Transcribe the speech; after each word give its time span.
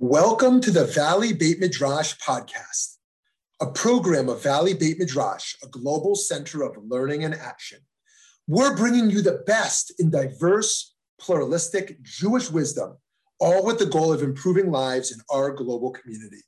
Welcome 0.00 0.60
to 0.60 0.70
the 0.70 0.84
Valley 0.84 1.32
Beit 1.32 1.58
Midrash 1.58 2.14
podcast, 2.18 2.98
a 3.60 3.66
program 3.66 4.28
of 4.28 4.40
Valley 4.40 4.72
Beit 4.72 4.96
Midrash, 4.96 5.56
a 5.64 5.66
global 5.66 6.14
center 6.14 6.62
of 6.62 6.76
learning 6.86 7.24
and 7.24 7.34
action. 7.34 7.80
We're 8.46 8.76
bringing 8.76 9.10
you 9.10 9.22
the 9.22 9.42
best 9.44 9.92
in 9.98 10.10
diverse, 10.10 10.94
pluralistic 11.20 12.00
Jewish 12.02 12.48
wisdom, 12.48 12.96
all 13.40 13.64
with 13.64 13.80
the 13.80 13.86
goal 13.86 14.12
of 14.12 14.22
improving 14.22 14.70
lives 14.70 15.10
in 15.10 15.18
our 15.32 15.50
global 15.50 15.90
community. 15.90 16.44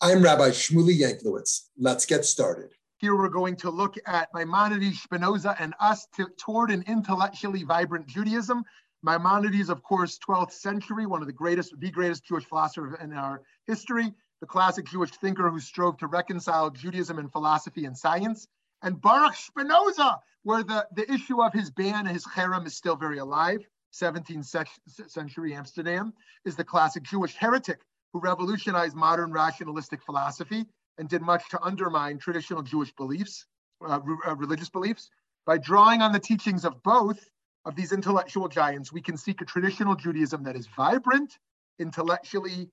I'm 0.00 0.22
Rabbi 0.22 0.50
Shmuly 0.50 0.96
Yanklowitz. 0.96 1.70
Let's 1.76 2.06
get 2.06 2.24
started. 2.24 2.70
Here 2.98 3.16
we're 3.16 3.30
going 3.30 3.56
to 3.56 3.68
look 3.68 3.96
at 4.06 4.28
Maimonides, 4.32 5.02
Spinoza, 5.02 5.56
and 5.58 5.74
us 5.80 6.06
to, 6.14 6.28
toward 6.38 6.70
an 6.70 6.84
intellectually 6.86 7.64
vibrant 7.64 8.06
Judaism. 8.06 8.62
Maimonides, 9.02 9.68
of 9.68 9.82
course, 9.82 10.18
12th 10.18 10.52
century, 10.52 11.06
one 11.06 11.20
of 11.20 11.26
the 11.26 11.32
greatest, 11.32 11.78
the 11.78 11.90
greatest 11.90 12.24
Jewish 12.24 12.44
philosopher 12.44 12.96
in 12.96 13.12
our 13.12 13.42
history, 13.66 14.14
the 14.40 14.46
classic 14.46 14.86
Jewish 14.86 15.10
thinker 15.10 15.50
who 15.50 15.58
strove 15.58 15.96
to 15.98 16.06
reconcile 16.06 16.70
Judaism 16.70 17.18
and 17.18 17.30
philosophy 17.30 17.84
and 17.84 17.96
science. 17.96 18.46
And 18.82 19.00
Baruch 19.00 19.34
Spinoza, 19.34 20.20
where 20.44 20.62
the, 20.62 20.86
the 20.94 21.10
issue 21.12 21.42
of 21.42 21.52
his 21.52 21.70
ban, 21.70 22.06
and 22.06 22.08
his 22.08 22.24
cherem, 22.24 22.66
is 22.66 22.76
still 22.76 22.96
very 22.96 23.18
alive, 23.18 23.66
17th 23.92 24.66
century 25.08 25.54
Amsterdam, 25.54 26.12
is 26.44 26.56
the 26.56 26.64
classic 26.64 27.02
Jewish 27.02 27.34
heretic 27.34 27.80
who 28.12 28.20
revolutionized 28.20 28.94
modern 28.94 29.32
rationalistic 29.32 30.02
philosophy 30.02 30.64
and 30.98 31.08
did 31.08 31.22
much 31.22 31.48
to 31.50 31.62
undermine 31.62 32.18
traditional 32.18 32.62
Jewish 32.62 32.92
beliefs, 32.94 33.46
uh, 33.84 34.00
uh 34.26 34.36
religious 34.36 34.70
beliefs. 34.70 35.10
By 35.44 35.58
drawing 35.58 36.02
on 36.02 36.12
the 36.12 36.20
teachings 36.20 36.64
of 36.64 36.82
both, 36.82 37.18
of 37.64 37.76
these 37.76 37.92
intellectual 37.92 38.48
giants, 38.48 38.92
we 38.92 39.00
can 39.00 39.16
seek 39.16 39.40
a 39.40 39.44
traditional 39.44 39.94
Judaism 39.94 40.44
that 40.44 40.56
is 40.56 40.66
vibrant, 40.66 41.38
intellectually 41.78 42.70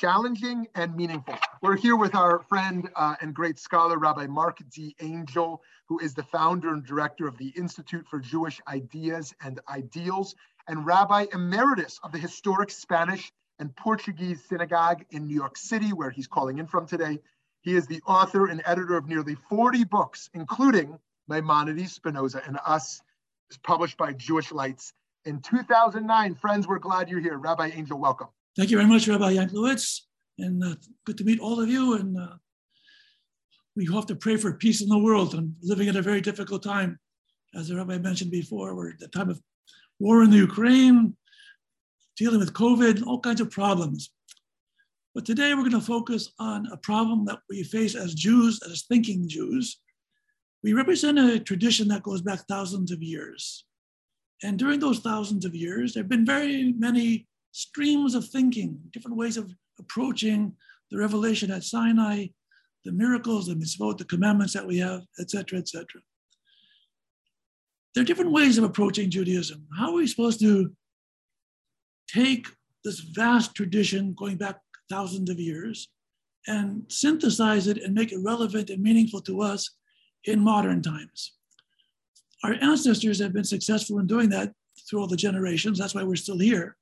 challenging, 0.00 0.68
and 0.74 0.94
meaningful. 0.94 1.34
We're 1.62 1.76
here 1.76 1.96
with 1.96 2.14
our 2.14 2.40
friend 2.48 2.88
uh, 2.94 3.16
and 3.20 3.34
great 3.34 3.58
scholar, 3.58 3.98
Rabbi 3.98 4.26
Mark 4.26 4.58
D. 4.72 4.94
Angel, 5.00 5.60
who 5.88 5.98
is 5.98 6.14
the 6.14 6.22
founder 6.22 6.72
and 6.72 6.84
director 6.84 7.26
of 7.26 7.36
the 7.38 7.48
Institute 7.56 8.06
for 8.08 8.20
Jewish 8.20 8.60
Ideas 8.68 9.34
and 9.42 9.60
Ideals, 9.68 10.34
and 10.68 10.86
Rabbi 10.86 11.26
Emeritus 11.32 11.98
of 12.02 12.12
the 12.12 12.18
historic 12.18 12.70
Spanish 12.70 13.32
and 13.58 13.74
Portuguese 13.76 14.42
synagogue 14.48 15.04
in 15.10 15.26
New 15.26 15.34
York 15.34 15.56
City, 15.56 15.92
where 15.92 16.10
he's 16.10 16.28
calling 16.28 16.58
in 16.58 16.66
from 16.66 16.86
today. 16.86 17.18
He 17.62 17.74
is 17.74 17.86
the 17.86 18.00
author 18.06 18.46
and 18.46 18.62
editor 18.64 18.96
of 18.96 19.06
nearly 19.06 19.36
40 19.48 19.84
books, 19.84 20.30
including 20.32 20.98
Maimonides, 21.28 21.92
Spinoza, 21.92 22.42
and 22.46 22.58
Us, 22.64 23.02
is 23.50 23.58
published 23.58 23.96
by 23.96 24.12
Jewish 24.12 24.52
Lights 24.52 24.92
in 25.24 25.40
2009. 25.40 26.34
Friends, 26.36 26.68
we're 26.68 26.78
glad 26.78 27.08
you're 27.08 27.20
here. 27.20 27.38
Rabbi 27.38 27.70
Angel, 27.74 27.98
welcome. 27.98 28.28
Thank 28.56 28.70
you 28.70 28.76
very 28.76 28.88
much, 28.88 29.08
Rabbi 29.08 29.34
Yanklowitz, 29.34 30.00
and 30.38 30.62
uh, 30.62 30.74
good 31.04 31.18
to 31.18 31.24
meet 31.24 31.40
all 31.40 31.60
of 31.60 31.68
you. 31.68 31.94
And 31.94 32.16
uh, 32.18 32.34
we 33.76 33.86
have 33.92 34.06
to 34.06 34.16
pray 34.16 34.36
for 34.36 34.52
peace 34.52 34.82
in 34.82 34.88
the 34.88 34.98
world. 34.98 35.34
and 35.34 35.54
living 35.62 35.88
at 35.88 35.96
a 35.96 36.02
very 36.02 36.20
difficult 36.20 36.62
time, 36.62 36.98
as 37.54 37.68
the 37.68 37.76
Rabbi 37.76 37.98
mentioned 37.98 38.30
before. 38.30 38.74
We're 38.74 38.90
at 38.90 38.98
the 38.98 39.08
time 39.08 39.30
of 39.30 39.40
war 39.98 40.22
in 40.22 40.30
the 40.30 40.36
Ukraine, 40.36 41.16
dealing 42.16 42.40
with 42.40 42.54
COVID, 42.54 43.06
all 43.06 43.20
kinds 43.20 43.40
of 43.40 43.50
problems. 43.50 44.10
But 45.14 45.26
today 45.26 45.54
we're 45.54 45.68
going 45.68 45.72
to 45.72 45.80
focus 45.80 46.32
on 46.38 46.66
a 46.70 46.76
problem 46.76 47.24
that 47.24 47.40
we 47.48 47.64
face 47.64 47.96
as 47.96 48.14
Jews, 48.14 48.60
as 48.62 48.82
thinking 48.82 49.28
Jews, 49.28 49.80
we 50.62 50.72
represent 50.72 51.18
a 51.18 51.40
tradition 51.40 51.88
that 51.88 52.02
goes 52.02 52.22
back 52.22 52.40
thousands 52.46 52.90
of 52.90 53.02
years. 53.02 53.64
And 54.42 54.58
during 54.58 54.80
those 54.80 55.00
thousands 55.00 55.44
of 55.44 55.54
years, 55.54 55.94
there 55.94 56.02
have 56.02 56.08
been 56.08 56.26
very 56.26 56.72
many 56.72 57.26
streams 57.52 58.14
of 58.14 58.26
thinking, 58.26 58.78
different 58.92 59.16
ways 59.16 59.36
of 59.36 59.52
approaching 59.78 60.54
the 60.90 60.98
revelation 60.98 61.50
at 61.50 61.64
Sinai, 61.64 62.26
the 62.84 62.92
miracles, 62.92 63.46
the 63.46 63.54
mitzvot, 63.54 63.98
the 63.98 64.04
commandments 64.04 64.52
that 64.54 64.66
we 64.66 64.78
have, 64.78 65.02
etc., 65.18 65.58
etc. 65.58 65.86
There 67.94 68.02
are 68.02 68.06
different 68.06 68.32
ways 68.32 68.56
of 68.56 68.64
approaching 68.64 69.10
Judaism. 69.10 69.66
How 69.76 69.90
are 69.90 69.94
we 69.94 70.06
supposed 70.06 70.40
to 70.40 70.72
take 72.08 72.46
this 72.84 73.00
vast 73.00 73.54
tradition 73.54 74.14
going 74.16 74.36
back 74.36 74.58
thousands 74.88 75.28
of 75.30 75.38
years 75.38 75.88
and 76.46 76.82
synthesize 76.88 77.66
it 77.66 77.78
and 77.82 77.94
make 77.94 78.12
it 78.12 78.20
relevant 78.24 78.70
and 78.70 78.82
meaningful 78.82 79.20
to 79.22 79.42
us 79.42 79.76
in 80.24 80.40
modern 80.40 80.82
times. 80.82 81.32
Our 82.44 82.54
ancestors 82.60 83.20
have 83.20 83.32
been 83.32 83.44
successful 83.44 83.98
in 83.98 84.06
doing 84.06 84.30
that 84.30 84.52
through 84.88 85.00
all 85.00 85.06
the 85.06 85.16
generations. 85.16 85.78
That's 85.78 85.94
why 85.94 86.02
we're 86.02 86.16
still 86.16 86.38
here. 86.38 86.76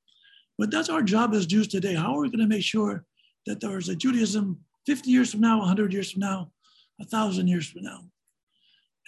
But 0.56 0.70
that's 0.70 0.88
our 0.88 1.02
job 1.02 1.34
as 1.34 1.46
Jews 1.46 1.68
today. 1.68 1.94
How 1.94 2.16
are 2.16 2.22
we 2.22 2.30
going 2.30 2.40
to 2.40 2.46
make 2.46 2.64
sure 2.64 3.04
that 3.46 3.60
there's 3.60 3.88
a 3.88 3.96
Judaism 3.96 4.58
50 4.86 5.10
years 5.10 5.30
from 5.30 5.40
now, 5.40 5.58
100 5.58 5.92
years 5.92 6.12
from 6.12 6.20
now, 6.20 6.50
1,000 6.96 7.46
years 7.46 7.68
from 7.68 7.82
now? 7.82 8.00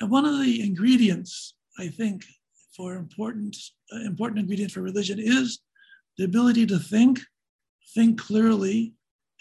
And 0.01 0.11
one 0.11 0.25
of 0.25 0.41
the 0.41 0.63
ingredients, 0.63 1.55
I 1.79 1.89
think, 1.89 2.25
for 2.77 2.95
important, 2.95 3.57
uh, 3.93 4.01
important 4.01 4.41
ingredient 4.41 4.73
for 4.73 4.81
religion 4.81 5.19
is 5.19 5.61
the 6.17 6.25
ability 6.25 6.67
to 6.67 6.79
think, 6.79 7.21
think 7.95 8.21
clearly, 8.21 8.95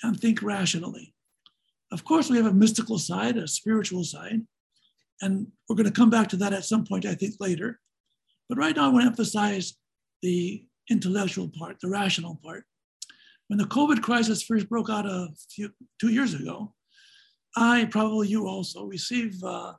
and 0.04 0.20
think 0.20 0.42
rationally. 0.42 1.14
Of 1.92 2.04
course, 2.04 2.30
we 2.30 2.38
have 2.38 2.46
a 2.46 2.54
mystical 2.54 2.98
side, 2.98 3.38
a 3.38 3.48
spiritual 3.48 4.04
side, 4.04 4.42
and 5.22 5.48
we're 5.68 5.76
going 5.76 5.86
to 5.86 5.92
come 5.92 6.10
back 6.10 6.28
to 6.30 6.38
that 6.38 6.54
at 6.54 6.66
some 6.66 6.86
point, 6.86 7.06
I 7.06 7.16
think, 7.16 7.36
later. 7.40 7.80
But 8.48 8.58
right 8.58 8.76
now, 8.76 8.86
I 8.86 8.90
want 8.90 9.04
to 9.04 9.08
emphasize 9.08 9.76
the 10.22 10.66
intellectual 10.90 11.50
part, 11.58 11.80
the 11.82 11.90
rational 11.90 12.40
part. 12.44 12.64
When 13.48 13.60
the 13.60 13.66
COVID 13.66 14.02
crisis 14.02 14.44
first 14.44 14.70
broke 14.70 14.90
out 14.90 15.06
a 15.06 15.28
few, 15.50 15.72
two 16.00 16.10
years 16.10 16.34
ago, 16.34 16.74
I, 17.56 17.86
probably 17.86 18.28
you 18.28 18.48
also, 18.48 18.86
received 18.86 19.44
uh, 19.44 19.74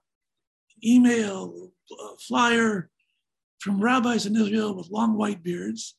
email, 0.84 1.71
uh, 1.93 2.15
flyer 2.27 2.91
from 3.61 3.81
rabbis 3.81 4.27
in 4.27 4.37
Israel 4.37 4.75
with 4.75 4.91
long 4.91 5.17
white 5.17 5.43
beards. 5.43 5.97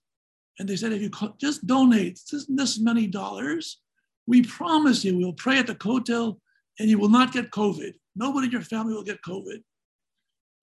And 0.59 0.68
they 0.68 0.75
said, 0.75 0.91
if 0.91 1.01
you 1.01 1.09
just 1.40 1.66
donate 1.66 2.19
this, 2.31 2.46
this 2.47 2.80
many 2.80 3.07
dollars, 3.07 3.81
we 4.28 4.44
promise 4.44 5.03
you 5.03 5.18
we'll 5.18 5.34
pray 5.34 5.57
at 5.57 5.68
the 5.68 5.75
Kotel 5.75 6.40
and 6.79 6.89
you 6.89 6.97
will 6.97 7.09
not 7.09 7.33
get 7.33 7.51
COVID. 7.51 7.93
Nobody 8.15 8.47
in 8.47 8.51
your 8.51 8.61
family 8.61 8.93
will 8.93 9.03
get 9.03 9.21
COVID. 9.21 9.61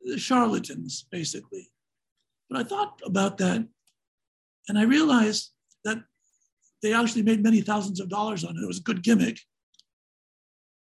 The 0.02 0.18
charlatans, 0.18 1.06
basically. 1.10 1.70
But 2.48 2.60
I 2.60 2.64
thought 2.64 3.00
about 3.04 3.38
that 3.38 3.66
and 4.68 4.78
I 4.78 4.82
realized 4.82 5.50
that 5.84 5.98
they 6.82 6.92
actually 6.92 7.22
made 7.22 7.42
many 7.42 7.60
thousands 7.60 8.00
of 8.00 8.08
dollars 8.08 8.44
on 8.44 8.56
it. 8.56 8.62
It 8.62 8.66
was 8.66 8.78
a 8.78 8.82
good 8.82 9.02
gimmick. 9.02 9.40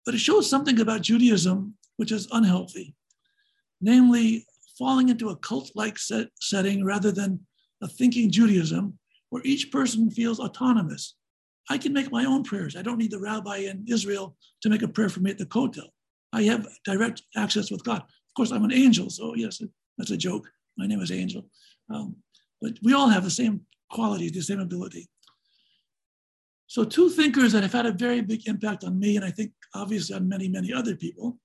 But 0.05 0.15
it 0.15 0.19
shows 0.19 0.49
something 0.49 0.79
about 0.79 1.01
Judaism 1.01 1.75
which 1.97 2.11
is 2.11 2.27
unhealthy, 2.31 2.95
namely 3.79 4.45
falling 4.77 5.09
into 5.09 5.29
a 5.29 5.35
cult 5.37 5.71
like 5.75 5.99
set 5.99 6.29
setting 6.41 6.83
rather 6.83 7.11
than 7.11 7.45
a 7.81 7.87
thinking 7.87 8.31
Judaism 8.31 8.97
where 9.29 9.43
each 9.45 9.71
person 9.71 10.09
feels 10.09 10.39
autonomous. 10.39 11.15
I 11.69 11.77
can 11.77 11.93
make 11.93 12.11
my 12.11 12.25
own 12.25 12.43
prayers. 12.43 12.75
I 12.75 12.81
don't 12.81 12.97
need 12.97 13.11
the 13.11 13.19
rabbi 13.19 13.57
in 13.57 13.85
Israel 13.87 14.35
to 14.61 14.69
make 14.69 14.81
a 14.81 14.87
prayer 14.87 15.09
for 15.09 15.21
me 15.21 15.31
at 15.31 15.37
the 15.37 15.45
Kotel. 15.45 15.87
I 16.33 16.43
have 16.43 16.67
direct 16.83 17.21
access 17.35 17.71
with 17.71 17.83
God. 17.83 18.01
Of 18.01 18.33
course, 18.35 18.51
I'm 18.51 18.65
an 18.65 18.73
angel, 18.73 19.09
so 19.09 19.35
yes, 19.35 19.61
that's 19.97 20.11
a 20.11 20.17
joke. 20.17 20.49
My 20.77 20.87
name 20.87 20.99
is 21.01 21.11
Angel. 21.11 21.45
Um, 21.93 22.15
but 22.61 22.73
we 22.81 22.93
all 22.93 23.09
have 23.09 23.23
the 23.23 23.29
same 23.29 23.61
qualities, 23.91 24.31
the 24.31 24.41
same 24.41 24.59
ability. 24.59 25.07
So, 26.67 26.83
two 26.83 27.09
thinkers 27.09 27.51
that 27.51 27.61
have 27.61 27.73
had 27.73 27.85
a 27.85 27.91
very 27.91 28.21
big 28.21 28.47
impact 28.47 28.83
on 28.83 28.97
me, 28.97 29.15
and 29.15 29.23
I 29.23 29.29
think 29.29 29.51
obviously 29.75 30.15
on 30.15 30.27
many, 30.27 30.47
many 30.47 30.73
other 30.73 30.95
people, 30.95 31.37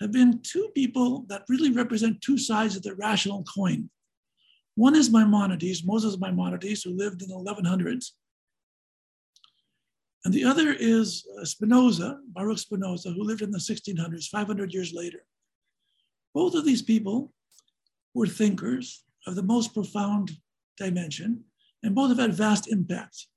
have 0.00 0.12
been 0.12 0.40
two 0.42 0.68
people 0.74 1.24
that 1.28 1.44
really 1.48 1.70
represent 1.70 2.20
two 2.20 2.38
sides 2.38 2.76
of 2.76 2.82
the 2.82 2.94
rational 2.94 3.44
coin. 3.44 3.88
One 4.74 4.94
is 4.94 5.10
Maimonides, 5.10 5.84
Moses 5.84 6.18
Maimonides, 6.20 6.82
who 6.82 6.90
lived 6.90 7.22
in 7.22 7.28
the 7.28 7.34
1100s, 7.34 8.10
and 10.24 10.34
the 10.34 10.44
other 10.44 10.72
is 10.72 11.24
uh, 11.40 11.44
Spinoza, 11.44 12.18
Baruch 12.32 12.58
Spinoza, 12.58 13.10
who 13.10 13.22
lived 13.22 13.42
in 13.42 13.50
the 13.50 13.58
1600s, 13.58 14.28
500 14.28 14.74
years 14.74 14.92
later. 14.92 15.24
Both 16.34 16.54
of 16.54 16.64
these 16.64 16.82
people 16.82 17.32
were 18.14 18.26
thinkers 18.26 19.04
of 19.26 19.36
the 19.36 19.42
most 19.42 19.74
profound 19.74 20.32
dimension, 20.76 21.44
and 21.82 21.94
both 21.94 22.08
have 22.10 22.18
had 22.18 22.34
vast 22.34 22.70
impacts. 22.70 23.28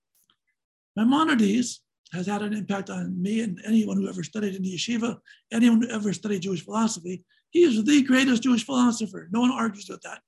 Maimonides 0.95 1.81
has 2.13 2.27
had 2.27 2.41
an 2.41 2.53
impact 2.53 2.89
on 2.89 3.21
me 3.21 3.41
and 3.41 3.61
anyone 3.65 3.97
who 3.97 4.09
ever 4.09 4.23
studied 4.23 4.55
in 4.55 4.63
the 4.63 4.75
yeshiva, 4.75 5.17
anyone 5.51 5.81
who 5.81 5.89
ever 5.89 6.11
studied 6.11 6.41
Jewish 6.41 6.65
philosophy. 6.65 7.23
He 7.51 7.61
is 7.61 7.83
the 7.83 8.03
greatest 8.03 8.43
Jewish 8.43 8.65
philosopher. 8.65 9.29
No 9.31 9.41
one 9.41 9.51
argues 9.51 9.87
with 9.87 10.01
that. 10.01 10.19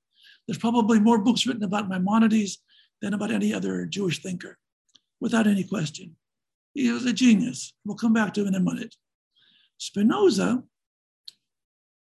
There's 0.48 0.58
probably 0.58 1.00
more 1.00 1.18
books 1.18 1.46
written 1.46 1.64
about 1.64 1.90
Maimonides 1.90 2.60
than 3.02 3.14
about 3.14 3.32
any 3.32 3.54
other 3.54 3.86
Jewish 3.86 4.22
thinker, 4.22 4.58
without 5.20 5.48
any 5.48 5.64
question. 5.64 6.16
He 6.74 6.92
was 6.92 7.06
a 7.06 7.14
genius. 7.14 7.74
We'll 7.86 7.98
come 7.98 8.14
back 8.14 8.34
to 8.34 8.42
him 8.42 8.48
in 8.48 8.56
a 8.56 8.60
minute. 8.60 8.96
Spinoza 9.78 10.64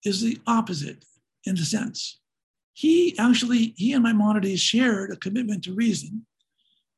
is 0.05 0.21
the 0.21 0.39
opposite 0.47 1.05
in 1.45 1.55
the 1.55 1.65
sense. 1.65 2.21
He 2.73 3.17
actually, 3.19 3.75
he 3.77 3.93
and 3.93 4.03
Maimonides 4.03 4.61
shared 4.61 5.11
a 5.11 5.17
commitment 5.17 5.65
to 5.65 5.75
reason, 5.75 6.27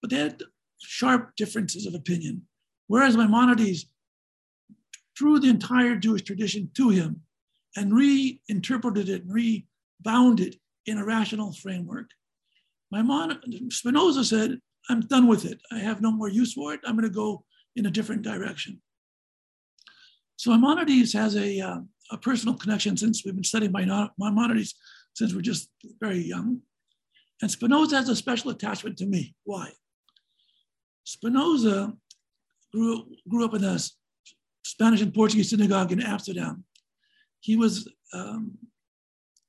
but 0.01 0.11
they 0.11 0.17
had 0.17 0.43
sharp 0.81 1.37
differences 1.37 1.87
of 1.87 1.95
opinion. 1.95 2.43
Whereas 2.87 3.17
Maimonides 3.17 3.87
drew 5.15 5.39
the 5.39 5.51
entire 5.51 5.97
Jewish 5.97 6.23
tradition 6.23 6.71
to 6.75 6.89
him 6.91 7.23
and 7.77 7.95
reinterpreted 7.95 9.09
it 9.09 9.25
and 9.25 9.33
rebound 9.33 10.41
it 10.41 10.57
in 10.87 10.99
a 10.99 11.05
rational 11.05 11.53
framework. 11.53 12.11
Maimonides, 12.91 13.77
Spinoza 13.77 14.25
said, 14.25 14.59
I'm 14.89 15.01
done 15.01 15.27
with 15.27 15.45
it. 15.45 15.61
I 15.71 15.79
have 15.79 16.01
no 16.01 16.11
more 16.11 16.29
use 16.29 16.55
for 16.55 16.73
it. 16.73 16.81
I'm 16.85 16.97
going 16.97 17.09
to 17.09 17.15
go 17.15 17.45
in 17.79 17.87
a 17.87 17.91
different 17.91 18.23
direction. 18.23 18.81
So 20.37 20.51
Maimonides 20.51 21.13
has 21.15 21.37
a, 21.37 21.61
uh, 21.61 21.81
a 22.11 22.19
personal 22.19 22.57
connection 22.57 22.97
since 22.97 23.25
we've 23.25 23.35
been 23.35 23.45
studying 23.45 23.73
Maimonides 23.73 24.75
since 25.15 25.35
we're 25.35 25.41
just 25.41 25.71
very 26.01 26.19
young. 26.19 26.61
And 27.41 27.51
Spinoza 27.51 27.97
has 27.97 28.09
a 28.09 28.17
special 28.17 28.51
attachment 28.51 28.99
to 28.99 29.07
me. 29.07 29.35
Why? 29.45 29.71
Spinoza 31.05 31.93
grew, 32.73 33.07
grew 33.29 33.45
up 33.45 33.55
in 33.55 33.65
a 33.65 33.79
Spanish 34.65 35.01
and 35.01 35.15
Portuguese 35.15 35.51
synagogue 35.51 35.93
in 35.93 36.03
Amsterdam. 36.03 36.65
He 37.41 37.57
was 37.57 37.89
um, 38.13 38.59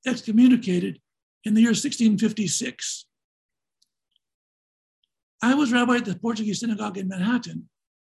excommunicated 0.08 1.00
in 1.44 1.54
the 1.54 1.62
year 1.62 1.70
1656. 1.70 3.06
I 5.42 5.54
was 5.54 5.72
rabbi 5.72 5.98
at 5.98 6.06
the 6.06 6.16
Portuguese 6.16 6.60
synagogue 6.60 6.98
in 6.98 7.08
Manhattan. 7.08 7.70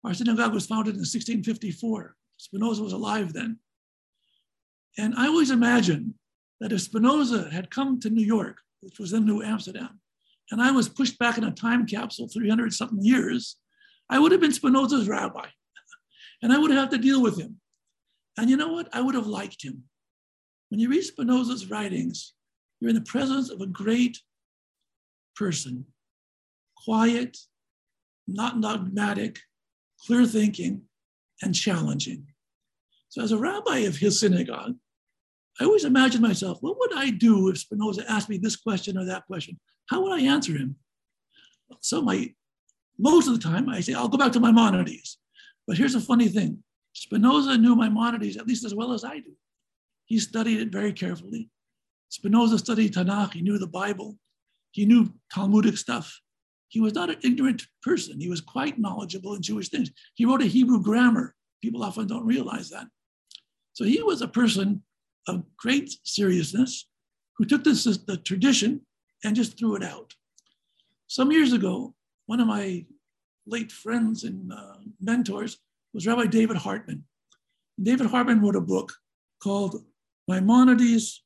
Our 0.04 0.14
synagogue 0.14 0.54
was 0.54 0.66
founded 0.66 0.96
in 0.96 1.02
1654. 1.02 2.16
Spinoza 2.38 2.84
was 2.84 2.94
alive 2.94 3.34
then. 3.34 3.60
And 4.98 5.14
I 5.16 5.28
always 5.28 5.52
imagine 5.52 6.16
that 6.60 6.72
if 6.72 6.82
Spinoza 6.82 7.50
had 7.52 7.70
come 7.70 8.00
to 8.00 8.10
New 8.10 8.26
York, 8.26 8.58
which 8.82 9.00
was 9.00 9.12
then 9.12 9.26
New 9.26 9.42
Amsterdam, 9.44 10.00
and 10.52 10.62
I 10.62 10.72
was 10.72 10.90
pushed 10.90 11.20
back 11.20 11.38
in 11.38 11.44
a 11.44 11.52
time 11.52 11.86
capsule 11.86 12.28
300 12.28 12.74
something 12.74 13.04
years, 13.04 13.58
I 14.10 14.20
would 14.20 14.32
have 14.32 14.42
been 14.42 14.54
Spinoza's 14.54 15.08
rabbi. 15.08 15.46
And 16.42 16.54
I 16.54 16.58
would 16.58 16.72
have 16.72 16.90
to 16.92 16.98
deal 16.98 17.22
with 17.22 17.38
him. 17.38 17.60
And 18.38 18.50
you 18.50 18.56
know 18.56 18.72
what? 18.72 18.88
I 18.94 19.02
would 19.02 19.16
have 19.16 19.28
liked 19.28 19.62
him. 19.62 19.84
When 20.70 20.80
you 20.80 20.90
read 20.90 21.04
Spinoza's 21.04 21.70
writings, 21.70 22.34
you're 22.80 22.90
in 22.90 22.96
the 22.96 23.02
presence 23.02 23.50
of 23.50 23.60
a 23.60 23.68
great 23.68 24.18
person, 25.36 25.86
quiet, 26.86 27.38
not 28.26 28.62
dogmatic, 28.62 29.40
clear 30.06 30.26
thinking, 30.26 30.84
and 31.42 31.56
challenging. 31.56 32.28
So, 33.10 33.22
as 33.22 33.32
a 33.32 33.38
rabbi 33.38 33.80
of 33.80 33.98
his 33.98 34.20
synagogue, 34.20 34.76
I 35.60 35.66
always 35.66 35.86
imagine 35.86 36.22
myself, 36.22 36.60
what 36.62 36.78
would 36.80 36.94
I 36.96 37.10
do 37.10 37.50
if 37.50 37.58
Spinoza 37.58 38.10
asked 38.10 38.30
me 38.30 38.38
this 38.38 38.56
question 38.56 38.98
or 38.98 39.06
that 39.06 39.26
question? 39.26 39.60
How 39.90 40.02
would 40.02 40.14
I 40.14 40.24
answer 40.24 40.54
him? 40.54 40.76
So, 41.82 42.02
my 42.02 42.34
most 42.98 43.28
of 43.28 43.34
the 43.34 43.40
time, 43.40 43.70
I 43.70 43.80
say, 43.80 43.94
I'll 43.94 44.10
go 44.10 44.18
back 44.18 44.34
to 44.34 44.40
Maimonides. 44.40 45.18
But 45.66 45.78
here's 45.78 45.96
a 45.96 46.02
funny 46.02 46.28
thing 46.28 46.64
Spinoza 46.94 47.58
knew 47.58 47.76
Maimonides 47.76 48.38
at 48.38 48.48
least 48.48 48.66
as 48.66 48.76
well 48.76 48.92
as 48.92 49.04
I 49.04 49.20
do. 49.20 49.32
He 50.06 50.20
studied 50.20 50.60
it 50.60 50.72
very 50.72 50.92
carefully. 50.92 51.50
Spinoza 52.10 52.58
studied 52.58 52.94
Tanakh, 52.94 53.34
he 53.34 53.42
knew 53.42 53.58
the 53.58 53.68
Bible, 53.68 54.18
he 54.72 54.86
knew 54.86 55.14
Talmudic 55.34 55.78
stuff. 55.78 56.20
He 56.70 56.80
was 56.80 56.94
not 56.94 57.10
an 57.10 57.18
ignorant 57.24 57.64
person. 57.82 58.20
He 58.20 58.30
was 58.30 58.42
quite 58.42 58.80
knowledgeable 58.80 59.36
in 59.36 59.42
Jewish 59.42 59.70
things. 59.70 59.92
He 60.16 60.26
wrote 60.26 60.42
a 60.42 60.46
Hebrew 60.46 60.82
grammar. 60.82 61.36
People 61.62 61.84
often 61.84 62.08
don't 62.08 62.26
realize 62.26 62.70
that. 62.70 62.88
So 63.74 63.84
he 63.84 64.02
was 64.02 64.22
a 64.22 64.28
person 64.28 64.84
of 65.28 65.44
great 65.58 65.92
seriousness 66.04 66.88
who 67.38 67.46
took 67.46 67.64
this 67.64 67.84
the 67.84 68.18
tradition 68.18 68.82
and 69.24 69.36
just 69.36 69.58
threw 69.58 69.76
it 69.76 69.84
out. 69.84 70.14
Some 71.08 71.32
years 71.32 71.54
ago, 71.54 71.96
one 72.28 72.40
of 72.40 72.48
my 72.48 72.86
late 73.48 73.72
friends 73.72 74.24
and 74.24 74.54
uh, 74.54 74.76
mentors 75.02 75.58
was 75.94 76.06
Rabbi 76.06 76.28
David 76.28 76.58
Hartman. 76.58 77.04
David 77.82 78.08
Hartman 78.08 78.42
wrote 78.42 78.56
a 78.56 78.62
book 78.62 78.94
called 79.42 79.84
Maimonides, 80.28 81.24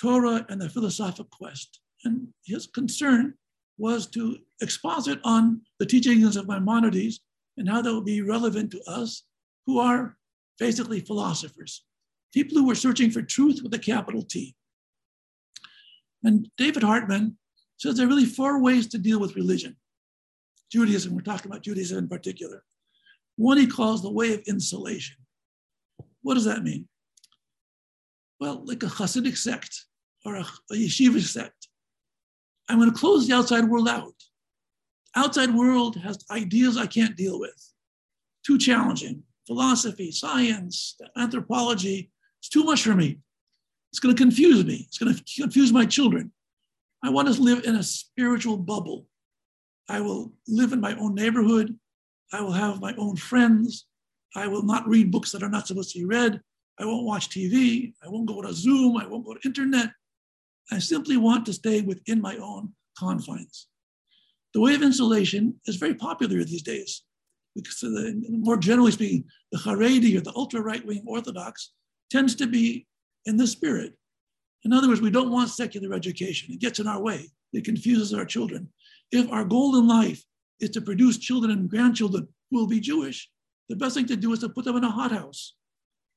Torah, 0.00 0.44
and 0.48 0.60
the 0.60 0.68
Philosophic 0.68 1.30
Quest. 1.30 1.80
And 2.04 2.28
his 2.44 2.66
concern 2.66 3.34
was 3.80 4.06
to 4.08 4.36
exposit 4.60 5.18
on 5.24 5.62
the 5.78 5.86
teachings 5.86 6.36
of 6.36 6.46
Maimonides 6.46 7.20
and 7.56 7.68
how 7.68 7.80
that 7.80 7.92
would 7.92 8.04
be 8.04 8.20
relevant 8.20 8.70
to 8.72 8.82
us 8.86 9.24
who 9.66 9.78
are 9.78 10.16
basically 10.58 11.00
philosophers, 11.00 11.84
people 12.32 12.58
who 12.58 12.66
were 12.66 12.74
searching 12.74 13.10
for 13.10 13.22
truth 13.22 13.60
with 13.62 13.72
a 13.74 13.78
capital 13.78 14.22
T. 14.22 14.54
And 16.22 16.50
David 16.58 16.82
Hartman 16.82 17.38
says 17.78 17.96
there 17.96 18.06
are 18.06 18.08
really 18.08 18.26
four 18.26 18.62
ways 18.62 18.86
to 18.88 18.98
deal 18.98 19.18
with 19.18 19.36
religion. 19.36 19.76
Judaism, 20.70 21.14
we're 21.14 21.22
talking 21.22 21.50
about 21.50 21.62
Judaism 21.62 21.98
in 21.98 22.08
particular. 22.08 22.62
One 23.36 23.56
he 23.56 23.66
calls 23.66 24.02
the 24.02 24.12
way 24.12 24.34
of 24.34 24.42
insulation. 24.46 25.16
What 26.22 26.34
does 26.34 26.44
that 26.44 26.62
mean? 26.62 26.86
Well, 28.38 28.62
like 28.64 28.82
a 28.82 28.86
Hasidic 28.86 29.38
sect 29.38 29.86
or 30.26 30.36
a, 30.36 30.44
a 30.70 30.74
yeshiva 30.74 31.20
sect. 31.20 31.68
I'm 32.70 32.78
going 32.78 32.92
to 32.92 32.98
close 32.98 33.26
the 33.26 33.34
outside 33.34 33.64
world 33.64 33.88
out. 33.88 34.14
Outside 35.16 35.54
world 35.54 35.96
has 35.96 36.24
ideas 36.30 36.76
I 36.76 36.86
can't 36.86 37.16
deal 37.16 37.40
with. 37.40 37.72
Too 38.46 38.58
challenging. 38.58 39.22
Philosophy, 39.46 40.12
science, 40.12 40.96
anthropology, 41.16 42.10
it's 42.38 42.48
too 42.48 42.64
much 42.64 42.82
for 42.82 42.94
me. 42.94 43.18
It's 43.90 43.98
going 43.98 44.14
to 44.14 44.22
confuse 44.22 44.64
me. 44.64 44.84
It's 44.86 44.98
going 44.98 45.14
to 45.14 45.22
confuse 45.40 45.72
my 45.72 45.84
children. 45.84 46.32
I 47.02 47.10
want 47.10 47.32
to 47.32 47.42
live 47.42 47.64
in 47.64 47.74
a 47.74 47.82
spiritual 47.82 48.56
bubble 48.56 49.06
I 49.90 50.00
will 50.00 50.32
live 50.46 50.72
in 50.72 50.80
my 50.80 50.94
own 50.94 51.16
neighborhood. 51.16 51.76
I 52.32 52.40
will 52.42 52.52
have 52.52 52.80
my 52.80 52.94
own 52.96 53.16
friends. 53.16 53.86
I 54.36 54.46
will 54.46 54.62
not 54.62 54.88
read 54.88 55.10
books 55.10 55.32
that 55.32 55.42
are 55.42 55.48
not 55.48 55.66
supposed 55.66 55.92
to 55.92 55.98
be 55.98 56.04
read. 56.04 56.40
I 56.78 56.84
won't 56.84 57.04
watch 57.04 57.28
TV. 57.28 57.92
I 58.04 58.08
won't 58.08 58.28
go 58.28 58.40
to 58.40 58.52
Zoom. 58.52 58.96
I 58.96 59.06
won't 59.08 59.26
go 59.26 59.34
to 59.34 59.40
internet. 59.44 59.90
I 60.70 60.78
simply 60.78 61.16
want 61.16 61.46
to 61.46 61.52
stay 61.52 61.80
within 61.80 62.20
my 62.20 62.36
own 62.36 62.72
confines. 62.98 63.66
The 64.54 64.60
way 64.60 64.74
of 64.74 64.82
insulation 64.82 65.60
is 65.66 65.76
very 65.76 65.94
popular 65.94 66.42
these 66.42 66.62
days 66.62 67.02
because 67.54 67.78
the, 67.80 68.22
more 68.28 68.56
generally 68.56 68.92
speaking, 68.92 69.24
the 69.52 69.58
Haredi 69.58 70.16
or 70.16 70.20
the 70.20 70.32
ultra 70.34 70.60
right 70.60 70.84
wing 70.84 71.04
Orthodox 71.06 71.72
tends 72.10 72.34
to 72.36 72.46
be 72.46 72.86
in 73.26 73.36
the 73.36 73.46
spirit. 73.46 73.94
In 74.64 74.72
other 74.72 74.88
words, 74.88 75.00
we 75.00 75.10
don't 75.10 75.30
want 75.30 75.50
secular 75.50 75.94
education. 75.94 76.52
It 76.52 76.60
gets 76.60 76.80
in 76.80 76.86
our 76.86 77.00
way. 77.00 77.30
It 77.52 77.64
confuses 77.64 78.12
our 78.12 78.24
children. 78.24 78.68
If 79.10 79.30
our 79.30 79.44
goal 79.44 79.76
in 79.78 79.88
life 79.88 80.22
is 80.60 80.70
to 80.70 80.80
produce 80.80 81.18
children 81.18 81.50
and 81.50 81.68
grandchildren 81.68 82.28
who 82.50 82.58
will 82.58 82.66
be 82.66 82.80
Jewish, 82.80 83.30
the 83.68 83.76
best 83.76 83.94
thing 83.94 84.06
to 84.06 84.16
do 84.16 84.32
is 84.32 84.40
to 84.40 84.48
put 84.48 84.64
them 84.64 84.76
in 84.76 84.84
a 84.84 84.90
hothouse. 84.90 85.54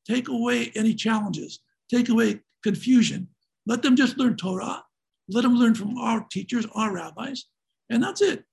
Take 0.08 0.28
away 0.28 0.72
any 0.76 0.94
challenges, 0.94 1.60
take 1.90 2.10
away 2.10 2.42
confusion. 2.64 3.30
Let 3.66 3.82
them 3.82 3.96
just 3.96 4.18
learn 4.18 4.36
Torah. 4.36 4.84
Let 5.30 5.44
them 5.44 5.56
learn 5.56 5.76
from 5.76 5.98
our 5.98 6.26
teachers, 6.30 6.66
our 6.76 6.94
rabbis, 6.94 7.46
and 7.90 8.04
that's 8.04 8.22
it. 8.22 8.44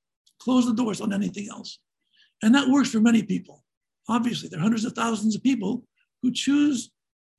Close 0.40 0.66
the 0.66 0.74
doors 0.74 1.00
on 1.00 1.12
anything 1.12 1.48
else. 1.50 1.78
And 2.42 2.54
that 2.54 2.68
works 2.68 2.90
for 2.90 3.00
many 3.00 3.22
people. 3.22 3.64
Obviously, 4.08 4.48
there 4.48 4.58
are 4.58 4.62
hundreds 4.62 4.84
of 4.84 4.92
thousands 4.92 5.34
of 5.34 5.42
people 5.42 5.84
who 6.22 6.32
choose 6.32 6.90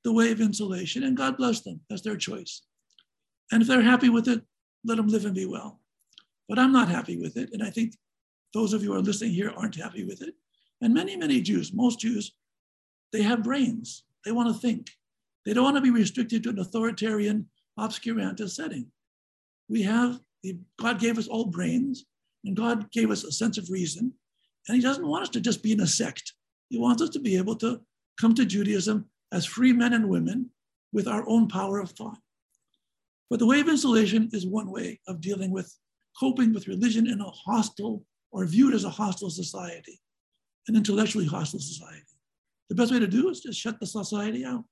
the 0.04 0.12
way 0.12 0.30
of 0.30 0.40
insulation, 0.40 1.04
and 1.04 1.16
God 1.16 1.36
bless 1.36 1.60
them. 1.60 1.80
That's 1.88 2.02
their 2.02 2.16
choice. 2.16 2.62
And 3.50 3.62
if 3.62 3.68
they're 3.68 3.82
happy 3.82 4.08
with 4.08 4.28
it, 4.28 4.42
let 4.84 4.96
them 4.96 5.08
live 5.08 5.24
and 5.24 5.34
be 5.34 5.46
well. 5.46 5.80
But 6.48 6.58
I'm 6.58 6.72
not 6.72 6.88
happy 6.88 7.16
with 7.18 7.36
it. 7.36 7.50
And 7.52 7.62
I 7.62 7.70
think 7.70 7.94
those 8.52 8.72
of 8.72 8.82
you 8.82 8.92
who 8.92 8.98
are 8.98 9.02
listening 9.02 9.32
here 9.32 9.52
aren't 9.56 9.76
happy 9.76 10.04
with 10.04 10.22
it. 10.22 10.34
And 10.80 10.92
many, 10.92 11.16
many 11.16 11.40
Jews, 11.40 11.72
most 11.72 12.00
Jews, 12.00 12.32
they 13.12 13.22
have 13.22 13.44
brains. 13.44 14.04
They 14.24 14.32
want 14.32 14.52
to 14.52 14.60
think. 14.60 14.90
They 15.44 15.52
don't 15.52 15.64
want 15.64 15.76
to 15.76 15.82
be 15.82 15.90
restricted 15.90 16.42
to 16.42 16.50
an 16.50 16.58
authoritarian, 16.58 17.48
obscurantist 17.78 18.50
setting. 18.50 18.86
We 19.68 19.82
have, 19.82 20.20
God 20.78 20.98
gave 21.00 21.18
us 21.18 21.28
all 21.28 21.46
brains, 21.46 22.04
and 22.44 22.56
God 22.56 22.90
gave 22.90 23.10
us 23.10 23.24
a 23.24 23.32
sense 23.32 23.58
of 23.58 23.70
reason. 23.70 24.12
And 24.68 24.76
He 24.76 24.82
doesn't 24.82 25.06
want 25.06 25.22
us 25.22 25.28
to 25.30 25.40
just 25.40 25.62
be 25.62 25.72
in 25.72 25.80
a 25.80 25.86
sect. 25.86 26.32
He 26.68 26.78
wants 26.78 27.02
us 27.02 27.10
to 27.10 27.20
be 27.20 27.36
able 27.36 27.56
to 27.56 27.80
come 28.20 28.34
to 28.34 28.44
Judaism 28.44 29.06
as 29.32 29.46
free 29.46 29.72
men 29.72 29.92
and 29.92 30.08
women 30.08 30.50
with 30.92 31.08
our 31.08 31.26
own 31.28 31.48
power 31.48 31.78
of 31.78 31.90
thought. 31.90 32.18
But 33.30 33.38
the 33.38 33.46
way 33.46 33.60
of 33.60 33.68
insulation 33.68 34.28
is 34.32 34.46
one 34.46 34.70
way 34.70 35.00
of 35.08 35.20
dealing 35.20 35.50
with 35.50 35.74
coping 36.18 36.52
with 36.52 36.68
religion 36.68 37.06
in 37.06 37.20
a 37.20 37.30
hostile 37.30 38.04
or 38.30 38.44
viewed 38.44 38.74
as 38.74 38.84
a 38.84 38.90
hostile 38.90 39.30
society, 39.30 40.00
an 40.68 40.76
intellectually 40.76 41.26
hostile 41.26 41.60
society. 41.60 42.02
The 42.68 42.74
best 42.74 42.92
way 42.92 42.98
to 42.98 43.06
do 43.06 43.30
is 43.30 43.40
just 43.40 43.58
shut 43.58 43.80
the 43.80 43.86
society 43.86 44.44
out. 44.44 44.64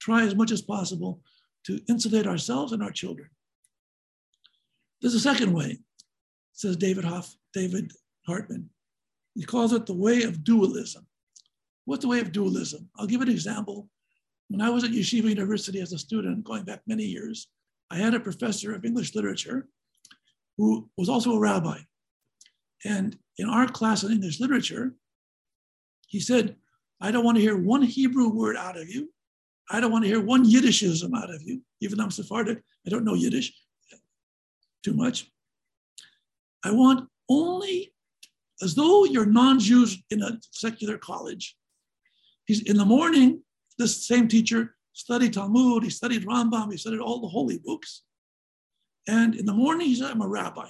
Try 0.00 0.22
as 0.22 0.34
much 0.34 0.50
as 0.52 0.62
possible 0.62 1.20
to 1.66 1.80
insulate 1.88 2.26
ourselves 2.26 2.72
and 2.72 2.82
our 2.82 2.90
children. 2.90 3.28
There's 5.00 5.14
a 5.14 5.20
second 5.20 5.52
way, 5.52 5.78
says 6.52 6.76
David 6.76 7.04
Hoff, 7.04 7.34
David 7.52 7.92
Hartman. 8.26 8.70
He 9.34 9.44
calls 9.44 9.72
it 9.72 9.86
the 9.86 9.94
way 9.94 10.22
of 10.22 10.44
dualism. 10.44 11.06
What's 11.84 12.02
the 12.02 12.08
way 12.08 12.20
of 12.20 12.32
dualism? 12.32 12.88
I'll 12.96 13.06
give 13.06 13.20
an 13.20 13.28
example. 13.28 13.88
When 14.48 14.60
I 14.60 14.70
was 14.70 14.84
at 14.84 14.90
Yeshiva 14.90 15.28
University 15.28 15.80
as 15.80 15.92
a 15.92 15.98
student, 15.98 16.44
going 16.44 16.64
back 16.64 16.82
many 16.86 17.04
years, 17.04 17.48
I 17.90 17.96
had 17.96 18.14
a 18.14 18.20
professor 18.20 18.74
of 18.74 18.84
English 18.84 19.14
literature 19.14 19.68
who 20.56 20.88
was 20.96 21.08
also 21.08 21.32
a 21.32 21.40
rabbi. 21.40 21.78
And 22.84 23.18
in 23.38 23.48
our 23.48 23.66
class 23.66 24.02
in 24.02 24.12
English 24.12 24.40
literature, 24.40 24.94
he 26.06 26.20
said, 26.20 26.56
I 27.00 27.10
don't 27.10 27.24
want 27.24 27.36
to 27.36 27.42
hear 27.42 27.56
one 27.56 27.82
Hebrew 27.82 28.28
word 28.28 28.56
out 28.56 28.76
of 28.76 28.88
you. 28.88 29.10
I 29.70 29.80
don't 29.80 29.90
want 29.90 30.04
to 30.04 30.08
hear 30.08 30.20
one 30.20 30.44
Yiddishism 30.44 31.16
out 31.16 31.32
of 31.32 31.42
you. 31.42 31.62
Even 31.80 31.98
though 31.98 32.04
I'm 32.04 32.10
Sephardic, 32.10 32.62
I 32.86 32.90
don't 32.90 33.04
know 33.04 33.14
Yiddish 33.14 33.52
too 34.82 34.92
much. 34.94 35.30
I 36.64 36.70
want 36.70 37.08
only 37.28 37.94
as 38.62 38.74
though 38.74 39.04
you're 39.04 39.26
non-Jews 39.26 40.02
in 40.10 40.22
a 40.22 40.38
secular 40.50 40.98
college. 40.98 41.56
He's 42.46 42.62
in 42.62 42.76
the 42.76 42.84
morning, 42.84 43.42
this 43.78 44.06
same 44.06 44.28
teacher 44.28 44.76
studied 44.92 45.32
Talmud, 45.32 45.82
he 45.82 45.90
studied 45.90 46.26
Rambam, 46.26 46.70
he 46.70 46.76
studied 46.76 47.00
all 47.00 47.20
the 47.20 47.28
holy 47.28 47.58
books. 47.58 48.02
And 49.08 49.34
in 49.34 49.44
the 49.44 49.52
morning, 49.52 49.88
he 49.88 49.96
said, 49.96 50.10
I'm 50.10 50.22
a 50.22 50.28
rabbi. 50.28 50.68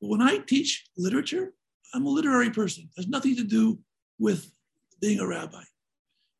But 0.00 0.08
when 0.08 0.22
I 0.22 0.38
teach 0.38 0.84
literature, 0.96 1.52
I'm 1.94 2.06
a 2.06 2.10
literary 2.10 2.50
person. 2.50 2.84
It 2.84 3.00
has 3.02 3.08
nothing 3.08 3.36
to 3.36 3.44
do 3.44 3.78
with 4.18 4.50
being 5.00 5.20
a 5.20 5.26
rabbi. 5.26 5.62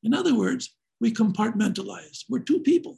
In 0.02 0.14
other 0.14 0.34
words, 0.34 0.74
we 1.02 1.12
compartmentalize. 1.12 2.24
We're 2.28 2.38
two 2.38 2.60
people. 2.60 2.96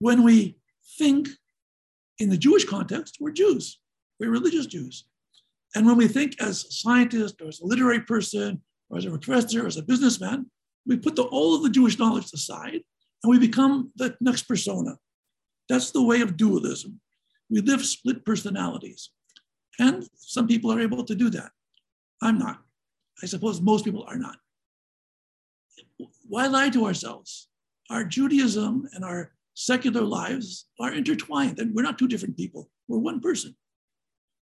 When 0.00 0.24
we 0.24 0.56
think 0.98 1.28
in 2.18 2.30
the 2.30 2.38
Jewish 2.38 2.64
context, 2.64 3.18
we're 3.20 3.30
Jews. 3.30 3.78
We're 4.18 4.30
religious 4.30 4.64
Jews. 4.66 5.04
And 5.76 5.86
when 5.86 5.98
we 5.98 6.08
think 6.08 6.40
as 6.40 6.64
a 6.64 6.72
scientist 6.72 7.42
or 7.42 7.48
as 7.48 7.60
a 7.60 7.66
literary 7.66 8.00
person 8.00 8.62
or 8.88 8.96
as 8.96 9.04
a 9.04 9.10
professor 9.10 9.64
or 9.64 9.66
as 9.66 9.76
a 9.76 9.82
businessman, 9.82 10.46
we 10.86 10.96
put 10.96 11.14
the, 11.14 11.24
all 11.24 11.54
of 11.54 11.62
the 11.62 11.68
Jewish 11.68 11.98
knowledge 11.98 12.32
aside 12.32 12.80
and 13.22 13.30
we 13.30 13.38
become 13.38 13.92
the 13.96 14.16
next 14.22 14.44
persona. 14.44 14.96
That's 15.68 15.90
the 15.90 16.02
way 16.02 16.22
of 16.22 16.38
dualism. 16.38 17.00
We 17.50 17.60
live 17.60 17.84
split 17.84 18.24
personalities. 18.24 19.10
And 19.78 20.08
some 20.16 20.48
people 20.48 20.72
are 20.72 20.80
able 20.80 21.04
to 21.04 21.14
do 21.14 21.28
that. 21.30 21.50
I'm 22.22 22.38
not. 22.38 22.62
I 23.22 23.26
suppose 23.26 23.60
most 23.60 23.84
people 23.84 24.06
are 24.08 24.16
not. 24.16 24.36
Why 26.28 26.46
lie 26.46 26.68
to 26.70 26.84
ourselves? 26.84 27.48
Our 27.90 28.04
Judaism 28.04 28.86
and 28.92 29.02
our 29.02 29.32
secular 29.54 30.02
lives 30.02 30.66
are 30.78 30.92
intertwined, 30.92 31.58
and 31.58 31.74
we're 31.74 31.82
not 31.82 31.98
two 31.98 32.06
different 32.06 32.36
people. 32.36 32.70
We're 32.86 32.98
one 32.98 33.20
person. 33.20 33.56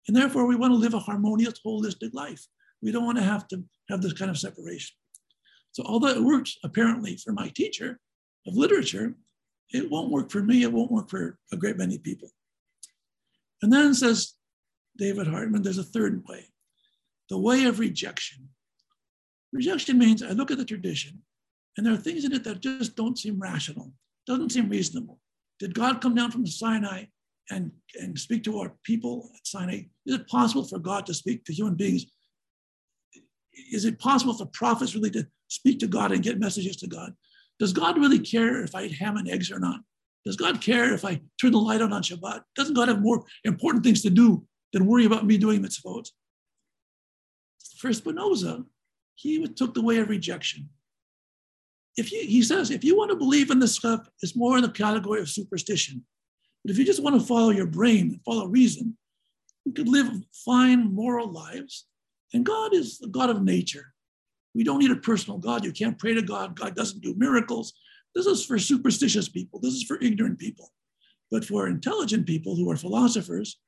And 0.07 0.17
therefore, 0.17 0.47
we 0.47 0.55
want 0.55 0.71
to 0.71 0.77
live 0.77 0.95
a 0.95 0.99
harmonious, 0.99 1.59
holistic 1.65 2.13
life. 2.13 2.43
We 2.81 2.91
don't 2.91 3.05
want 3.05 3.17
to 3.19 3.23
have 3.23 3.47
to 3.49 3.63
have 3.89 4.01
this 4.01 4.13
kind 4.13 4.31
of 4.31 4.37
separation. 4.37 4.95
So, 5.73 5.83
although 5.83 6.09
it 6.09 6.23
works 6.23 6.57
apparently 6.63 7.17
for 7.17 7.33
my 7.33 7.49
teacher 7.49 7.99
of 8.47 8.55
literature, 8.55 9.15
it 9.69 9.89
won't 9.89 10.11
work 10.11 10.31
for 10.31 10.41
me. 10.41 10.63
It 10.63 10.71
won't 10.71 10.91
work 10.91 11.09
for 11.09 11.37
a 11.51 11.57
great 11.57 11.77
many 11.77 11.97
people. 11.97 12.29
And 13.61 13.71
then 13.71 13.93
says 13.93 14.33
David 14.97 15.27
Hartman, 15.27 15.61
there's 15.61 15.77
a 15.77 15.83
third 15.83 16.23
way 16.27 16.47
the 17.29 17.37
way 17.37 17.65
of 17.65 17.79
rejection. 17.79 18.49
Rejection 19.51 19.97
means 19.97 20.21
I 20.21 20.31
look 20.31 20.51
at 20.51 20.57
the 20.57 20.65
tradition 20.65 21.23
and 21.77 21.85
there 21.85 21.93
are 21.93 21.97
things 21.97 22.25
in 22.25 22.33
it 22.33 22.43
that 22.43 22.61
just 22.61 22.95
don't 22.95 23.17
seem 23.17 23.39
rational, 23.39 23.91
doesn't 24.27 24.51
seem 24.51 24.69
reasonable. 24.69 25.19
Did 25.59 25.73
God 25.73 26.01
come 26.01 26.15
down 26.15 26.31
from 26.31 26.45
Sinai 26.45 27.05
and, 27.49 27.71
and 27.99 28.17
speak 28.17 28.43
to 28.43 28.59
our 28.59 28.73
people 28.83 29.29
at 29.35 29.47
Sinai? 29.47 29.83
Is 30.05 30.15
it 30.15 30.27
possible 30.27 30.63
for 30.63 30.79
God 30.79 31.05
to 31.05 31.13
speak 31.13 31.45
to 31.45 31.53
human 31.53 31.75
beings? 31.75 32.05
Is 33.71 33.85
it 33.85 33.99
possible 33.99 34.33
for 34.33 34.45
prophets 34.47 34.95
really 34.95 35.11
to 35.11 35.27
speak 35.47 35.79
to 35.79 35.87
God 35.87 36.11
and 36.11 36.23
get 36.23 36.39
messages 36.39 36.75
to 36.77 36.87
God? 36.87 37.13
Does 37.59 37.71
God 37.71 37.97
really 37.97 38.19
care 38.19 38.63
if 38.63 38.75
I 38.75 38.83
eat 38.83 38.97
ham 38.97 39.17
and 39.17 39.29
eggs 39.29 39.51
or 39.51 39.59
not? 39.59 39.79
Does 40.25 40.35
God 40.35 40.59
care 40.59 40.93
if 40.93 41.05
I 41.05 41.21
turn 41.39 41.51
the 41.51 41.59
light 41.59 41.81
on 41.81 41.93
on 41.93 42.01
Shabbat? 42.01 42.41
Doesn't 42.55 42.73
God 42.73 42.87
have 42.87 43.01
more 43.01 43.23
important 43.43 43.83
things 43.83 44.01
to 44.01 44.09
do 44.09 44.45
than 44.73 44.87
worry 44.87 45.05
about 45.05 45.25
me 45.25 45.37
doing 45.37 45.61
mitzvot? 45.61 46.09
For 47.77 47.93
Spinoza, 47.93 48.65
he 49.13 49.47
took 49.47 49.73
the 49.73 49.81
way 49.81 49.99
of 49.99 50.09
rejection. 50.09 50.69
If 51.97 52.11
you, 52.11 52.21
he 52.21 52.41
says, 52.41 52.71
if 52.71 52.83
you 52.83 52.97
want 52.97 53.11
to 53.11 53.17
believe 53.17 53.51
in 53.51 53.59
this 53.59 53.75
stuff, 53.75 54.09
it's 54.21 54.35
more 54.35 54.57
in 54.57 54.63
the 54.63 54.69
category 54.69 55.21
of 55.21 55.29
superstition. 55.29 56.03
But 56.63 56.71
if 56.71 56.77
you 56.77 56.85
just 56.85 57.01
want 57.01 57.19
to 57.19 57.25
follow 57.25 57.51
your 57.51 57.67
brain, 57.67 58.19
follow 58.25 58.47
reason, 58.47 58.97
we 59.65 59.71
could 59.71 59.87
live 59.87 60.07
fine 60.33 60.93
moral 60.93 61.31
lives. 61.31 61.85
And 62.33 62.45
God 62.45 62.73
is 62.73 62.99
the 62.99 63.07
God 63.07 63.29
of 63.29 63.43
nature. 63.43 63.93
We 64.53 64.63
don't 64.63 64.79
need 64.79 64.91
a 64.91 64.95
personal 64.95 65.37
God. 65.37 65.63
You 65.63 65.71
can't 65.71 65.99
pray 65.99 66.13
to 66.13 66.21
God. 66.21 66.59
God 66.59 66.75
doesn't 66.75 67.01
do 67.01 67.13
miracles. 67.17 67.73
This 68.13 68.25
is 68.25 68.45
for 68.45 68.57
superstitious 68.57 69.27
people. 69.29 69.59
This 69.59 69.73
is 69.73 69.83
for 69.83 69.99
ignorant 70.01 70.39
people. 70.39 70.71
But 71.31 71.45
for 71.45 71.67
intelligent 71.67 72.25
people 72.25 72.55
who 72.55 72.69
are 72.71 72.77
philosophers, 72.77 73.59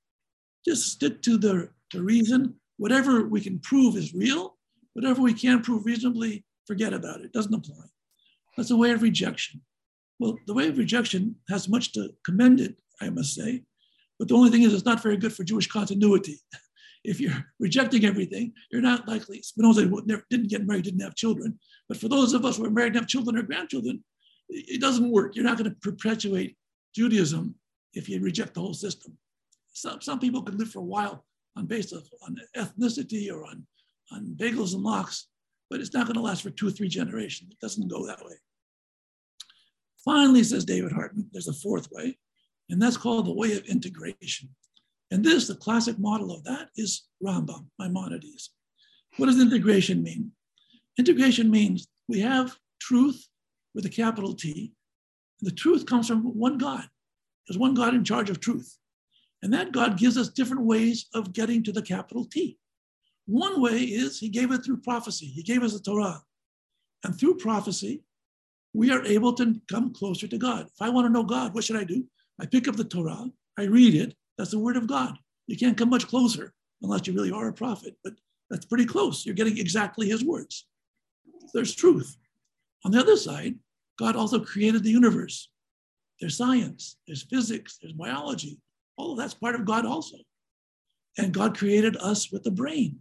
just 0.66 0.92
stick 0.92 1.22
to 1.24 1.38
the, 1.38 1.70
the 1.94 2.02
reason. 2.02 2.56
Whatever 2.78 3.26
we 3.26 3.42
can 3.42 3.60
prove 3.60 3.96
is 3.96 4.14
real. 4.14 4.58
Whatever 4.94 5.22
we 5.22 5.34
can't 5.34 5.64
prove 5.64 5.86
reasonably, 5.86 6.46
forget 6.66 6.94
about 6.94 7.20
it. 7.20 7.26
It 7.26 7.34
doesn't 7.34 7.54
apply. 7.54 7.86
That's 8.58 8.72
a 8.72 8.78
way 8.78 8.92
of 8.92 9.04
rejection. 9.04 9.62
Well, 10.20 10.38
the 10.48 10.54
way 10.54 10.68
of 10.68 10.78
rejection 10.78 11.36
has 11.48 11.70
much 11.70 11.94
to 11.94 12.10
commend 12.26 12.60
it 12.60 12.82
I 13.02 13.10
must 13.10 13.36
say. 13.36 13.64
But 14.20 14.28
the 14.28 14.36
only 14.36 14.50
thing 14.50 14.64
is, 14.64 14.74
it's 14.74 14.86
not 14.86 15.04
very 15.04 15.18
good 15.18 15.34
for 15.34 15.44
Jewish 15.44 15.68
continuity. 15.68 16.40
if 17.04 17.20
you're 17.20 17.46
rejecting 17.60 18.06
everything, 18.06 18.54
you're 18.72 18.82
not 18.82 19.08
likely. 19.08 19.42
Spinoza 19.42 19.90
didn't 20.30 20.50
get 20.50 20.66
married, 20.66 20.86
didn't 20.86 21.02
have 21.02 21.16
children. 21.16 21.60
But 21.88 21.98
for 21.98 22.08
those 22.08 22.34
of 22.34 22.44
us 22.44 22.58
who 22.58 22.66
are 22.66 22.72
married 22.72 22.88
and 22.88 22.98
have 22.98 23.08
children 23.08 23.38
or 23.38 23.44
grandchildren, 23.44 24.04
it 24.50 24.82
doesn't 24.82 25.12
work. 25.12 25.36
You're 25.36 25.46
not 25.46 25.58
going 25.58 25.70
to 25.70 25.78
perpetuate 25.82 26.58
Judaism 26.96 27.56
if 27.94 28.10
you 28.10 28.20
reject 28.20 28.56
the 28.56 28.62
whole 28.62 28.74
system. 28.74 29.18
Some, 29.74 30.02
some 30.02 30.20
people 30.20 30.42
can 30.42 30.58
live 30.58 30.70
for 30.70 30.80
a 30.80 30.84
while 30.84 31.26
on 31.56 31.66
basis 31.66 31.92
of 31.94 32.08
on 32.24 32.38
ethnicity 32.56 33.32
or 33.32 33.46
on, 33.46 33.66
on 34.12 34.36
bagels 34.36 34.74
and 34.74 34.84
lox, 34.84 35.28
but 35.70 35.80
it's 35.80 35.94
not 35.94 36.06
going 36.06 36.16
to 36.16 36.22
last 36.22 36.42
for 36.42 36.50
two 36.50 36.68
or 36.68 36.72
three 36.72 36.88
generations. 36.88 37.52
It 37.52 37.60
doesn't 37.60 37.88
go 37.88 38.06
that 38.08 38.24
way. 38.26 38.34
Finally, 40.08 40.42
says 40.42 40.64
David 40.64 40.94
Hartman, 40.94 41.28
there's 41.34 41.50
a 41.50 41.54
fourth 41.54 41.92
way, 41.92 42.18
and 42.70 42.82
that's 42.82 42.96
called 42.96 43.26
the 43.26 43.34
way 43.34 43.58
of 43.58 43.66
integration. 43.66 44.48
And 45.12 45.22
this, 45.22 45.50
the 45.50 45.56
classic 45.56 46.00
model 46.00 46.32
of 46.32 46.46
that 46.46 46.70
is 46.78 47.10
Rambam, 47.22 47.66
Maimonides. 47.78 48.52
What 49.18 49.26
does 49.26 49.42
integration 49.42 50.02
mean? 50.02 50.32
Integration 50.98 51.52
means 51.52 51.90
we 52.08 52.22
have 52.22 52.56
truth 52.80 53.28
with 53.76 53.86
a 53.86 53.90
capital 53.90 54.34
T. 54.34 54.72
The 55.42 55.52
truth 55.52 55.86
comes 55.86 56.08
from 56.08 56.24
one 56.24 56.58
God. 56.58 56.86
There's 57.46 57.58
one 57.58 57.74
God 57.74 57.94
in 57.94 58.06
charge 58.06 58.30
of 58.30 58.40
truth. 58.40 58.78
And 59.44 59.54
that 59.54 59.74
God 59.74 59.98
gives 59.98 60.18
us 60.18 60.30
different 60.30 60.64
ways 60.64 61.08
of 61.14 61.34
getting 61.34 61.64
to 61.64 61.74
the 61.74 61.82
capital 61.82 62.24
T. 62.24 62.58
One 63.26 63.60
way 63.60 63.80
is 63.80 64.20
he 64.20 64.30
gave 64.30 64.54
it 64.54 64.64
through 64.64 64.78
prophecy. 64.78 65.26
He 65.26 65.44
gave 65.44 65.64
us 65.64 65.74
the 65.74 65.82
Torah. 65.82 66.24
And 67.04 67.20
through 67.20 67.36
prophecy, 67.36 68.04
we 68.78 68.92
are 68.92 69.04
able 69.06 69.34
to 69.34 69.60
come 69.68 69.92
closer 69.92 70.28
to 70.28 70.38
God. 70.38 70.68
If 70.68 70.82
I 70.82 70.90
want 70.90 71.08
to 71.08 71.12
know 71.12 71.24
God, 71.24 71.56
what 71.56 71.64
should 71.64 71.78
I 71.78 71.84
do? 71.84 72.06
I 72.40 72.46
pick 72.46 72.68
up 72.68 72.76
the 72.76 72.84
Torah, 72.84 73.26
I 73.58 73.64
read 73.64 73.96
it. 73.96 74.16
That's 74.38 74.52
the 74.52 74.60
word 74.60 74.78
of 74.78 74.86
God. 74.86 75.18
You 75.48 75.58
can't 75.58 75.76
come 75.76 75.90
much 75.90 76.08
closer 76.08 76.54
unless 76.84 77.08
you 77.08 77.14
really 77.14 77.32
are 77.32 77.48
a 77.48 77.54
prophet, 77.54 77.98
but 78.04 78.14
that's 78.52 78.68
pretty 78.68 78.86
close. 78.86 79.26
You're 79.26 79.34
getting 79.34 79.58
exactly 79.58 80.08
his 80.08 80.24
words. 80.24 80.68
There's 81.56 81.74
truth. 81.74 82.18
On 82.86 82.92
the 82.92 83.00
other 83.00 83.18
side, 83.18 83.56
God 83.98 84.16
also 84.16 84.40
created 84.40 84.84
the 84.84 84.92
universe. 84.92 85.50
There's 86.22 86.38
science, 86.38 86.98
there's 87.08 87.24
physics, 87.24 87.80
there's 87.82 87.94
biology. 87.94 88.60
All 88.96 89.14
of 89.14 89.18
that's 89.18 89.34
part 89.34 89.56
of 89.56 89.66
God 89.66 89.88
also. 89.88 90.18
And 91.18 91.34
God 91.34 91.58
created 91.58 91.98
us 91.98 92.32
with 92.32 92.44
the 92.44 92.52
brain. 92.52 93.00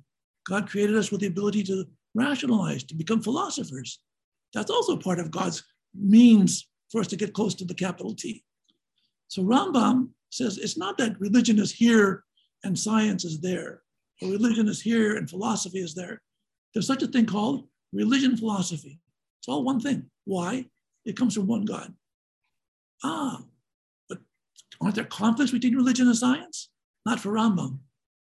God 0.48 0.70
created 0.70 0.96
us 0.96 1.10
with 1.10 1.20
the 1.20 1.26
ability 1.26 1.64
to 1.64 1.84
rationalize, 2.14 2.82
to 2.84 2.94
become 2.94 3.20
philosophers. 3.20 4.00
That's 4.56 4.70
also 4.70 4.96
part 4.96 5.18
of 5.18 5.30
God's 5.30 5.62
means 5.94 6.66
for 6.90 7.02
us 7.02 7.08
to 7.08 7.16
get 7.16 7.34
close 7.34 7.54
to 7.56 7.66
the 7.66 7.74
capital 7.74 8.14
T. 8.14 8.42
So 9.28 9.42
Rambam 9.42 10.08
says 10.30 10.56
it's 10.56 10.78
not 10.78 10.96
that 10.96 11.20
religion 11.20 11.58
is 11.58 11.70
here 11.70 12.24
and 12.64 12.78
science 12.78 13.22
is 13.26 13.38
there, 13.38 13.82
or 14.22 14.30
religion 14.30 14.66
is 14.66 14.80
here 14.80 15.16
and 15.16 15.28
philosophy 15.28 15.80
is 15.80 15.94
there. 15.94 16.22
There's 16.72 16.86
such 16.86 17.02
a 17.02 17.06
thing 17.06 17.26
called 17.26 17.68
religion 17.92 18.34
philosophy. 18.34 18.98
It's 19.40 19.48
all 19.48 19.62
one 19.62 19.78
thing. 19.78 20.06
Why? 20.24 20.64
It 21.04 21.18
comes 21.18 21.34
from 21.34 21.46
one 21.46 21.66
God. 21.66 21.92
Ah, 23.04 23.42
but 24.08 24.20
aren't 24.80 24.94
there 24.94 25.04
conflicts 25.04 25.52
between 25.52 25.76
religion 25.76 26.06
and 26.06 26.16
science? 26.16 26.70
Not 27.04 27.20
for 27.20 27.30
Rambam. 27.30 27.80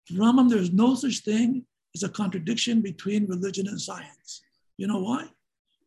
For 0.06 0.16
Rambam, 0.16 0.50
there's 0.50 0.74
no 0.74 0.96
such 0.96 1.20
thing 1.20 1.66
as 1.96 2.04
a 2.04 2.10
contradiction 2.10 2.82
between 2.82 3.26
religion 3.26 3.70
and 3.70 3.80
science. 3.80 4.42
You 4.76 4.88
know 4.88 5.00
why? 5.00 5.30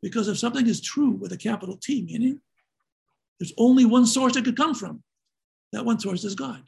Because 0.03 0.29
if 0.29 0.39
something 0.39 0.67
is 0.67 0.81
true 0.81 1.11
with 1.11 1.33
a 1.33 1.37
capital 1.37 1.77
T, 1.77 2.03
meaning 2.03 2.41
there's 3.39 3.53
only 3.57 3.85
one 3.85 4.07
source 4.07 4.37
it 4.37 4.45
could 4.45 4.57
come 4.57 4.75
from. 4.75 5.03
That 5.73 5.85
one 5.85 6.01
source 6.01 6.25
is 6.25 6.35
God. 6.35 6.63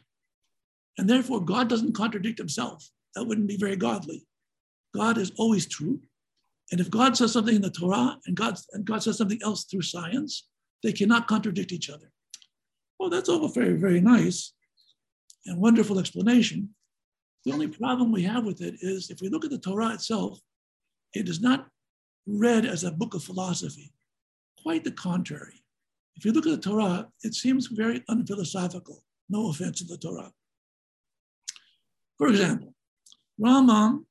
And 0.96 1.10
therefore, 1.10 1.40
God 1.40 1.68
doesn't 1.68 1.94
contradict 1.94 2.38
himself. 2.38 2.88
That 3.14 3.24
wouldn't 3.24 3.48
be 3.48 3.56
very 3.56 3.76
godly. 3.76 4.26
God 4.94 5.18
is 5.18 5.32
always 5.36 5.66
true. 5.66 6.00
And 6.70 6.80
if 6.80 6.90
God 6.90 7.16
says 7.16 7.32
something 7.32 7.56
in 7.56 7.62
the 7.62 7.70
Torah 7.70 8.18
and 8.26 8.36
God, 8.36 8.58
and 8.72 8.84
God 8.84 9.02
says 9.02 9.18
something 9.18 9.40
else 9.42 9.64
through 9.64 9.82
science, 9.82 10.48
they 10.82 10.92
cannot 10.92 11.26
contradict 11.26 11.72
each 11.72 11.90
other. 11.90 12.10
Well, 12.98 13.10
that's 13.10 13.28
all 13.28 13.46
very, 13.48 13.74
very 13.74 14.00
nice 14.00 14.52
and 15.46 15.60
wonderful 15.60 15.98
explanation. 15.98 16.70
The 17.44 17.52
only 17.52 17.68
problem 17.68 18.12
we 18.12 18.22
have 18.22 18.46
with 18.46 18.62
it 18.62 18.76
is 18.80 19.10
if 19.10 19.20
we 19.20 19.28
look 19.28 19.44
at 19.44 19.50
the 19.50 19.58
Torah 19.58 19.92
itself, 19.92 20.40
it 21.12 21.28
is 21.28 21.40
not 21.40 21.68
read 22.26 22.64
as 22.64 22.84
a 22.84 22.90
book 22.92 23.14
of 23.14 23.22
philosophy. 23.22 23.92
Quite 24.62 24.84
the 24.84 24.92
contrary. 24.92 25.64
If 26.16 26.24
you 26.24 26.32
look 26.32 26.46
at 26.46 26.50
the 26.50 26.70
Torah, 26.70 27.08
it 27.22 27.34
seems 27.34 27.66
very 27.66 28.02
unphilosophical. 28.08 29.02
No 29.28 29.50
offense 29.50 29.78
to 29.78 29.84
the 29.84 29.98
Torah. 29.98 30.32
For 32.18 32.28
example, 32.28 32.74
Rambam 33.40 34.04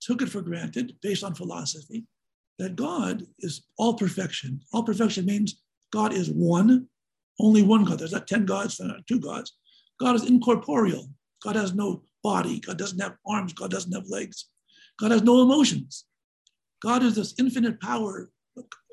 took 0.00 0.22
it 0.22 0.28
for 0.28 0.42
granted, 0.42 0.96
based 1.02 1.24
on 1.24 1.34
philosophy, 1.34 2.04
that 2.58 2.76
God 2.76 3.24
is 3.40 3.66
all 3.78 3.94
perfection. 3.94 4.60
All 4.72 4.82
perfection 4.82 5.26
means 5.26 5.60
God 5.92 6.12
is 6.12 6.30
one, 6.30 6.88
only 7.40 7.62
one 7.62 7.84
God. 7.84 7.98
There's 7.98 8.12
not 8.12 8.26
10 8.26 8.46
gods, 8.46 8.76
there's 8.76 8.90
not 8.90 9.06
two 9.06 9.20
gods. 9.20 9.56
God 10.00 10.16
is 10.16 10.28
incorporeal. 10.28 11.08
God 11.42 11.56
has 11.56 11.74
no 11.74 12.02
body. 12.22 12.60
God 12.60 12.78
doesn't 12.78 13.00
have 13.00 13.16
arms. 13.26 13.52
God 13.52 13.70
doesn't 13.70 13.92
have 13.92 14.08
legs. 14.08 14.48
God 14.98 15.10
has 15.10 15.22
no 15.22 15.42
emotions. 15.42 16.06
God 16.84 17.02
is 17.02 17.14
this 17.14 17.34
infinite 17.38 17.80
power, 17.80 18.28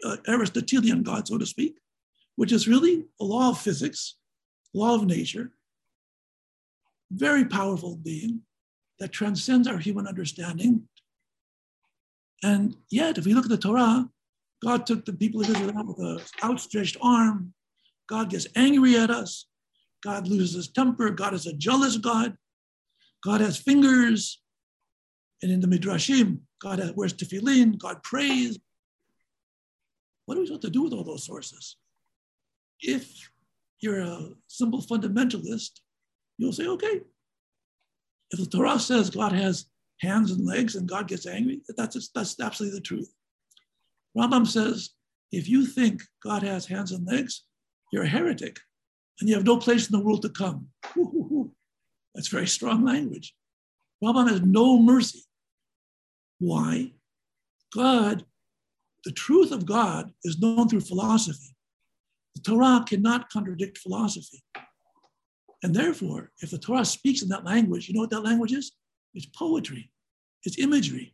uh, 0.06 0.18
Aristotelian 0.26 1.04
God, 1.04 1.28
so 1.28 1.38
to 1.38 1.46
speak, 1.46 1.76
which 2.38 2.54
is 2.54 2.66
really 2.66 3.06
a 3.20 3.26
law 3.26 3.50
of 3.50 3.60
physics, 3.60 4.16
law 4.74 4.96
of 4.96 5.06
nature, 5.06 5.52
very 7.12 7.44
powerful 7.44 7.98
being 7.98 8.44
that 9.00 9.12
transcends 9.12 9.68
our 9.68 9.78
human 9.78 10.08
understanding. 10.08 10.88
And 12.44 12.78
yet, 12.90 13.18
if 13.18 13.26
we 13.26 13.34
look 13.34 13.44
at 13.44 13.52
the 13.52 13.58
Torah, 13.58 14.10
God 14.64 14.86
took 14.86 15.04
the 15.04 15.12
people 15.12 15.42
of 15.42 15.50
Israel 15.50 15.78
out 15.78 15.88
with 15.88 16.00
an 16.00 16.22
outstretched 16.42 16.96
arm. 17.02 17.54
God 18.08 18.30
gets 18.30 18.48
angry 18.56 18.96
at 18.96 19.10
us. 19.12 19.48
God 20.02 20.30
loses 20.30 20.54
his 20.56 20.68
temper. 20.70 21.10
God 21.10 21.34
is 21.34 21.46
a 21.46 21.54
jealous 21.54 21.98
God. 21.98 22.38
God 23.22 23.42
has 23.42 23.58
fingers. 23.58 24.42
And 25.42 25.52
in 25.52 25.60
the 25.60 25.68
Midrashim, 25.68 26.40
God 26.62 26.94
wears 26.96 27.14
tefillin, 27.14 27.78
God 27.78 28.04
prays. 28.04 28.60
What 30.26 30.38
are 30.38 30.42
we 30.42 30.48
supposed 30.48 30.62
to 30.64 30.70
do 30.70 30.84
with 30.84 30.94
all 30.94 31.04
those 31.04 31.26
sources? 31.26 31.78
If 32.80 33.32
you're 33.80 34.02
a 34.02 34.30
simple 34.48 34.82
fundamentalist, 34.82 35.80
you'll 36.38 36.54
say, 36.54 36.68
okay, 36.68 37.02
if 38.32 38.40
the 38.40 38.46
Torah 38.46 38.80
says 38.80 39.10
God 39.10 39.32
has 39.32 39.66
hands 40.00 40.32
and 40.32 40.46
legs 40.46 40.76
and 40.76 40.88
God 40.88 41.08
gets 41.08 41.26
angry, 41.26 41.62
that's, 41.76 42.10
that's 42.10 42.40
absolutely 42.40 42.78
the 42.78 42.84
truth. 42.84 43.12
Rambam 44.18 44.46
says, 44.48 44.92
if 45.32 45.50
you 45.50 45.66
think 45.66 46.02
God 46.24 46.44
has 46.44 46.66
hands 46.66 46.92
and 46.92 47.06
legs, 47.08 47.44
you're 47.92 48.04
a 48.04 48.08
heretic 48.08 48.58
and 49.20 49.30
you 49.30 49.36
have 49.36 49.46
no 49.46 49.58
place 49.58 49.90
in 49.90 49.98
the 49.98 50.04
world 50.04 50.22
to 50.22 50.30
come. 50.30 50.68
That's 52.14 52.28
very 52.28 52.48
strong 52.48 52.86
language. 52.86 53.34
Rambam 54.04 54.30
has 54.30 54.42
no 54.42 54.80
mercy. 54.80 55.24
Why? 56.42 56.92
God, 57.72 58.26
the 59.06 59.12
truth 59.12 59.52
of 59.52 59.68
God 59.68 60.12
is 60.24 60.40
known 60.40 60.68
through 60.68 60.82
philosophy. 60.82 61.56
The 62.34 62.42
Torah 62.42 62.84
cannot 62.88 63.30
contradict 63.30 63.78
philosophy. 63.78 64.44
And 65.62 65.76
therefore, 65.76 66.32
if 66.40 66.50
the 66.50 66.58
Torah 66.58 66.84
speaks 66.84 67.22
in 67.22 67.30
that 67.30 67.46
language, 67.46 67.88
you 67.88 67.94
know 67.94 68.02
what 68.02 68.10
that 68.10 68.24
language 68.24 68.54
is? 68.54 68.72
It's 69.14 69.28
poetry, 69.28 69.92
it's 70.44 70.58
imagery. 70.58 71.14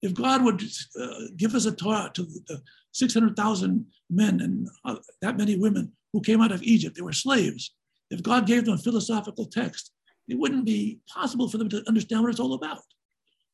If 0.00 0.14
God 0.14 0.42
would 0.42 0.62
uh, 0.98 1.26
give 1.36 1.54
us 1.54 1.66
a 1.66 1.72
Torah 1.72 2.10
to 2.14 2.22
the 2.22 2.62
600,000 2.92 3.86
men 4.08 4.40
and 4.40 4.68
uh, 4.86 4.96
that 5.20 5.36
many 5.36 5.56
women 5.58 5.92
who 6.14 6.22
came 6.22 6.40
out 6.40 6.50
of 6.50 6.62
Egypt, 6.62 6.96
they 6.96 7.02
were 7.02 7.12
slaves. 7.12 7.74
If 8.10 8.22
God 8.22 8.46
gave 8.46 8.64
them 8.64 8.74
a 8.74 8.78
philosophical 8.78 9.44
text, 9.44 9.92
it 10.28 10.38
wouldn't 10.38 10.64
be 10.64 11.00
possible 11.12 11.48
for 11.48 11.58
them 11.58 11.68
to 11.68 11.84
understand 11.86 12.22
what 12.22 12.30
it's 12.30 12.40
all 12.40 12.54
about. 12.54 12.80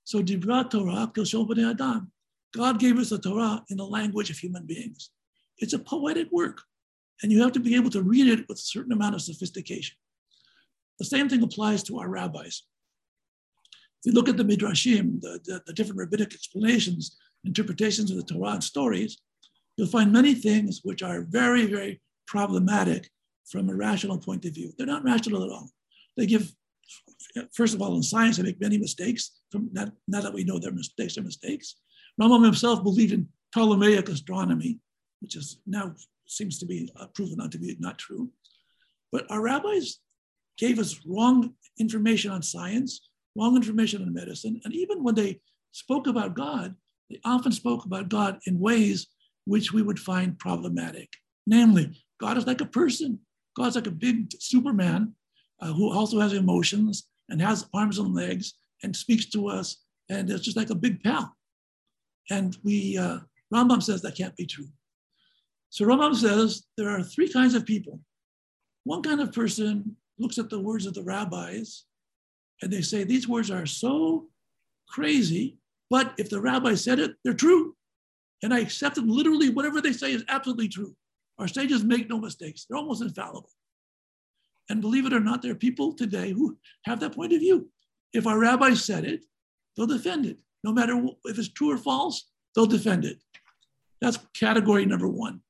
So 0.08 0.22
Dibra 0.22 0.70
Torah 0.70 1.12
Kil 1.14 1.68
Adam. 1.68 2.10
God 2.54 2.80
gave 2.80 2.96
us 2.96 3.10
the 3.10 3.18
Torah 3.18 3.62
in 3.68 3.76
the 3.76 3.84
language 3.84 4.30
of 4.30 4.38
human 4.38 4.64
beings. 4.64 5.10
It's 5.58 5.74
a 5.74 5.78
poetic 5.78 6.28
work, 6.32 6.62
and 7.23 7.30
you 7.30 7.42
have 7.42 7.52
to 7.52 7.60
be 7.60 7.75
able 7.75 7.90
to 7.90 8.02
read 8.02 8.26
it 8.26 8.49
with 8.49 8.56
a 8.56 8.62
certain 8.62 8.92
amount 8.92 9.16
of 9.16 9.21
sophistication. 9.21 9.99
The 10.99 11.04
same 11.04 11.28
thing 11.28 11.42
applies 11.42 11.82
to 11.82 11.99
our 11.99 12.08
rabbis. 12.08 12.62
If 13.99 14.06
you 14.06 14.12
look 14.12 14.30
at 14.30 14.38
the 14.38 14.44
Midrashim, 14.44 15.21
the, 15.21 15.40
the, 15.44 15.62
the 15.66 15.75
different 15.75 15.99
rabbinic 15.99 16.32
explanations, 16.32 17.18
interpretations 17.44 18.10
of 18.10 18.16
the 18.16 18.23
Torah 18.23 18.52
and 18.52 18.64
stories, 18.64 19.18
you'll 19.76 19.88
find 19.88 20.10
many 20.10 20.32
things 20.32 20.80
which 20.84 21.02
are 21.02 21.26
very, 21.28 21.66
very 21.66 22.00
problematic 22.26 23.10
from 23.44 23.68
a 23.68 23.75
rational 23.75 24.16
point 24.16 24.47
of 24.47 24.54
view. 24.54 24.73
They're 24.78 24.86
not 24.86 25.04
rational 25.04 25.44
at 25.44 25.50
all. 25.50 25.68
They 26.16 26.25
give 26.25 26.50
first 27.52 27.74
of 27.74 27.82
all, 27.82 27.96
in 27.96 28.02
science, 28.02 28.36
they 28.36 28.42
make 28.42 28.60
many 28.60 28.78
mistakes. 28.78 29.40
From 29.50 29.70
now 29.72 30.20
that 30.20 30.34
we 30.34 30.44
know 30.44 30.58
their 30.58 30.72
mistakes 30.72 31.16
are 31.18 31.22
mistakes. 31.22 31.76
Rambam 32.20 32.44
himself 32.44 32.82
believed 32.82 33.12
in 33.12 33.28
Ptolemaic 33.54 34.08
astronomy, 34.08 34.78
which 35.20 35.36
is 35.36 35.60
now 35.66 35.94
seems 36.26 36.58
to 36.58 36.66
be 36.66 36.90
uh, 36.96 37.06
proven 37.08 37.36
not 37.38 37.52
to 37.52 37.58
be 37.58 37.76
not 37.78 37.98
true. 37.98 38.30
But 39.10 39.30
our 39.30 39.40
rabbis 39.40 39.98
gave 40.58 40.78
us 40.78 41.00
wrong 41.06 41.54
information 41.78 42.30
on 42.30 42.42
science, 42.42 43.08
wrong 43.36 43.56
information 43.56 44.02
on 44.02 44.12
medicine, 44.12 44.60
and 44.64 44.74
even 44.74 45.02
when 45.02 45.14
they 45.14 45.40
spoke 45.72 46.06
about 46.06 46.34
God, 46.34 46.74
they 47.10 47.20
often 47.24 47.52
spoke 47.52 47.84
about 47.84 48.08
God 48.08 48.38
in 48.46 48.58
ways 48.58 49.06
which 49.44 49.72
we 49.72 49.80
would 49.80 49.98
find 49.98 50.38
problematic. 50.38 51.08
Namely, 51.46 51.96
God 52.20 52.36
is 52.36 52.46
like 52.46 52.60
a 52.60 52.66
person. 52.66 53.20
God's 53.56 53.76
like 53.76 53.86
a 53.86 53.92
big 53.92 54.30
Superman 54.38 55.14
uh, 55.60 55.73
who 55.73 55.90
also 55.90 56.21
has 56.21 56.32
emotions 56.32 57.08
and 57.28 57.40
has 57.40 57.66
arms 57.75 57.99
and 57.99 58.14
legs 58.14 58.54
and 58.82 58.94
speaks 58.94 59.26
to 59.26 59.49
us, 59.49 59.84
and 60.08 60.30
it's 60.30 60.44
just 60.44 60.56
like 60.56 60.71
a 60.71 60.75
big 60.75 61.02
pal. 61.02 61.34
And 62.30 62.56
we, 62.62 62.97
uh, 62.97 63.18
Rambam 63.52 63.82
says 63.82 64.02
that 64.02 64.16
can't 64.16 64.36
be 64.36 64.47
true. 64.47 64.68
So 65.71 65.84
Rambam 65.84 66.14
says 66.14 66.64
there 66.76 66.88
are 66.88 67.02
three 67.02 67.30
kinds 67.30 67.54
of 67.54 67.66
people. 67.66 68.00
One 68.84 69.02
kind 69.02 69.21
of 69.21 69.32
person 69.32 69.97
looks 70.18 70.38
at 70.38 70.50
the 70.50 70.60
words 70.60 70.86
of 70.86 70.94
the 70.94 71.02
rabbis 71.02 71.84
and 72.62 72.73
they 72.73 72.82
say, 72.82 73.04
these 73.04 73.28
words 73.28 73.50
are 73.50 73.66
so 73.66 74.26
crazy, 74.88 75.58
but 75.90 76.14
if 76.18 76.30
the 76.30 76.40
rabbi 76.40 76.75
said 76.75 76.99
it, 76.99 77.12
they're 77.23 77.34
true. 77.34 77.76
And 78.42 78.54
I 78.54 78.60
accept 78.60 78.97
them 78.97 79.08
literally, 79.08 79.50
whatever 79.50 79.80
they 79.80 79.92
say 79.92 80.12
is 80.12 80.25
absolutely 80.28 80.68
true. 80.68 80.94
Our 81.38 81.49
sages 81.49 81.84
make 81.84 82.08
no 82.08 82.18
mistakes, 82.18 82.66
they're 82.68 82.78
almost 82.78 83.02
infallible. 83.02 83.50
And 84.69 84.81
believe 84.81 85.07
it 85.07 85.13
or 85.13 85.21
not, 85.21 85.43
there 85.43 85.52
are 85.52 85.57
people 85.57 85.93
today 85.93 86.33
who 86.33 86.59
have 86.85 87.00
that 87.00 87.15
point 87.15 87.33
of 87.33 87.41
view. 87.41 87.71
If 88.13 88.26
our 88.26 88.39
rabbi 88.39 88.75
said 88.75 89.04
it, 89.04 89.25
they'll 89.76 89.87
defend 89.87 90.26
it. 90.26 90.41
No 90.65 90.73
matter 90.73 90.95
if 91.25 91.39
it's 91.39 91.49
true 91.49 91.73
or 91.73 91.78
false, 91.78 92.28
they'll 92.54 92.67
defend 92.67 93.04
it. 93.04 93.23
That's 94.00 94.19
category 94.35 94.85
number 94.85 95.09
one. 95.09 95.41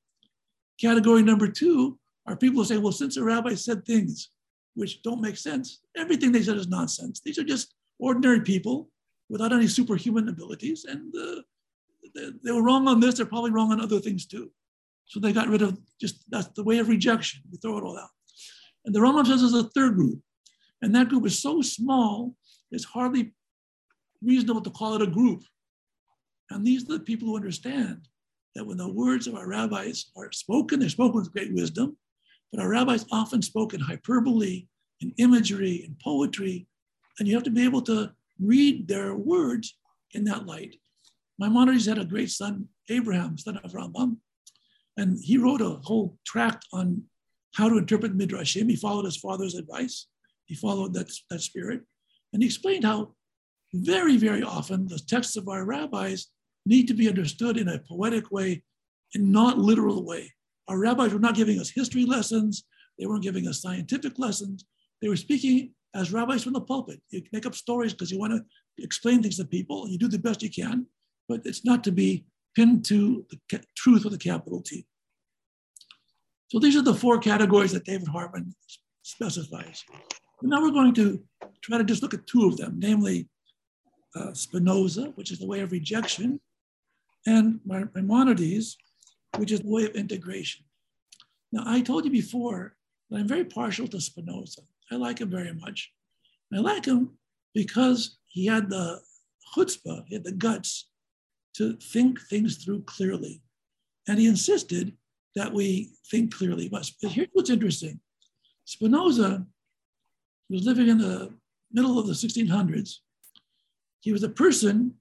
Category 0.80 1.22
number 1.22 1.48
two 1.48 1.98
are 2.26 2.36
people 2.36 2.62
who 2.62 2.64
say, 2.66 2.78
well, 2.78 2.92
since 2.92 3.16
the 3.16 3.24
rabbi 3.24 3.54
said 3.54 3.84
things 3.84 4.30
which 4.74 5.02
don't 5.02 5.20
make 5.20 5.36
sense, 5.36 5.80
everything 5.96 6.30
they 6.30 6.42
said 6.42 6.56
is 6.56 6.68
nonsense. 6.68 7.20
These 7.24 7.38
are 7.38 7.44
just 7.44 7.74
ordinary 7.98 8.40
people 8.42 8.90
without 9.28 9.52
any 9.52 9.66
superhuman 9.66 10.28
abilities. 10.28 10.84
And 10.84 11.12
uh, 11.16 11.42
they, 12.14 12.30
they 12.44 12.52
were 12.52 12.62
wrong 12.62 12.86
on 12.86 13.00
this, 13.00 13.16
they're 13.16 13.26
probably 13.26 13.50
wrong 13.50 13.72
on 13.72 13.80
other 13.80 13.98
things 13.98 14.26
too. 14.26 14.50
So 15.06 15.20
they 15.20 15.32
got 15.32 15.48
rid 15.48 15.62
of 15.62 15.78
just 16.00 16.22
that's 16.30 16.48
the 16.48 16.62
way 16.62 16.78
of 16.78 16.88
rejection. 16.88 17.42
We 17.50 17.58
throw 17.58 17.78
it 17.78 17.82
all 17.82 17.98
out. 17.98 18.10
And 18.88 18.94
the 18.94 19.00
Rambam 19.00 19.26
says 19.26 19.42
there's 19.42 19.52
a 19.52 19.68
third 19.68 19.96
group. 19.96 20.18
And 20.80 20.94
that 20.94 21.10
group 21.10 21.26
is 21.26 21.38
so 21.38 21.60
small, 21.60 22.34
it's 22.70 22.86
hardly 22.86 23.34
reasonable 24.22 24.62
to 24.62 24.70
call 24.70 24.94
it 24.94 25.02
a 25.02 25.06
group. 25.06 25.42
And 26.48 26.66
these 26.66 26.84
are 26.84 26.94
the 26.94 27.00
people 27.00 27.28
who 27.28 27.36
understand 27.36 28.08
that 28.54 28.64
when 28.64 28.78
the 28.78 28.90
words 28.90 29.26
of 29.26 29.34
our 29.34 29.46
rabbis 29.46 30.06
are 30.16 30.32
spoken, 30.32 30.80
they're 30.80 30.88
spoken 30.88 31.16
with 31.16 31.34
great 31.34 31.52
wisdom, 31.52 31.98
but 32.50 32.62
our 32.62 32.70
rabbis 32.70 33.04
often 33.12 33.42
spoke 33.42 33.74
in 33.74 33.80
hyperbole, 33.80 34.66
in 35.02 35.12
imagery, 35.18 35.84
in 35.84 35.94
poetry, 36.02 36.66
and 37.18 37.28
you 37.28 37.34
have 37.34 37.44
to 37.44 37.50
be 37.50 37.66
able 37.66 37.82
to 37.82 38.10
read 38.40 38.88
their 38.88 39.14
words 39.14 39.76
in 40.12 40.24
that 40.24 40.46
light. 40.46 40.76
Maimonides 41.38 41.84
had 41.84 41.98
a 41.98 42.06
great 42.06 42.30
son, 42.30 42.68
Abraham, 42.88 43.36
son 43.36 43.58
of 43.58 43.72
Rambam, 43.72 44.16
and 44.96 45.18
he 45.22 45.36
wrote 45.36 45.60
a 45.60 45.78
whole 45.82 46.16
tract 46.24 46.64
on 46.72 47.02
how 47.54 47.68
to 47.68 47.78
interpret 47.78 48.16
Midrashim. 48.16 48.68
He 48.68 48.76
followed 48.76 49.04
his 49.04 49.16
father's 49.16 49.54
advice. 49.54 50.06
He 50.46 50.54
followed 50.54 50.94
that, 50.94 51.10
that 51.30 51.40
spirit. 51.40 51.82
And 52.32 52.42
he 52.42 52.46
explained 52.46 52.84
how 52.84 53.14
very, 53.74 54.16
very 54.16 54.42
often 54.42 54.86
the 54.86 54.98
texts 54.98 55.36
of 55.36 55.48
our 55.48 55.64
rabbis 55.64 56.28
need 56.64 56.88
to 56.88 56.94
be 56.94 57.08
understood 57.08 57.56
in 57.56 57.68
a 57.68 57.78
poetic 57.78 58.30
way 58.30 58.62
and 59.14 59.32
not 59.32 59.58
literal 59.58 60.04
way. 60.04 60.32
Our 60.68 60.78
rabbis 60.78 61.12
were 61.12 61.18
not 61.18 61.34
giving 61.34 61.58
us 61.58 61.70
history 61.70 62.04
lessons. 62.04 62.64
They 62.98 63.06
weren't 63.06 63.22
giving 63.22 63.48
us 63.48 63.62
scientific 63.62 64.18
lessons. 64.18 64.64
They 65.00 65.08
were 65.08 65.16
speaking 65.16 65.72
as 65.94 66.12
rabbis 66.12 66.44
from 66.44 66.52
the 66.52 66.60
pulpit. 66.60 67.00
You 67.10 67.22
make 67.32 67.46
up 67.46 67.54
stories 67.54 67.92
because 67.92 68.10
you 68.10 68.18
want 68.18 68.32
to 68.32 68.44
explain 68.84 69.22
things 69.22 69.36
to 69.36 69.44
people. 69.44 69.88
You 69.88 69.98
do 69.98 70.08
the 70.08 70.18
best 70.18 70.42
you 70.42 70.50
can, 70.50 70.86
but 71.28 71.42
it's 71.44 71.64
not 71.64 71.84
to 71.84 71.92
be 71.92 72.26
pinned 72.54 72.84
to 72.86 73.24
the 73.30 73.62
truth 73.76 74.04
with 74.04 74.14
a 74.14 74.18
capital 74.18 74.60
T. 74.60 74.86
So 76.48 76.58
these 76.58 76.76
are 76.76 76.82
the 76.82 76.94
four 76.94 77.18
categories 77.18 77.72
that 77.72 77.84
David 77.84 78.08
Hartman 78.08 78.54
specifies. 79.02 79.84
But 79.90 80.50
now 80.50 80.62
we're 80.62 80.70
going 80.70 80.94
to 80.94 81.22
try 81.62 81.78
to 81.78 81.84
just 81.84 82.02
look 82.02 82.14
at 82.14 82.26
two 82.26 82.46
of 82.46 82.56
them, 82.56 82.76
namely 82.78 83.28
uh, 84.14 84.32
Spinoza, 84.32 85.12
which 85.14 85.30
is 85.30 85.38
the 85.38 85.46
way 85.46 85.60
of 85.60 85.72
rejection, 85.72 86.40
and 87.26 87.60
Maimonides, 87.66 88.78
which 89.36 89.52
is 89.52 89.60
the 89.60 89.68
way 89.68 89.84
of 89.84 89.94
integration. 89.94 90.64
Now, 91.52 91.64
I 91.66 91.80
told 91.80 92.04
you 92.04 92.10
before 92.10 92.76
that 93.10 93.18
I'm 93.18 93.28
very 93.28 93.44
partial 93.44 93.86
to 93.88 94.00
Spinoza. 94.00 94.62
I 94.90 94.96
like 94.96 95.18
him 95.20 95.30
very 95.30 95.52
much. 95.52 95.92
I 96.52 96.58
like 96.58 96.86
him 96.86 97.18
because 97.54 98.18
he 98.26 98.46
had 98.46 98.70
the 98.70 99.00
chutzpah, 99.54 100.04
he 100.06 100.14
had 100.14 100.24
the 100.24 100.32
guts 100.32 100.88
to 101.56 101.76
think 101.76 102.20
things 102.20 102.56
through 102.56 102.82
clearly. 102.82 103.42
And 104.06 104.18
he 104.18 104.26
insisted 104.26 104.94
that 105.38 105.52
we 105.52 105.92
think 106.10 106.34
clearly. 106.34 106.68
But 106.68 106.90
here's 107.00 107.28
what's 107.32 107.50
interesting 107.50 108.00
Spinoza 108.64 109.46
was 110.50 110.64
living 110.64 110.88
in 110.88 110.98
the 110.98 111.32
middle 111.72 111.98
of 111.98 112.06
the 112.06 112.12
1600s. 112.12 112.96
He 114.00 114.12
was 114.12 114.22
a 114.22 114.28
person 114.28 114.94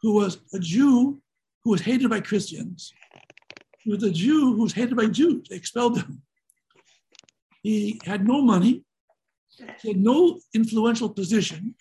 who 0.00 0.14
was 0.14 0.38
a 0.52 0.58
Jew 0.58 1.20
who 1.62 1.70
was 1.70 1.80
hated 1.80 2.10
by 2.10 2.20
Christians. 2.20 2.92
He 3.80 3.90
was 3.90 4.02
a 4.02 4.10
Jew 4.10 4.54
who 4.54 4.62
was 4.62 4.72
hated 4.72 4.96
by 4.96 5.06
Jews. 5.06 5.48
They 5.48 5.56
expelled 5.56 5.98
him. 5.98 6.22
He 7.62 8.00
had 8.04 8.26
no 8.26 8.42
money. 8.42 8.84
He 9.82 9.88
had 9.88 9.96
no 9.96 10.40
influential 10.54 11.08
position. 11.08 11.74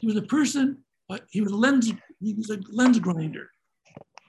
He 0.00 0.06
was 0.06 0.16
a 0.16 0.22
person, 0.22 0.78
but 1.08 1.24
he 1.30 1.40
was 1.40 1.52
a 1.52 1.56
lens, 1.56 1.92
he 2.20 2.34
was 2.34 2.50
a 2.50 2.58
lens 2.70 2.98
grinder. 2.98 3.50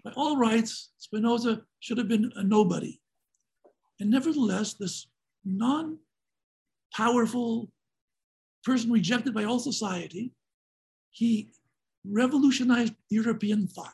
By 0.04 0.12
all 0.15 0.38
rights, 0.38 0.91
Spinoza 0.97 1.62
should 1.80 1.97
have 1.97 2.08
been 2.08 2.32
a 2.36 2.43
nobody. 2.43 2.99
And 4.00 4.10
nevertheless, 4.10 4.74
this 4.74 5.08
non 5.44 6.00
powerful 6.94 7.70
person 8.64 8.92
rejected 8.92 9.34
by 9.34 9.44
all 9.44 9.60
society, 9.60 10.34
he 11.12 11.52
revolutionized 12.04 12.94
European 13.10 13.68
thought. 13.68 13.94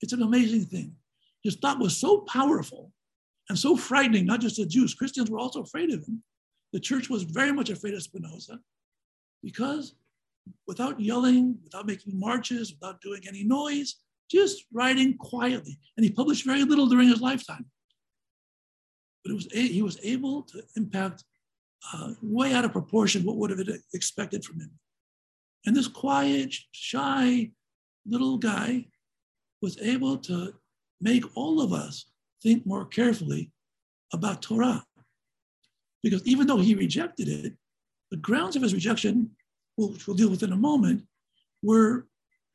It's 0.00 0.12
an 0.12 0.22
amazing 0.22 0.66
thing. 0.66 0.96
His 1.42 1.56
thought 1.56 1.78
was 1.78 1.96
so 1.96 2.18
powerful 2.20 2.92
and 3.48 3.58
so 3.58 3.76
frightening, 3.76 4.26
not 4.26 4.40
just 4.40 4.56
the 4.56 4.66
Jews, 4.66 4.94
Christians 4.94 5.30
were 5.30 5.38
also 5.38 5.62
afraid 5.62 5.90
of 5.90 6.06
him. 6.06 6.22
The 6.72 6.80
church 6.80 7.10
was 7.10 7.24
very 7.24 7.52
much 7.52 7.70
afraid 7.70 7.94
of 7.94 8.02
Spinoza 8.02 8.60
because 9.42 9.94
without 10.66 11.00
yelling, 11.00 11.58
without 11.64 11.86
making 11.86 12.18
marches, 12.18 12.72
without 12.72 13.00
doing 13.00 13.22
any 13.26 13.44
noise, 13.44 13.96
just 14.30 14.64
writing 14.72 15.16
quietly. 15.18 15.78
And 15.96 16.04
he 16.04 16.12
published 16.12 16.46
very 16.46 16.64
little 16.64 16.86
during 16.86 17.08
his 17.08 17.20
lifetime. 17.20 17.66
But 19.22 19.32
it 19.32 19.34
was 19.34 19.48
a, 19.54 19.60
he 19.60 19.82
was 19.82 19.98
able 20.02 20.42
to 20.42 20.62
impact 20.76 21.24
uh, 21.92 22.12
way 22.22 22.52
out 22.52 22.64
of 22.64 22.72
proportion 22.72 23.24
what 23.24 23.36
would 23.36 23.50
have 23.50 23.64
been 23.64 23.82
expected 23.94 24.44
from 24.44 24.60
him. 24.60 24.70
And 25.66 25.76
this 25.76 25.88
quiet, 25.88 26.54
shy 26.72 27.50
little 28.06 28.38
guy 28.38 28.86
was 29.60 29.78
able 29.80 30.16
to 30.18 30.54
make 31.00 31.24
all 31.36 31.60
of 31.60 31.72
us 31.72 32.06
think 32.42 32.66
more 32.66 32.86
carefully 32.86 33.50
about 34.12 34.42
Torah. 34.42 34.84
Because 36.02 36.26
even 36.26 36.46
though 36.46 36.58
he 36.58 36.74
rejected 36.74 37.28
it, 37.28 37.54
the 38.10 38.16
grounds 38.16 38.56
of 38.56 38.62
his 38.62 38.74
rejection, 38.74 39.30
which 39.76 40.06
we'll 40.06 40.16
deal 40.16 40.30
with 40.30 40.42
in 40.42 40.52
a 40.52 40.56
moment, 40.56 41.02
were 41.62 42.06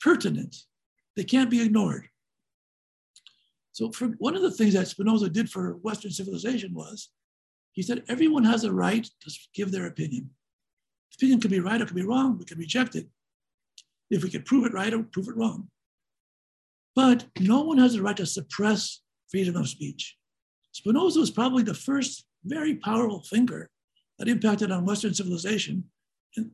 pertinent. 0.02 0.56
They 1.16 1.24
can't 1.24 1.50
be 1.50 1.62
ignored. 1.62 2.10
So, 3.76 3.92
for 3.92 4.08
one 4.20 4.38
of 4.38 4.42
the 4.42 4.52
things 4.52 4.74
that 4.74 4.88
Spinoza 4.88 5.30
did 5.30 5.50
for 5.50 5.74
Western 5.82 6.10
civilization 6.10 6.74
was 6.74 7.10
he 7.74 7.82
said 7.82 8.06
everyone 8.08 8.46
has 8.46 8.64
a 8.64 8.72
right 8.72 9.04
to 9.04 9.40
give 9.54 9.70
their 9.70 9.88
opinion. 9.88 10.30
Opinion 11.14 11.42
could 11.42 11.52
be 11.52 11.60
right 11.60 11.82
or 11.82 11.86
could 11.86 11.98
be 11.98 12.06
wrong. 12.06 12.38
We 12.38 12.46
can 12.46 12.58
reject 12.58 12.96
it. 12.96 13.06
If 14.10 14.24
we 14.24 14.30
could 14.30 14.46
prove 14.46 14.66
it 14.66 14.74
right 14.74 14.94
or 14.94 15.04
prove 15.04 15.28
it 15.28 15.36
wrong. 15.36 15.68
But 16.96 17.26
no 17.38 17.64
one 17.64 17.78
has 17.80 17.96
a 17.96 18.02
right 18.02 18.16
to 18.16 18.26
suppress 18.26 19.02
freedom 19.30 19.58
of 19.58 19.68
speech. 19.68 20.16
Spinoza 20.72 21.20
was 21.20 21.32
probably 21.32 21.64
the 21.64 21.74
first 21.74 22.24
very 22.46 22.76
powerful 22.76 23.26
thinker 23.30 23.70
that 24.20 24.30
impacted 24.30 24.72
on 24.72 24.86
Western 24.86 25.14
civilization, 25.14 25.84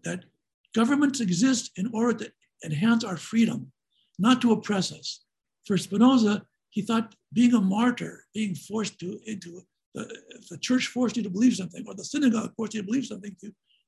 that 0.04 0.26
governments 0.74 1.22
exist 1.22 1.70
in 1.76 1.92
order 1.94 2.18
to 2.18 2.32
enhance 2.66 3.04
our 3.04 3.18
freedom, 3.18 3.72
not 4.18 4.42
to 4.42 4.54
oppress 4.54 4.92
us. 4.92 5.24
For 5.68 5.78
Spinoza, 5.78 6.48
he 6.72 6.82
thought 6.82 7.16
being 7.34 7.54
a 7.54 7.62
martyr, 7.62 8.26
being 8.34 8.56
forced 8.56 9.00
to 9.00 9.20
into 9.26 9.62
the, 9.94 10.04
the 10.50 10.58
church 10.58 10.88
forced 10.88 11.18
you 11.18 11.24
to 11.24 11.30
believe 11.30 11.56
something, 11.56 11.84
or 11.88 11.94
the 11.94 12.04
synagogue 12.04 12.54
forced 12.56 12.74
you 12.74 12.82
to 12.82 12.86
believe 12.86 13.06
something, 13.06 13.36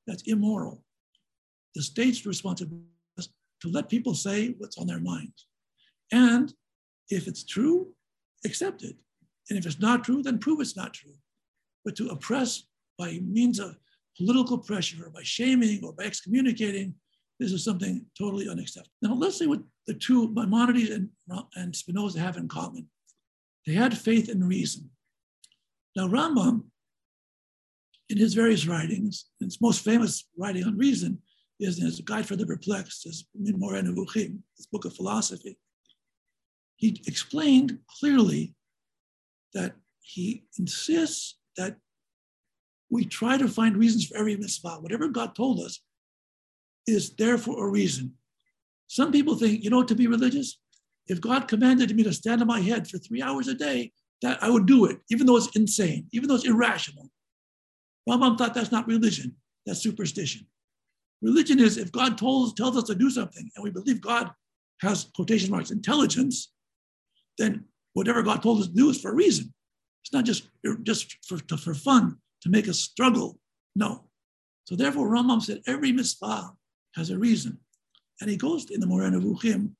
that's 0.06 0.24
immoral. 0.24 0.84
The 1.76 1.82
state's 1.82 2.26
responsibility 2.26 2.86
is 3.18 3.30
to 3.62 3.70
let 3.70 3.90
people 3.90 4.14
say 4.14 4.56
what's 4.58 4.78
on 4.78 4.88
their 4.88 5.00
minds. 5.00 5.48
And 6.12 6.54
if 7.10 7.28
it's 7.28 7.44
true, 7.44 7.94
accept 8.46 8.84
it. 8.84 8.98
And 9.50 9.58
if 9.58 9.66
it's 9.66 9.80
not 9.80 10.04
true, 10.04 10.22
then 10.22 10.40
prove 10.40 10.60
it's 10.60 10.76
not 10.76 10.94
true. 10.94 11.16
But 11.86 11.96
to 11.96 12.10
oppress 12.10 12.64
by 12.98 13.20
means 13.24 13.60
of 13.60 13.78
political 14.18 14.58
pressure 14.58 15.06
or 15.06 15.10
by 15.10 15.24
shaming 15.24 15.84
or 15.84 15.94
by 15.94 16.04
excommunicating, 16.04 16.96
this 17.40 17.52
is 17.52 17.64
something 17.64 18.06
totally 18.18 18.48
unacceptable. 18.50 18.94
Now, 19.02 19.14
let's 19.16 19.40
see 19.40 19.48
what 19.48 19.62
the 19.88 19.94
two 19.94 20.30
Maimonides 20.34 20.90
and, 20.90 21.10
and 21.56 21.76
Spinoza 21.76 22.20
have 22.20 22.38
in 22.38 22.48
common. 22.48 22.88
They 23.66 23.74
had 23.74 23.98
faith 23.98 24.30
in 24.30 24.44
reason. 24.44 24.90
Now, 25.96 26.08
Rambam, 26.08 26.64
in 28.10 28.18
his 28.18 28.34
various 28.34 28.68
writings, 28.68 29.26
his 29.40 29.62
most 29.62 29.84
famous 29.84 30.28
writing 30.38 30.66
on 30.66 30.78
reason 30.78 31.20
is 31.60 31.78
his 31.78 32.02
Guide 32.02 32.26
for 32.26 32.36
the 32.36 32.46
Perplexed, 32.46 33.04
his 33.04 33.26
Nevuchim, 33.40 34.40
his 34.58 34.68
book 34.72 34.86
of 34.86 34.96
philosophy. 34.96 35.58
He 36.76 37.02
explained 37.08 37.80
clearly 38.00 38.56
that 39.54 39.74
he 40.02 40.46
insists 40.60 41.40
that 41.56 41.78
we 42.90 43.06
try 43.06 43.38
to 43.38 43.48
find 43.48 43.78
reasons 43.78 44.06
for 44.06 44.18
every 44.18 44.36
mitzvah. 44.36 44.78
Whatever 44.82 45.08
God 45.08 45.36
told 45.36 45.60
us 45.62 45.80
is 46.86 47.16
there 47.16 47.38
for 47.38 47.66
a 47.66 47.70
reason. 47.70 48.14
Some 48.94 49.12
people 49.12 49.34
think, 49.34 49.64
you 49.64 49.72
know, 49.72 49.82
to 49.82 49.96
be 49.96 50.06
religious, 50.06 50.60
if 51.08 51.20
God 51.20 51.48
commanded 51.48 51.96
me 51.96 52.04
to 52.04 52.14
stand 52.14 52.42
on 52.42 52.48
my 52.48 52.60
head 52.60 52.88
for 52.88 53.00
three 53.00 53.24
hours 53.24 53.48
a 53.48 53.56
day, 53.56 53.92
that 54.22 54.38
I 54.44 54.52
would 54.52 54.68
do 54.68 54.86
it, 54.86 55.00
even 55.10 55.26
though 55.26 55.36
it's 55.36 55.50
insane, 55.56 56.06
even 56.14 56.30
though 56.30 56.36
it's 56.36 56.46
irrational. 56.46 57.10
Rambam 58.08 58.38
thought 58.38 58.54
that's 58.54 58.72
not 58.72 58.86
religion, 58.86 59.36
that's 59.66 59.82
superstition. 59.82 60.46
Religion 61.24 61.60
is 61.60 61.78
if 61.80 61.92
God 61.92 62.20
told, 62.20 62.56
tells 62.56 62.78
us 62.78 62.84
to 62.84 62.94
do 62.94 63.10
something 63.10 63.50
and 63.56 63.64
we 63.64 63.72
believe 63.72 64.00
God 64.00 64.30
has 64.84 65.08
quotation 65.16 65.50
marks 65.50 65.72
intelligence, 65.72 66.54
then 67.40 67.66
whatever 67.94 68.22
God 68.22 68.44
told 68.44 68.60
us 68.62 68.68
to 68.68 68.74
do 68.74 68.92
is 68.92 69.02
for 69.02 69.10
a 69.10 69.16
reason. 69.16 69.52
It's 70.04 70.14
not 70.14 70.24
just, 70.24 70.50
just 70.84 71.18
for, 71.26 71.40
to, 71.40 71.58
for 71.58 71.74
fun 71.74 72.18
to 72.44 72.50
make 72.50 72.70
us 72.70 72.78
struggle. 72.78 73.40
No. 73.76 74.04
So 74.66 74.76
therefore, 74.76 75.10
Rambam 75.10 75.42
said 75.42 75.64
every 75.66 75.92
mitzvah 75.92 76.52
has 76.96 77.10
a 77.10 77.18
reason. 77.18 77.58
And 78.24 78.32
he 78.32 78.38
goes 78.38 78.72
in 78.72 78.80
the 78.80 78.88
Moreh 78.88 79.10
Nevuchim 79.10 79.72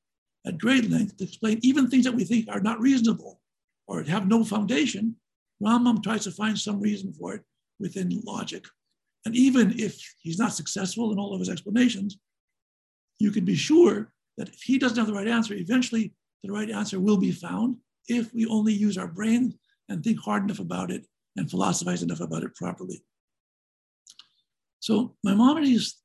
at 0.46 0.58
great 0.58 0.90
length 0.90 1.16
to 1.16 1.24
explain 1.24 1.60
even 1.62 1.90
things 1.90 2.04
that 2.04 2.14
we 2.14 2.26
think 2.26 2.50
are 2.50 2.60
not 2.60 2.82
reasonable 2.82 3.40
or 3.88 4.04
have 4.04 4.28
no 4.28 4.44
foundation, 4.44 5.16
Rambam 5.64 6.04
tries 6.04 6.26
to 6.26 6.32
find 6.32 6.60
some 6.60 6.82
reason 6.82 7.14
for 7.14 7.36
it 7.36 7.44
within 7.80 8.22
logic. 8.26 8.66
And 9.26 9.34
even 9.34 9.80
if 9.80 9.98
he's 10.20 10.38
not 10.40 10.54
successful 10.54 11.14
in 11.14 11.20
all 11.20 11.34
of 11.34 11.40
his 11.40 11.48
explanations, 11.48 12.18
you 13.18 13.32
can 13.32 13.46
be 13.46 13.56
sure 13.56 14.12
that 14.38 14.50
if 14.50 14.62
he 14.62 14.78
doesn't 14.78 14.98
have 14.98 15.08
the 15.08 15.14
right 15.14 15.30
answer, 15.30 15.54
eventually 15.54 16.14
the 16.44 16.52
right 16.52 16.70
answer 16.70 17.00
will 17.00 17.16
be 17.16 17.32
found 17.32 17.78
if 18.10 18.34
we 18.34 18.46
only 18.48 18.74
use 18.74 18.98
our 18.98 19.08
brain 19.08 19.58
and 19.88 20.04
think 20.04 20.20
hard 20.20 20.44
enough 20.44 20.60
about 20.60 20.92
it 20.92 21.08
and 21.38 21.50
philosophize 21.50 22.04
enough 22.04 22.20
about 22.20 22.44
it 22.44 22.54
properly. 22.56 23.06
So 24.82 25.16
Maimonides 25.24 26.03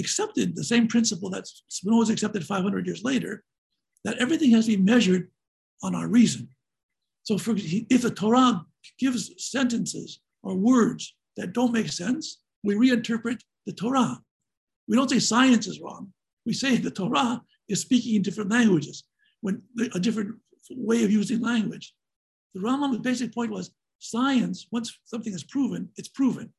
accepted 0.00 0.54
the 0.54 0.64
same 0.64 0.88
principle 0.88 1.30
that 1.30 1.48
Spinoza 1.68 2.12
accepted 2.12 2.44
500 2.44 2.86
years 2.86 3.02
later, 3.02 3.44
that 4.04 4.18
everything 4.18 4.50
has 4.52 4.66
to 4.66 4.76
be 4.76 4.82
measured 4.82 5.30
on 5.82 5.94
our 5.94 6.08
reason. 6.08 6.48
So 7.22 7.38
for, 7.38 7.54
if 7.56 8.02
the 8.02 8.10
Torah 8.10 8.64
gives 8.98 9.32
sentences 9.38 10.20
or 10.42 10.54
words 10.54 11.14
that 11.36 11.52
don't 11.52 11.72
make 11.72 11.88
sense, 11.88 12.40
we 12.62 12.74
reinterpret 12.74 13.40
the 13.66 13.72
Torah. 13.72 14.20
We 14.88 14.96
don't 14.96 15.10
say 15.10 15.18
science 15.18 15.66
is 15.66 15.80
wrong. 15.80 16.12
We 16.44 16.52
say 16.52 16.76
the 16.76 16.90
Torah 16.90 17.42
is 17.68 17.80
speaking 17.80 18.14
in 18.14 18.22
different 18.22 18.50
languages, 18.50 19.04
when 19.40 19.62
a 19.94 20.00
different 20.00 20.36
way 20.70 21.04
of 21.04 21.10
using 21.10 21.40
language. 21.40 21.94
The 22.54 22.60
Rambam's 22.60 22.98
basic 22.98 23.34
point 23.34 23.50
was 23.50 23.72
science, 23.98 24.66
once 24.70 24.96
something 25.04 25.32
is 25.32 25.44
proven, 25.44 25.88
it's 25.96 26.08
proven. 26.08 26.52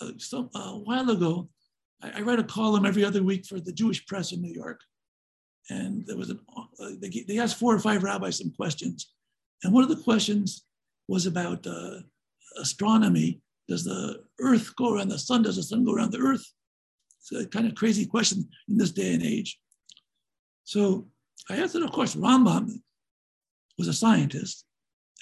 Uh, 0.00 0.10
uh, 0.34 0.42
a 0.54 0.78
while 0.78 1.10
ago, 1.10 1.48
I, 2.02 2.18
I 2.18 2.20
write 2.22 2.38
a 2.38 2.44
column 2.44 2.86
every 2.86 3.04
other 3.04 3.22
week 3.22 3.46
for 3.46 3.60
the 3.60 3.72
Jewish 3.72 4.04
press 4.06 4.32
in 4.32 4.42
New 4.42 4.52
York 4.52 4.80
and 5.68 6.06
there 6.06 6.16
was 6.16 6.30
an, 6.30 6.40
uh, 6.56 6.90
they, 7.00 7.24
they, 7.26 7.38
asked 7.38 7.58
four 7.58 7.74
or 7.74 7.78
five 7.78 8.02
rabbis 8.02 8.38
some 8.38 8.52
questions. 8.52 9.12
And 9.62 9.72
one 9.72 9.82
of 9.82 9.88
the 9.88 10.02
questions 10.02 10.64
was 11.08 11.26
about 11.26 11.66
uh, 11.66 12.00
astronomy 12.60 13.40
does 13.68 13.84
the 13.84 14.22
earth 14.40 14.74
go 14.76 14.94
around 14.94 15.08
the 15.08 15.18
sun? 15.18 15.42
Does 15.42 15.56
the 15.56 15.62
sun 15.62 15.84
go 15.84 15.92
around 15.92 16.12
the 16.12 16.20
earth? 16.20 16.44
It's 17.20 17.32
a 17.32 17.48
kind 17.48 17.66
of 17.66 17.74
crazy 17.74 18.06
question 18.06 18.48
in 18.68 18.76
this 18.76 18.92
day 18.92 19.12
and 19.12 19.24
age. 19.24 19.58
So 20.62 21.08
I 21.50 21.56
answered, 21.56 21.82
of 21.82 21.90
course, 21.90 22.14
Rambam 22.14 22.70
was 23.76 23.88
a 23.88 23.92
scientist. 23.92 24.64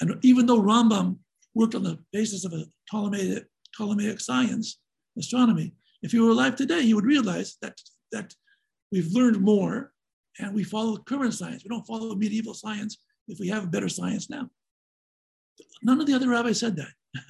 And 0.01 0.19
even 0.23 0.45
though 0.45 0.61
Rambam 0.61 1.17
worked 1.55 1.75
on 1.75 1.85
the 1.85 1.99
basis 2.13 2.45
of 2.45 2.53
a 2.53 2.67
Ptolemaic, 2.91 3.45
Ptolemaic 3.75 4.21
science, 4.21 4.79
astronomy, 5.17 5.73
if 6.05 6.13
he 6.13 6.21
were 6.21 6.31
alive 6.31 6.55
today, 6.55 6.83
he 6.83 6.93
would 6.93 7.07
realize 7.07 7.57
that, 7.63 7.81
that 8.13 8.35
we've 8.93 9.11
learned 9.13 9.41
more 9.41 9.93
and 10.39 10.55
we 10.55 10.63
follow 10.63 10.99
current 10.99 11.33
science. 11.33 11.65
We 11.65 11.71
don't 11.71 11.87
follow 11.87 12.15
medieval 12.15 12.53
science 12.53 12.99
if 13.27 13.41
we 13.41 13.49
have 13.49 13.73
better 13.73 13.89
science 13.89 14.29
now. 14.29 14.51
None 15.83 16.01
of 16.03 16.07
the 16.07 16.13
other 16.13 16.29
rabbis 16.29 16.61
said 16.61 16.77
that. 16.77 16.93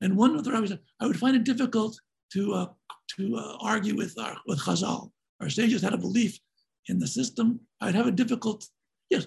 and 0.00 0.16
one 0.16 0.36
of 0.36 0.44
the 0.44 0.52
rabbis 0.52 0.68
said, 0.70 0.78
I 1.00 1.08
would 1.08 1.18
find 1.18 1.34
it 1.34 1.42
difficult 1.42 1.98
to, 2.34 2.54
uh, 2.54 2.66
to 3.16 3.36
uh, 3.36 3.56
argue 3.60 3.96
with, 3.96 4.16
our, 4.16 4.36
with 4.46 4.60
Chazal. 4.60 5.10
Our 5.40 5.48
sages 5.48 5.82
had 5.82 5.92
a 5.92 5.98
belief 5.98 6.38
in 6.86 7.00
the 7.00 7.08
system. 7.08 7.58
I'd 7.80 7.96
have 7.96 8.06
a 8.06 8.12
difficult, 8.12 8.64
yes, 9.10 9.26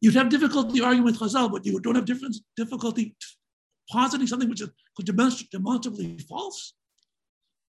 you'd 0.00 0.14
have 0.14 0.28
difficulty 0.28 0.80
arguing 0.80 1.04
with 1.04 1.18
Chazal, 1.18 1.50
but 1.50 1.66
you 1.66 1.80
don't 1.80 1.96
have 1.96 2.04
difference, 2.04 2.42
difficulty 2.56 3.16
positing 3.90 4.28
something 4.28 4.48
which 4.48 4.60
is 4.60 4.70
demonstrably 5.50 6.16
false. 6.28 6.74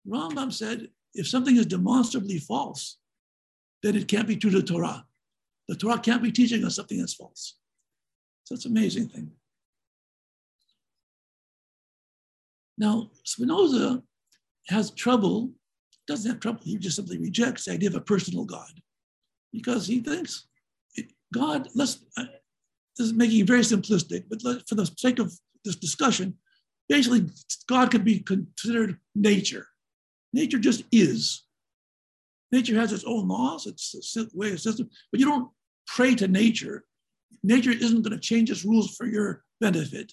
Rambam 0.08 0.52
said, 0.52 0.88
if 1.14 1.28
something 1.28 1.56
is 1.56 1.66
demonstrably 1.66 2.38
false, 2.38 2.98
then 3.82 3.96
it 3.96 4.08
can't 4.08 4.28
be 4.28 4.36
true 4.36 4.50
to 4.50 4.60
the 4.60 4.66
Torah. 4.66 5.04
The 5.68 5.76
Torah 5.76 5.98
can't 5.98 6.22
be 6.22 6.32
teaching 6.32 6.64
us 6.64 6.76
something 6.76 6.98
that's 6.98 7.14
false. 7.14 7.58
So 8.44 8.54
it's 8.54 8.64
an 8.64 8.72
amazing 8.72 9.08
thing. 9.08 9.30
Now, 12.78 13.10
Spinoza 13.24 14.02
has 14.68 14.90
trouble, 14.92 15.50
doesn't 16.06 16.30
have 16.30 16.40
trouble, 16.40 16.60
he 16.64 16.76
just 16.76 16.96
simply 16.96 17.18
rejects 17.18 17.64
the 17.64 17.72
idea 17.72 17.88
of 17.88 17.96
a 17.96 18.00
personal 18.00 18.44
God 18.44 18.70
because 19.52 19.86
he 19.86 20.00
thinks 20.00 20.46
God, 21.32 21.68
let's, 21.74 22.04
uh, 22.16 22.24
this 22.96 23.08
is 23.08 23.12
making 23.12 23.40
it 23.40 23.46
very 23.46 23.60
simplistic, 23.60 24.24
but 24.28 24.42
let, 24.44 24.66
for 24.68 24.74
the 24.74 24.90
sake 24.96 25.18
of 25.18 25.32
this 25.64 25.76
discussion, 25.76 26.34
basically 26.88 27.26
God 27.66 27.90
could 27.90 28.04
be 28.04 28.20
considered 28.20 28.98
nature. 29.14 29.66
Nature 30.32 30.58
just 30.58 30.84
is. 30.92 31.44
Nature 32.52 32.78
has 32.78 32.92
its 32.92 33.04
own 33.04 33.28
laws, 33.28 33.66
its 33.66 34.16
way 34.34 34.52
of 34.52 34.60
system, 34.60 34.88
but 35.10 35.20
you 35.20 35.26
don't 35.26 35.50
pray 35.86 36.14
to 36.14 36.28
nature. 36.28 36.84
Nature 37.42 37.72
isn't 37.72 38.02
going 38.02 38.12
to 38.12 38.18
change 38.18 38.50
its 38.50 38.64
rules 38.64 38.94
for 38.96 39.06
your 39.06 39.44
benefit. 39.60 40.12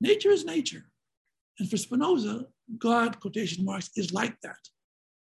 Nature 0.00 0.30
is 0.30 0.44
nature. 0.44 0.90
And 1.58 1.68
for 1.68 1.76
Spinoza, 1.76 2.46
God, 2.78 3.20
quotation 3.20 3.64
marks, 3.64 3.90
is 3.96 4.12
like 4.12 4.40
that. 4.42 4.58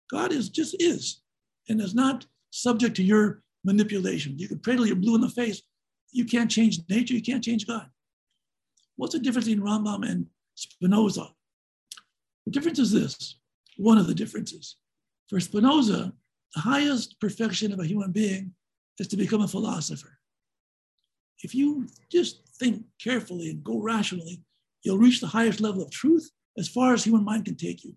God 0.09 0.31
is 0.31 0.49
just 0.49 0.75
is 0.79 1.21
and 1.69 1.81
is 1.81 1.95
not 1.95 2.25
subject 2.51 2.95
to 2.97 3.03
your 3.03 3.41
manipulation. 3.63 4.37
You 4.37 4.47
can 4.47 4.59
pray 4.59 4.75
till 4.75 4.85
you're 4.85 4.95
blue 4.95 5.15
in 5.15 5.21
the 5.21 5.29
face. 5.29 5.61
You 6.11 6.25
can't 6.25 6.51
change 6.51 6.79
nature, 6.89 7.13
you 7.13 7.21
can't 7.21 7.43
change 7.43 7.67
God. 7.67 7.87
What's 8.95 9.13
the 9.13 9.19
difference 9.19 9.47
between 9.47 9.65
Rambam 9.65 10.09
and 10.09 10.27
Spinoza? 10.55 11.27
The 12.45 12.51
difference 12.51 12.79
is 12.79 12.91
this 12.91 13.35
one 13.77 13.97
of 13.97 14.07
the 14.07 14.15
differences. 14.15 14.77
For 15.29 15.39
Spinoza, 15.39 16.13
the 16.53 16.61
highest 16.61 17.19
perfection 17.19 17.71
of 17.71 17.79
a 17.79 17.85
human 17.85 18.11
being 18.11 18.53
is 18.99 19.07
to 19.09 19.17
become 19.17 19.41
a 19.41 19.47
philosopher. 19.47 20.17
If 21.43 21.53
you 21.53 21.88
just 22.11 22.41
think 22.59 22.83
carefully 23.01 23.49
and 23.49 23.63
go 23.63 23.79
rationally, 23.79 24.41
you'll 24.83 24.97
reach 24.97 25.19
the 25.19 25.27
highest 25.27 25.59
level 25.59 25.81
of 25.83 25.91
truth 25.91 26.29
as 26.57 26.69
far 26.69 26.93
as 26.93 27.03
human 27.03 27.23
mind 27.23 27.45
can 27.45 27.55
take 27.55 27.83
you. 27.83 27.95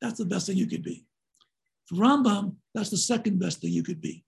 That's 0.00 0.18
the 0.18 0.24
best 0.24 0.46
thing 0.46 0.56
you 0.56 0.66
could 0.66 0.82
be. 0.82 1.04
For 1.86 1.96
Rambam, 1.96 2.56
that's 2.74 2.90
the 2.90 2.96
second 2.96 3.38
best 3.38 3.60
thing 3.60 3.72
you 3.72 3.82
could 3.82 4.00
be. 4.00 4.24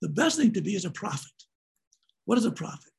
The 0.00 0.08
best 0.08 0.38
thing 0.38 0.52
to 0.52 0.60
be 0.60 0.76
is 0.76 0.84
a 0.84 0.90
prophet. 0.90 1.32
What 2.24 2.38
is 2.38 2.44
a 2.44 2.52
prophet? 2.52 2.92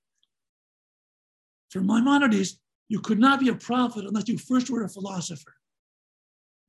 For 1.70 1.82
Maimonides, 1.82 2.60
you 2.90 3.00
could 3.00 3.20
not 3.20 3.40
be 3.40 3.50
a 3.50 3.56
prophet 3.56 4.06
unless 4.06 4.28
you 4.28 4.38
first 4.38 4.70
were 4.70 4.84
a 4.84 4.90
philosopher, 4.90 5.54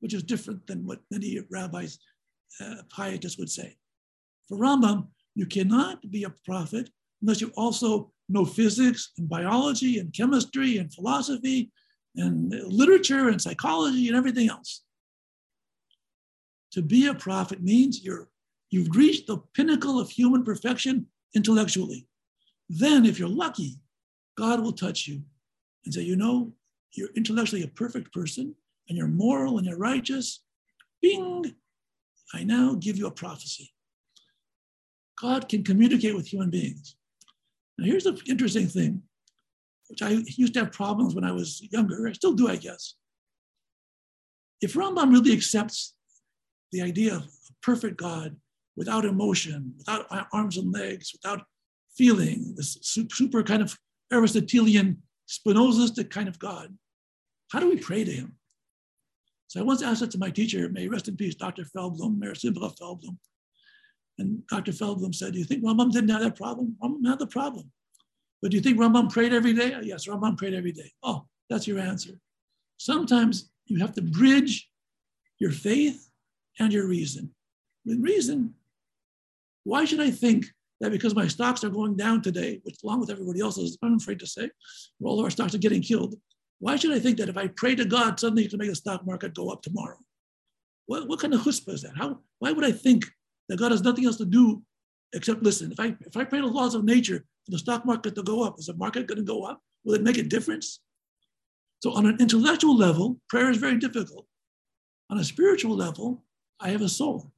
which 0.01 0.13
is 0.13 0.23
different 0.23 0.67
than 0.67 0.85
what 0.85 0.99
many 1.09 1.39
rabbis, 1.49 1.97
uh, 2.59 2.75
pietists 2.95 3.39
would 3.39 3.49
say. 3.49 3.75
For 4.47 4.57
Rambam, 4.57 5.07
you 5.35 5.45
cannot 5.45 6.11
be 6.11 6.25
a 6.25 6.33
prophet 6.45 6.89
unless 7.21 7.41
you 7.41 7.51
also 7.55 8.11
know 8.27 8.45
physics 8.45 9.11
and 9.17 9.29
biology 9.29 9.99
and 9.99 10.13
chemistry 10.13 10.77
and 10.77 10.93
philosophy 10.93 11.71
and 12.17 12.53
literature 12.67 13.29
and 13.29 13.41
psychology 13.41 14.07
and 14.09 14.17
everything 14.17 14.49
else. 14.49 14.83
To 16.73 16.81
be 16.81 17.07
a 17.07 17.13
prophet 17.13 17.61
means 17.63 18.03
you're 18.03 18.31
You've 18.71 18.95
reached 18.95 19.27
the 19.27 19.37
pinnacle 19.53 19.99
of 19.99 20.09
human 20.09 20.43
perfection 20.43 21.07
intellectually. 21.35 22.07
Then, 22.69 23.05
if 23.05 23.19
you're 23.19 23.27
lucky, 23.27 23.75
God 24.37 24.61
will 24.61 24.71
touch 24.71 25.07
you 25.07 25.21
and 25.83 25.93
say, 25.93 26.01
You 26.01 26.15
know, 26.15 26.53
you're 26.93 27.09
intellectually 27.15 27.63
a 27.63 27.67
perfect 27.67 28.13
person 28.13 28.55
and 28.87 28.97
you're 28.97 29.07
moral 29.07 29.57
and 29.57 29.67
you're 29.67 29.77
righteous. 29.77 30.43
Bing, 31.01 31.55
I 32.33 32.43
now 32.43 32.75
give 32.75 32.97
you 32.97 33.07
a 33.07 33.11
prophecy. 33.11 33.71
God 35.19 35.49
can 35.49 35.63
communicate 35.63 36.15
with 36.15 36.27
human 36.27 36.49
beings. 36.49 36.95
Now, 37.77 37.85
here's 37.85 38.03
the 38.03 38.19
interesting 38.27 38.67
thing, 38.67 39.03
which 39.89 40.01
I 40.01 40.09
used 40.09 40.53
to 40.53 40.61
have 40.61 40.71
problems 40.71 41.15
when 41.15 41.23
I 41.23 41.31
was 41.31 41.61
younger. 41.71 42.07
I 42.07 42.13
still 42.13 42.33
do, 42.33 42.47
I 42.47 42.55
guess. 42.55 42.95
If 44.61 44.73
Rambam 44.73 45.11
really 45.11 45.33
accepts 45.33 45.95
the 46.71 46.81
idea 46.81 47.15
of 47.15 47.23
a 47.23 47.53
perfect 47.61 47.97
God 47.97 48.35
without 48.75 49.05
emotion, 49.05 49.73
without 49.77 50.05
arms 50.31 50.57
and 50.57 50.71
legs, 50.71 51.11
without 51.13 51.45
feeling, 51.95 52.53
this 52.55 52.77
super 52.81 53.43
kind 53.43 53.61
of 53.61 53.77
Aristotelian, 54.11 55.01
Spinozistic 55.27 56.09
kind 56.09 56.27
of 56.27 56.39
God. 56.39 56.75
How 57.51 57.59
do 57.59 57.69
we 57.69 57.77
pray 57.77 58.03
to 58.03 58.11
him? 58.11 58.35
So 59.51 59.59
I 59.59 59.63
once 59.63 59.83
asked 59.83 60.01
it 60.01 60.09
to 60.11 60.17
my 60.17 60.29
teacher, 60.29 60.69
may 60.69 60.87
rest 60.87 61.09
in 61.09 61.17
peace, 61.17 61.35
Dr. 61.35 61.65
Feldblum, 61.65 62.17
Meir 62.17 62.33
Simcha 62.33 62.69
Feldblum. 62.81 63.17
And 64.17 64.47
Dr. 64.47 64.71
Feldblum 64.71 65.13
said, 65.13 65.33
Do 65.33 65.39
you 65.39 65.43
think 65.43 65.61
Rambam 65.61 65.91
didn't 65.91 66.09
have 66.09 66.21
that 66.21 66.37
problem? 66.37 66.77
Rambam 66.81 67.05
had 67.05 67.19
the 67.19 67.27
problem. 67.27 67.69
But 68.41 68.51
do 68.51 68.55
you 68.55 68.63
think 68.63 68.79
Rambam 68.79 69.11
prayed 69.11 69.33
every 69.33 69.51
day? 69.51 69.73
Oh, 69.75 69.81
yes, 69.81 70.07
Rambam 70.07 70.37
prayed 70.37 70.53
every 70.53 70.71
day. 70.71 70.89
Oh, 71.03 71.25
that's 71.49 71.67
your 71.67 71.79
answer. 71.79 72.11
Sometimes 72.77 73.51
you 73.65 73.79
have 73.79 73.91
to 73.95 74.01
bridge 74.01 74.69
your 75.37 75.51
faith 75.51 76.09
and 76.57 76.71
your 76.71 76.87
reason. 76.87 77.35
With 77.85 77.99
reason, 77.99 78.53
why 79.65 79.83
should 79.83 79.99
I 79.99 80.11
think 80.11 80.45
that 80.79 80.93
because 80.93 81.13
my 81.13 81.27
stocks 81.27 81.65
are 81.65 81.69
going 81.69 81.97
down 81.97 82.21
today, 82.21 82.61
which 82.63 82.77
along 82.85 83.01
with 83.01 83.09
everybody 83.09 83.41
else's, 83.41 83.77
I'm 83.83 83.97
afraid 83.97 84.19
to 84.19 84.27
say, 84.27 84.49
all 85.03 85.19
of 85.19 85.25
our 85.25 85.29
stocks 85.29 85.53
are 85.53 85.57
getting 85.57 85.81
killed. 85.81 86.15
Why 86.61 86.75
should 86.75 86.93
I 86.93 86.99
think 86.99 87.17
that 87.17 87.27
if 87.27 87.37
I 87.37 87.47
pray 87.47 87.73
to 87.73 87.85
God, 87.85 88.19
suddenly 88.19 88.47
to 88.47 88.57
make 88.57 88.69
the 88.69 88.75
stock 88.75 89.03
market 89.03 89.33
go 89.33 89.49
up 89.49 89.63
tomorrow? 89.63 89.97
What, 90.85 91.07
what 91.07 91.19
kind 91.19 91.33
of 91.33 91.41
chutzpah 91.41 91.73
is 91.73 91.81
that? 91.81 91.97
How, 91.97 92.19
why 92.37 92.51
would 92.51 92.63
I 92.63 92.71
think 92.71 93.05
that 93.49 93.57
God 93.57 93.71
has 93.71 93.81
nothing 93.81 94.05
else 94.05 94.17
to 94.17 94.25
do 94.25 94.61
except 95.11 95.41
listen? 95.41 95.71
If 95.71 95.79
I, 95.79 95.95
if 96.01 96.15
I 96.15 96.23
pray 96.23 96.39
the 96.39 96.45
laws 96.45 96.75
of 96.75 96.83
nature 96.83 97.25
for 97.45 97.51
the 97.51 97.57
stock 97.57 97.83
market 97.83 98.13
to 98.13 98.21
go 98.21 98.43
up, 98.43 98.59
is 98.59 98.67
the 98.67 98.75
market 98.75 99.07
going 99.07 99.17
to 99.17 99.23
go 99.23 99.43
up? 99.43 99.59
Will 99.83 99.95
it 99.95 100.03
make 100.03 100.19
a 100.19 100.23
difference? 100.23 100.81
So 101.81 101.93
on 101.93 102.05
an 102.05 102.17
intellectual 102.19 102.77
level, 102.77 103.19
prayer 103.27 103.49
is 103.49 103.57
very 103.57 103.77
difficult. 103.77 104.27
On 105.09 105.17
a 105.17 105.23
spiritual 105.23 105.75
level, 105.75 106.23
I 106.59 106.69
have 106.69 106.83
a 106.83 106.89
soul. 106.89 107.31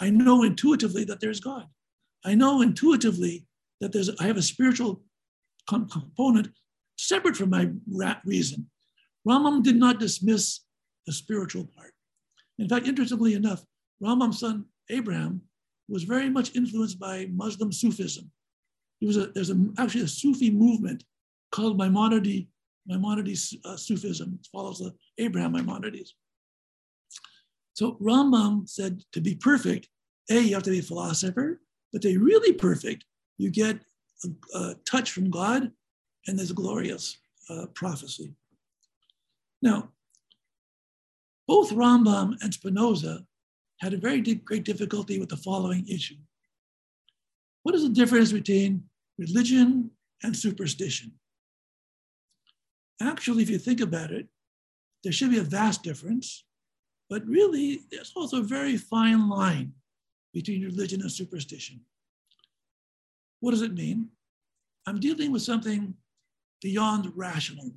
I 0.00 0.10
know 0.10 0.42
intuitively 0.42 1.04
that 1.04 1.20
there's 1.20 1.38
God. 1.38 1.68
I 2.24 2.34
know 2.34 2.60
intuitively 2.60 3.46
that 3.80 3.92
there's 3.92 4.10
I 4.18 4.24
have 4.24 4.36
a 4.36 4.42
spiritual 4.42 5.02
component 5.68 6.48
separate 6.98 7.36
from 7.36 7.50
my 7.50 7.70
reason. 8.24 8.68
Rambam 9.26 9.62
did 9.62 9.76
not 9.76 10.00
dismiss 10.00 10.60
the 11.06 11.12
spiritual 11.12 11.68
part. 11.76 11.92
In 12.58 12.68
fact, 12.68 12.86
interestingly 12.86 13.34
enough, 13.34 13.64
Rambam's 14.02 14.40
son 14.40 14.66
Abraham 14.90 15.42
was 15.88 16.04
very 16.04 16.28
much 16.28 16.54
influenced 16.54 16.98
by 16.98 17.28
Muslim 17.32 17.72
Sufism. 17.72 18.30
Was 19.00 19.16
a, 19.16 19.28
there's 19.28 19.50
a, 19.50 19.66
actually 19.78 20.02
a 20.02 20.08
Sufi 20.08 20.50
movement 20.50 21.04
called 21.52 21.78
Maimonides, 21.78 22.46
Maimonides 22.86 23.56
uh, 23.64 23.76
Sufism. 23.76 24.38
It 24.40 24.48
follows 24.52 24.78
the 24.78 24.92
Abraham 25.18 25.52
Maimonides. 25.52 26.14
So 27.74 27.92
Rambam 28.02 28.68
said 28.68 29.02
to 29.12 29.20
be 29.20 29.36
perfect, 29.36 29.88
A, 30.30 30.40
you 30.40 30.54
have 30.54 30.64
to 30.64 30.70
be 30.70 30.80
a 30.80 30.82
philosopher, 30.82 31.60
but 31.92 32.02
to 32.02 32.08
be 32.08 32.16
really 32.16 32.52
perfect, 32.52 33.04
you 33.38 33.50
get 33.50 33.78
a, 34.24 34.58
a 34.58 34.74
touch 34.84 35.12
from 35.12 35.30
God 35.30 35.70
and 36.28 36.38
this 36.38 36.52
glorious 36.52 37.16
uh, 37.50 37.66
prophecy. 37.74 38.32
Now, 39.62 39.88
both 41.48 41.72
Rambam 41.72 42.36
and 42.42 42.52
Spinoza 42.52 43.24
had 43.80 43.94
a 43.94 43.98
very 43.98 44.20
great 44.20 44.64
difficulty 44.64 45.18
with 45.18 45.30
the 45.30 45.36
following 45.36 45.88
issue. 45.88 46.16
What 47.62 47.74
is 47.74 47.82
the 47.82 47.88
difference 47.88 48.32
between 48.32 48.84
religion 49.18 49.90
and 50.22 50.36
superstition? 50.36 51.12
Actually, 53.00 53.42
if 53.42 53.50
you 53.50 53.58
think 53.58 53.80
about 53.80 54.10
it, 54.10 54.26
there 55.02 55.12
should 55.12 55.30
be 55.30 55.38
a 55.38 55.42
vast 55.42 55.82
difference, 55.82 56.44
but 57.08 57.26
really 57.26 57.80
there's 57.90 58.12
also 58.14 58.40
a 58.40 58.44
very 58.44 58.76
fine 58.76 59.28
line 59.28 59.72
between 60.34 60.64
religion 60.64 61.00
and 61.00 61.10
superstition. 61.10 61.80
What 63.40 63.52
does 63.52 63.62
it 63.62 63.72
mean? 63.74 64.08
I'm 64.86 65.00
dealing 65.00 65.32
with 65.32 65.42
something 65.42 65.94
beyond 66.60 67.12
rational. 67.14 67.72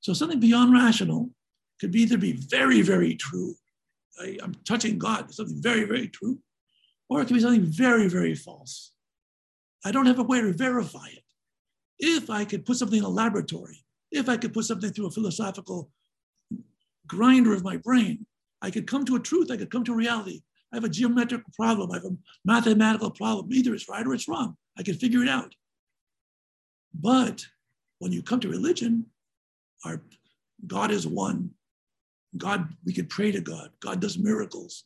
So 0.00 0.12
something 0.12 0.40
beyond 0.40 0.72
rational 0.72 1.30
could 1.80 1.94
either 1.94 2.18
be 2.18 2.32
very, 2.32 2.82
very 2.82 3.14
true. 3.14 3.54
I, 4.20 4.38
am 4.42 4.54
touching 4.64 4.98
God, 4.98 5.32
something 5.32 5.60
very, 5.60 5.84
very 5.84 6.08
true, 6.08 6.38
or 7.08 7.20
it 7.20 7.26
could 7.26 7.34
be 7.34 7.40
something 7.40 7.64
very, 7.64 8.08
very 8.08 8.34
false. 8.34 8.92
I 9.84 9.90
don't 9.90 10.06
have 10.06 10.18
a 10.18 10.22
way 10.22 10.40
to 10.40 10.52
verify 10.52 11.06
it. 11.06 11.24
If 11.98 12.30
I 12.30 12.44
could 12.44 12.64
put 12.64 12.76
something 12.76 12.98
in 12.98 13.04
a 13.04 13.08
laboratory, 13.08 13.84
if 14.10 14.28
I 14.28 14.36
could 14.36 14.52
put 14.52 14.64
something 14.64 14.92
through 14.92 15.06
a 15.06 15.10
philosophical 15.10 15.90
grinder 17.06 17.52
of 17.52 17.64
my 17.64 17.76
brain, 17.76 18.26
I 18.62 18.70
could 18.70 18.86
come 18.86 19.04
to 19.04 19.16
a 19.16 19.20
truth, 19.20 19.50
I 19.50 19.56
could 19.56 19.70
come 19.70 19.84
to 19.84 19.94
reality. 19.94 20.42
I 20.72 20.76
have 20.76 20.84
a 20.84 20.88
geometric 20.88 21.42
problem, 21.54 21.90
I 21.90 21.96
have 21.96 22.04
a 22.04 22.16
mathematical 22.44 23.10
problem. 23.10 23.52
Either 23.52 23.74
it's 23.74 23.88
right 23.88 24.06
or 24.06 24.14
it's 24.14 24.28
wrong. 24.28 24.56
I 24.78 24.82
can 24.82 24.94
figure 24.94 25.22
it 25.22 25.28
out. 25.28 25.54
But 26.98 27.44
when 27.98 28.12
you 28.12 28.22
come 28.22 28.40
to 28.40 28.48
religion, 28.48 29.06
our 29.84 30.02
God 30.66 30.90
is 30.90 31.06
one. 31.06 31.50
God, 32.36 32.68
we 32.84 32.92
could 32.92 33.08
pray 33.08 33.30
to 33.32 33.40
God. 33.40 33.70
God 33.80 34.00
does 34.00 34.18
miracles. 34.18 34.84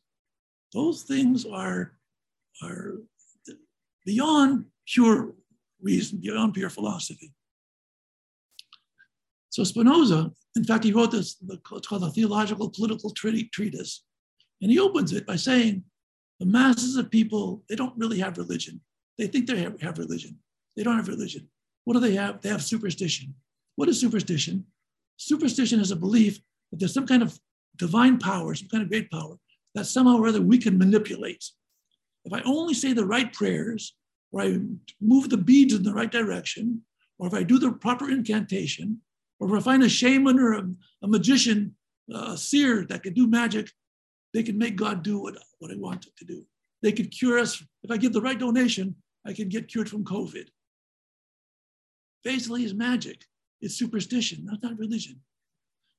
Those 0.74 1.02
things 1.02 1.46
are, 1.46 1.92
are 2.62 2.96
beyond 4.04 4.66
pure 4.86 5.34
reason, 5.80 6.18
beyond 6.18 6.54
pure 6.54 6.70
philosophy. 6.70 7.32
So 9.50 9.64
Spinoza, 9.64 10.30
in 10.56 10.64
fact, 10.64 10.84
he 10.84 10.92
wrote 10.92 11.10
this, 11.10 11.36
it's 11.48 11.86
called 11.86 12.02
the 12.02 12.10
Theological 12.10 12.70
Political 12.70 13.10
Treatise. 13.10 14.04
And 14.60 14.70
he 14.70 14.78
opens 14.78 15.12
it 15.12 15.26
by 15.26 15.36
saying 15.36 15.84
the 16.40 16.46
masses 16.46 16.96
of 16.96 17.10
people, 17.10 17.62
they 17.68 17.76
don't 17.76 17.96
really 17.96 18.18
have 18.18 18.38
religion. 18.38 18.80
They 19.16 19.26
think 19.26 19.46
they 19.46 19.62
have 19.80 19.98
religion. 19.98 20.38
They 20.76 20.82
don't 20.82 20.96
have 20.96 21.08
religion. 21.08 21.48
What 21.88 21.94
do 21.94 22.00
they 22.00 22.16
have? 22.16 22.42
They 22.42 22.50
have 22.50 22.62
superstition. 22.62 23.34
What 23.76 23.88
is 23.88 23.98
superstition? 23.98 24.66
Superstition 25.16 25.80
is 25.80 25.90
a 25.90 25.96
belief 25.96 26.38
that 26.70 26.80
there's 26.80 26.92
some 26.92 27.06
kind 27.06 27.22
of 27.22 27.40
divine 27.76 28.18
power, 28.18 28.54
some 28.54 28.68
kind 28.68 28.82
of 28.82 28.90
great 28.90 29.10
power 29.10 29.38
that 29.74 29.86
somehow 29.86 30.18
or 30.18 30.28
other 30.28 30.42
we 30.42 30.58
can 30.58 30.76
manipulate. 30.76 31.42
If 32.26 32.34
I 32.34 32.42
only 32.44 32.74
say 32.74 32.92
the 32.92 33.06
right 33.06 33.32
prayers, 33.32 33.96
or 34.32 34.42
I 34.42 34.58
move 35.00 35.30
the 35.30 35.38
beads 35.38 35.72
in 35.72 35.82
the 35.82 35.94
right 35.94 36.12
direction, 36.12 36.82
or 37.18 37.26
if 37.26 37.32
I 37.32 37.42
do 37.42 37.58
the 37.58 37.72
proper 37.72 38.10
incantation, 38.10 39.00
or 39.40 39.48
if 39.48 39.54
I 39.54 39.64
find 39.64 39.82
a 39.82 39.88
shaman 39.88 40.38
or 40.38 40.52
a, 40.52 40.68
a 41.04 41.08
magician, 41.08 41.74
a 42.12 42.36
seer 42.36 42.84
that 42.90 43.02
can 43.02 43.14
do 43.14 43.26
magic, 43.26 43.70
they 44.34 44.42
can 44.42 44.58
make 44.58 44.76
God 44.76 45.02
do 45.02 45.22
what, 45.22 45.36
what 45.58 45.70
I 45.70 45.76
want 45.76 46.04
it 46.04 46.14
to 46.18 46.26
do. 46.26 46.44
They 46.82 46.92
could 46.92 47.10
cure 47.10 47.38
us. 47.38 47.64
If 47.82 47.90
I 47.90 47.96
give 47.96 48.12
the 48.12 48.20
right 48.20 48.38
donation, 48.38 48.94
I 49.26 49.32
can 49.32 49.48
get 49.48 49.68
cured 49.68 49.88
from 49.88 50.04
COVID. 50.04 50.48
Basically, 52.24 52.64
is 52.64 52.74
magic. 52.74 53.24
It's 53.60 53.76
superstition, 53.76 54.44
not, 54.44 54.62
not 54.62 54.78
religion. 54.78 55.20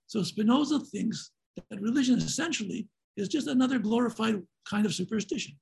So 0.08 0.24
Spinoza 0.24 0.80
thinks 0.80 1.32
that 1.70 1.82
religion 1.82 2.18
essentially 2.18 2.88
is 3.18 3.28
just 3.28 3.48
another 3.48 3.80
glorified 3.80 4.42
kind 4.70 4.86
of 4.86 4.94
superstition. 4.94 5.56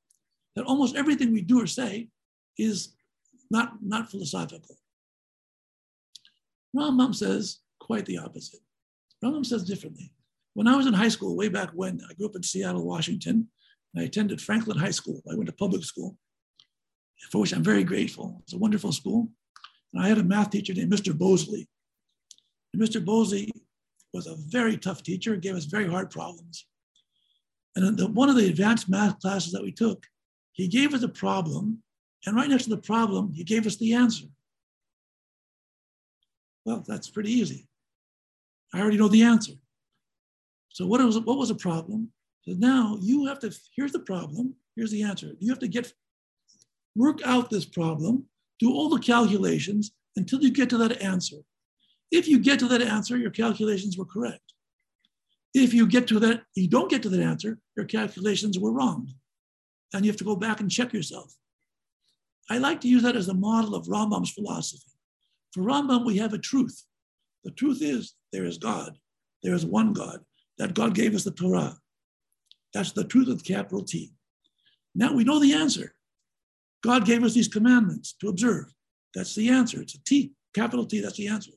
That 0.55 0.65
almost 0.65 0.95
everything 0.95 1.33
we 1.33 1.41
do 1.41 1.61
or 1.61 1.67
say 1.67 2.09
is 2.57 2.95
not, 3.49 3.73
not 3.81 4.09
philosophical. 4.09 4.77
Rambam 6.75 7.15
says 7.15 7.59
quite 7.79 8.05
the 8.05 8.17
opposite. 8.17 8.59
Rambam 9.23 9.45
says 9.45 9.63
differently. 9.63 10.11
When 10.53 10.67
I 10.67 10.75
was 10.75 10.87
in 10.87 10.93
high 10.93 11.09
school, 11.09 11.35
way 11.35 11.49
back 11.49 11.69
when, 11.73 12.01
I 12.09 12.13
grew 12.13 12.27
up 12.27 12.35
in 12.35 12.43
Seattle, 12.43 12.85
Washington, 12.85 13.47
and 13.93 14.03
I 14.03 14.07
attended 14.07 14.41
Franklin 14.41 14.77
High 14.77 14.91
School. 14.91 15.21
I 15.31 15.35
went 15.35 15.47
to 15.47 15.53
public 15.53 15.83
school, 15.83 16.17
for 17.31 17.41
which 17.41 17.53
I'm 17.53 17.63
very 17.63 17.83
grateful. 17.83 18.41
It's 18.43 18.53
a 18.53 18.57
wonderful 18.57 18.91
school. 18.91 19.29
And 19.93 20.03
I 20.03 20.07
had 20.07 20.17
a 20.17 20.23
math 20.23 20.51
teacher 20.51 20.73
named 20.73 20.91
Mr. 20.91 21.17
Bosley. 21.17 21.67
And 22.73 22.81
Mr. 22.81 23.03
Bosley 23.03 23.51
was 24.13 24.27
a 24.27 24.35
very 24.47 24.77
tough 24.77 25.03
teacher, 25.03 25.35
gave 25.35 25.55
us 25.55 25.65
very 25.65 25.87
hard 25.87 26.09
problems. 26.09 26.65
And 27.75 27.99
in 27.99 28.13
one 28.13 28.29
of 28.29 28.35
the 28.35 28.47
advanced 28.47 28.89
math 28.89 29.19
classes 29.19 29.51
that 29.51 29.61
we 29.61 29.71
took, 29.71 30.05
he 30.53 30.67
gave 30.67 30.93
us 30.93 31.03
a 31.03 31.09
problem, 31.09 31.83
and 32.25 32.35
right 32.35 32.49
next 32.49 32.63
to 32.63 32.71
the 32.71 32.77
problem, 32.77 33.31
he 33.33 33.43
gave 33.43 33.67
us 33.67 33.77
the 33.77 33.93
answer. 33.93 34.25
Well, 36.65 36.83
that's 36.87 37.09
pretty 37.09 37.31
easy. 37.31 37.67
I 38.73 38.81
already 38.81 38.97
know 38.97 39.07
the 39.07 39.23
answer. 39.23 39.53
So 40.69 40.85
what 40.87 41.03
was 41.03 41.19
what 41.19 41.37
was 41.37 41.49
the 41.49 41.55
problem? 41.55 42.11
So 42.41 42.53
now 42.57 42.97
you 43.01 43.25
have 43.25 43.39
to, 43.39 43.55
here's 43.75 43.91
the 43.91 43.99
problem, 43.99 44.55
here's 44.75 44.91
the 44.91 45.03
answer. 45.03 45.33
You 45.39 45.49
have 45.49 45.59
to 45.59 45.67
get 45.67 45.93
work 46.95 47.19
out 47.25 47.49
this 47.49 47.65
problem, 47.65 48.25
do 48.59 48.71
all 48.71 48.89
the 48.89 48.99
calculations 48.99 49.91
until 50.15 50.41
you 50.41 50.51
get 50.51 50.69
to 50.69 50.77
that 50.77 51.01
answer. 51.01 51.37
If 52.11 52.27
you 52.27 52.39
get 52.39 52.59
to 52.59 52.67
that 52.69 52.81
answer, 52.81 53.17
your 53.17 53.31
calculations 53.31 53.97
were 53.97 54.05
correct. 54.05 54.53
If 55.53 55.73
you 55.73 55.87
get 55.87 56.07
to 56.07 56.19
that, 56.19 56.43
you 56.55 56.67
don't 56.67 56.89
get 56.89 57.03
to 57.03 57.09
that 57.09 57.21
answer, 57.21 57.59
your 57.75 57.85
calculations 57.85 58.59
were 58.59 58.71
wrong. 58.71 59.13
And 59.93 60.05
you 60.05 60.11
have 60.11 60.17
to 60.17 60.23
go 60.23 60.35
back 60.35 60.59
and 60.59 60.69
check 60.69 60.93
yourself. 60.93 61.33
I 62.49 62.57
like 62.57 62.81
to 62.81 62.87
use 62.87 63.03
that 63.03 63.15
as 63.15 63.27
a 63.27 63.33
model 63.33 63.75
of 63.75 63.87
Rambam's 63.87 64.31
philosophy. 64.31 64.91
For 65.51 65.63
Rambam, 65.63 66.05
we 66.05 66.17
have 66.17 66.33
a 66.33 66.37
truth. 66.37 66.83
The 67.43 67.51
truth 67.51 67.81
is 67.81 68.15
there 68.31 68.45
is 68.45 68.57
God. 68.57 68.97
There 69.43 69.53
is 69.53 69.65
one 69.65 69.93
God. 69.93 70.19
That 70.57 70.73
God 70.73 70.95
gave 70.95 71.13
us 71.13 71.23
the 71.23 71.31
Torah. 71.31 71.77
That's 72.73 72.91
the 72.91 73.03
truth 73.03 73.27
with 73.27 73.45
capital 73.45 73.83
T. 73.83 74.13
Now 74.95 75.13
we 75.13 75.23
know 75.23 75.39
the 75.39 75.53
answer. 75.53 75.93
God 76.83 77.05
gave 77.05 77.23
us 77.23 77.33
these 77.33 77.47
commandments 77.47 78.13
to 78.21 78.29
observe. 78.29 78.65
That's 79.13 79.35
the 79.35 79.49
answer. 79.49 79.81
It's 79.81 79.95
a 79.95 80.03
T, 80.03 80.33
capital 80.53 80.85
T, 80.85 81.01
that's 81.01 81.17
the 81.17 81.27
answer. 81.27 81.51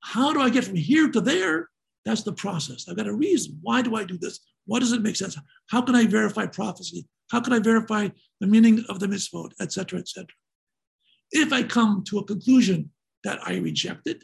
How 0.00 0.32
do 0.32 0.40
I 0.40 0.50
get 0.50 0.64
from 0.64 0.76
here 0.76 1.08
to 1.10 1.20
there? 1.20 1.68
That's 2.04 2.22
the 2.22 2.32
process. 2.32 2.86
I've 2.88 2.96
got 2.96 3.08
a 3.08 3.12
reason. 3.12 3.58
Why 3.62 3.82
do 3.82 3.96
I 3.96 4.04
do 4.04 4.16
this? 4.16 4.40
Why 4.66 4.78
does 4.78 4.92
it 4.92 5.02
make 5.02 5.16
sense? 5.16 5.36
How 5.68 5.82
can 5.82 5.96
I 5.96 6.06
verify 6.06 6.46
prophecy? 6.46 7.06
How 7.30 7.40
can 7.40 7.52
I 7.52 7.58
verify 7.58 8.08
the 8.40 8.46
meaning 8.46 8.84
of 8.88 9.00
the 9.00 9.08
mitzvot, 9.08 9.50
et 9.60 9.72
cetera, 9.72 9.98
et 9.98 10.08
cetera? 10.08 10.34
If 11.32 11.52
I 11.52 11.64
come 11.64 12.04
to 12.04 12.18
a 12.18 12.24
conclusion 12.24 12.90
that 13.24 13.40
I 13.44 13.56
rejected, 13.56 14.22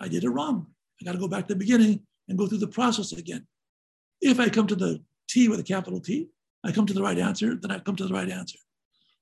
I 0.00 0.08
did 0.08 0.24
it 0.24 0.30
wrong. 0.30 0.66
I 1.00 1.04
got 1.04 1.12
to 1.12 1.18
go 1.18 1.28
back 1.28 1.46
to 1.46 1.54
the 1.54 1.58
beginning 1.58 2.00
and 2.28 2.36
go 2.36 2.48
through 2.48 2.58
the 2.58 2.66
process 2.66 3.12
again. 3.12 3.46
If 4.20 4.40
I 4.40 4.48
come 4.48 4.66
to 4.66 4.74
the 4.74 5.00
T 5.28 5.48
with 5.48 5.60
a 5.60 5.62
capital 5.64 6.00
T, 6.00 6.28
I 6.64 6.72
come 6.72 6.86
to 6.86 6.92
the 6.92 7.02
right 7.02 7.18
answer, 7.18 7.54
then 7.54 7.70
I 7.70 7.78
come 7.78 7.96
to 7.96 8.06
the 8.06 8.12
right 8.12 8.28
answer. 8.28 8.58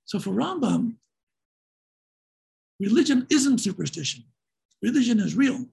So 0.09 0.19
for 0.19 0.31
Rambam, 0.31 0.95
religion 2.81 3.27
isn't 3.29 3.59
superstition. 3.59 4.25
Religion 4.83 5.21
is 5.21 5.37
real. 5.37 5.67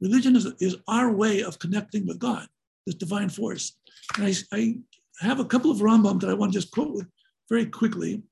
Religion 0.00 0.34
is, 0.34 0.46
is 0.60 0.76
our 0.88 1.12
way 1.12 1.42
of 1.42 1.58
connecting 1.58 2.06
with 2.06 2.18
God, 2.18 2.46
this 2.86 2.94
divine 2.94 3.28
force. 3.28 3.76
And 4.16 4.26
I, 4.26 4.34
I 4.54 5.26
have 5.26 5.40
a 5.40 5.44
couple 5.44 5.70
of 5.70 5.78
Rambam 5.78 6.18
that 6.20 6.30
I 6.30 6.32
want 6.32 6.54
to 6.54 6.58
just 6.58 6.72
quote 6.72 7.04
very 7.50 7.66
quickly 7.66 8.22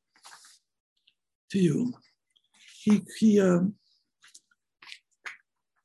to 1.50 1.58
you. 1.58 1.92
He, 2.82 3.02
he 3.18 3.38
um, 3.38 3.74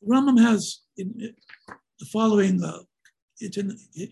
Rambam 0.07 0.39
has 0.39 0.79
in, 0.95 1.13
in 1.19 1.35
the 1.99 2.05
following, 2.05 2.63
uh, 2.63 2.79
it's 3.39 3.57
in 3.57 3.77
it, 3.93 4.11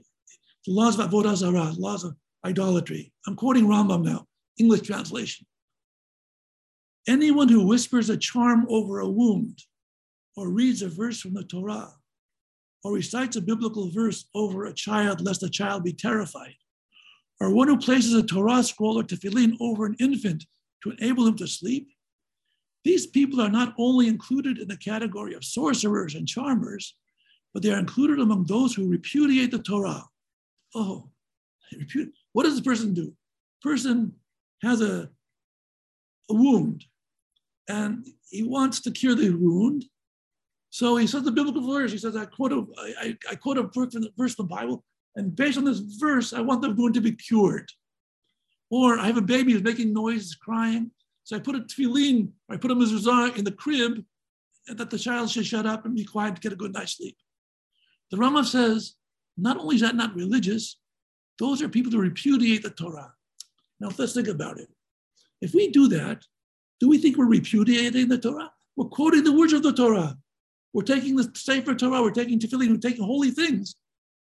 the 0.65 0.73
laws 0.73 0.99
of 0.99 1.09
Avodah 1.09 1.37
Zarah, 1.37 1.71
laws 1.77 2.03
of 2.03 2.17
idolatry. 2.45 3.13
I'm 3.25 3.37
quoting 3.37 3.65
Rambam 3.65 4.03
now, 4.03 4.27
English 4.57 4.81
translation. 4.81 5.45
Anyone 7.07 7.49
who 7.49 7.65
whispers 7.65 8.09
a 8.09 8.17
charm 8.17 8.65
over 8.69 8.99
a 8.99 9.09
wound 9.09 9.63
or 10.35 10.49
reads 10.49 10.81
a 10.81 10.89
verse 10.89 11.19
from 11.19 11.33
the 11.33 11.43
Torah, 11.43 11.93
or 12.83 12.93
recites 12.93 13.35
a 13.35 13.41
biblical 13.41 13.89
verse 13.89 14.25
over 14.35 14.65
a 14.65 14.73
child, 14.73 15.21
lest 15.21 15.41
the 15.41 15.49
child 15.49 15.83
be 15.83 15.93
terrified, 15.93 16.55
or 17.39 17.51
one 17.51 17.67
who 17.67 17.77
places 17.77 18.13
a 18.13 18.23
Torah 18.23 18.61
scroll 18.63 18.99
or 18.99 19.03
tefillin 19.03 19.55
over 19.59 19.85
an 19.85 19.95
infant 19.99 20.45
to 20.83 20.91
enable 20.91 21.25
him 21.25 21.35
to 21.37 21.47
sleep, 21.47 21.89
these 22.83 23.07
people 23.07 23.41
are 23.41 23.49
not 23.49 23.73
only 23.77 24.07
included 24.07 24.59
in 24.59 24.67
the 24.67 24.77
category 24.77 25.33
of 25.33 25.43
sorcerers 25.43 26.15
and 26.15 26.27
charmers, 26.27 26.95
but 27.53 27.63
they 27.63 27.71
are 27.71 27.79
included 27.79 28.19
among 28.19 28.45
those 28.45 28.75
who 28.75 28.87
repudiate 28.87 29.51
the 29.51 29.59
Torah. 29.59 30.05
Oh, 30.75 31.09
what 32.33 32.43
does 32.43 32.55
the 32.55 32.61
person 32.61 32.93
do? 32.93 33.13
Person 33.61 34.13
has 34.63 34.81
a, 34.81 35.09
a 36.29 36.33
wound 36.33 36.85
and 37.67 38.07
he 38.29 38.43
wants 38.43 38.79
to 38.81 38.91
cure 38.91 39.15
the 39.15 39.29
wound, 39.29 39.85
so 40.69 40.95
he 40.97 41.07
says 41.07 41.23
the 41.23 41.31
biblical 41.31 41.65
verse. 41.73 41.91
He 41.91 41.97
says, 41.97 42.15
I 42.15 42.25
quote 42.25 42.51
a, 42.51 42.65
I, 42.99 43.17
I 43.31 43.35
quote 43.35 43.57
a 43.57 43.63
verse 43.63 43.93
from, 43.93 44.01
the, 44.03 44.11
verse 44.17 44.35
from 44.35 44.47
the 44.47 44.55
Bible, 44.55 44.83
and 45.15 45.35
based 45.35 45.57
on 45.57 45.65
this 45.65 45.79
verse, 45.79 46.33
I 46.33 46.41
want 46.41 46.61
the 46.61 46.71
wound 46.71 46.93
to 46.95 47.01
be 47.01 47.13
cured. 47.13 47.71
Or 48.69 48.99
I 48.99 49.07
have 49.07 49.17
a 49.17 49.21
baby 49.21 49.53
who's 49.53 49.63
making 49.63 49.93
noise, 49.93 50.35
crying. 50.35 50.91
So 51.23 51.35
I 51.35 51.39
put 51.39 51.55
a 51.55 51.61
tefillin, 51.61 52.29
I 52.49 52.57
put 52.57 52.71
a 52.71 52.75
mezuzah 52.75 53.37
in 53.37 53.43
the 53.43 53.51
crib, 53.51 54.03
and 54.67 54.77
that 54.77 54.89
the 54.89 54.99
child 54.99 55.29
should 55.29 55.45
shut 55.45 55.65
up 55.65 55.85
and 55.85 55.95
be 55.95 56.03
quiet 56.03 56.35
to 56.35 56.41
get 56.41 56.53
a 56.53 56.57
good 56.57 56.73
night's 56.73 56.97
sleep. 56.97 57.17
The 58.11 58.17
Rambam 58.17 58.45
says, 58.45 58.95
not 59.37 59.57
only 59.57 59.75
is 59.75 59.81
that 59.81 59.95
not 59.95 60.15
religious, 60.15 60.79
those 61.39 61.61
are 61.61 61.69
people 61.69 61.91
who 61.91 61.99
repudiate 61.99 62.63
the 62.63 62.69
Torah. 62.69 63.13
Now 63.79 63.89
let's 63.97 64.13
think 64.13 64.27
about 64.27 64.59
it. 64.59 64.69
If 65.41 65.53
we 65.53 65.69
do 65.69 65.87
that, 65.89 66.23
do 66.79 66.89
we 66.89 66.97
think 66.97 67.17
we're 67.17 67.25
repudiating 67.25 68.07
the 68.07 68.17
Torah? 68.17 68.51
We're 68.75 68.85
quoting 68.85 69.23
the 69.23 69.33
words 69.33 69.53
of 69.53 69.63
the 69.63 69.73
Torah. 69.73 70.17
We're 70.73 70.83
taking 70.83 71.15
the 71.15 71.31
Sefer 71.33 71.73
Torah, 71.73 72.01
we're 72.01 72.11
taking 72.11 72.39
tefillin, 72.39 72.69
we're 72.69 72.77
taking 72.77 73.03
holy 73.03 73.31
things. 73.31 73.75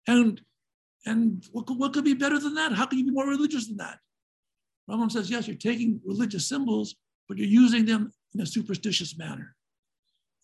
And, 0.07 0.41
and 1.05 1.43
what, 1.51 1.69
what 1.71 1.93
could 1.93 2.03
be 2.03 2.13
better 2.13 2.37
than 2.37 2.53
that? 2.55 2.73
How 2.73 2.85
can 2.85 2.99
you 2.99 3.05
be 3.05 3.11
more 3.11 3.27
religious 3.27 3.67
than 3.67 3.77
that? 3.77 3.99
Rambam 4.89 5.11
says, 5.11 5.31
yes, 5.31 5.47
you're 5.47 5.57
taking 5.57 5.99
religious 6.05 6.47
symbols, 6.47 6.95
but 7.27 7.37
you're 7.37 7.47
using 7.47 7.85
them 7.85 8.11
in 8.35 8.41
a 8.41 8.45
superstitious 8.45 9.17
manner. 9.17 9.55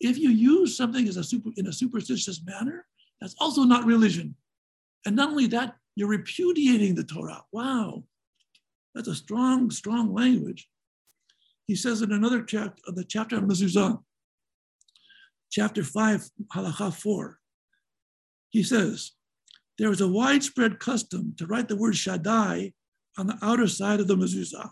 If 0.00 0.18
you 0.18 0.30
use 0.30 0.76
something 0.76 1.06
as 1.06 1.16
a 1.16 1.22
super, 1.22 1.50
in 1.56 1.68
a 1.68 1.72
superstitious 1.72 2.42
manner, 2.44 2.84
that's 3.20 3.36
also 3.38 3.62
not 3.62 3.84
religion. 3.84 4.34
And 5.06 5.14
not 5.14 5.30
only 5.30 5.46
that, 5.48 5.76
you're 5.94 6.08
repudiating 6.08 6.96
the 6.96 7.04
Torah. 7.04 7.44
Wow, 7.52 8.02
that's 8.94 9.08
a 9.08 9.14
strong, 9.14 9.70
strong 9.70 10.12
language. 10.12 10.68
He 11.66 11.76
says 11.76 12.02
in 12.02 12.12
another 12.12 12.42
chapter, 12.42 12.82
of 12.86 12.94
uh, 12.94 12.96
the 12.96 13.04
chapter 13.04 13.36
of 13.36 13.44
Mezuzah, 13.44 14.00
chapter 15.50 15.84
5, 15.84 16.30
halacha 16.54 16.94
4, 16.94 17.38
he 18.50 18.62
says, 18.62 19.12
there 19.78 19.90
is 19.90 20.00
a 20.00 20.08
widespread 20.08 20.78
custom 20.78 21.34
to 21.38 21.46
write 21.46 21.68
the 21.68 21.76
word 21.76 21.96
Shaddai 21.96 22.72
on 23.18 23.26
the 23.26 23.38
outer 23.42 23.66
side 23.66 24.00
of 24.00 24.08
the 24.08 24.16
mezuzah. 24.16 24.70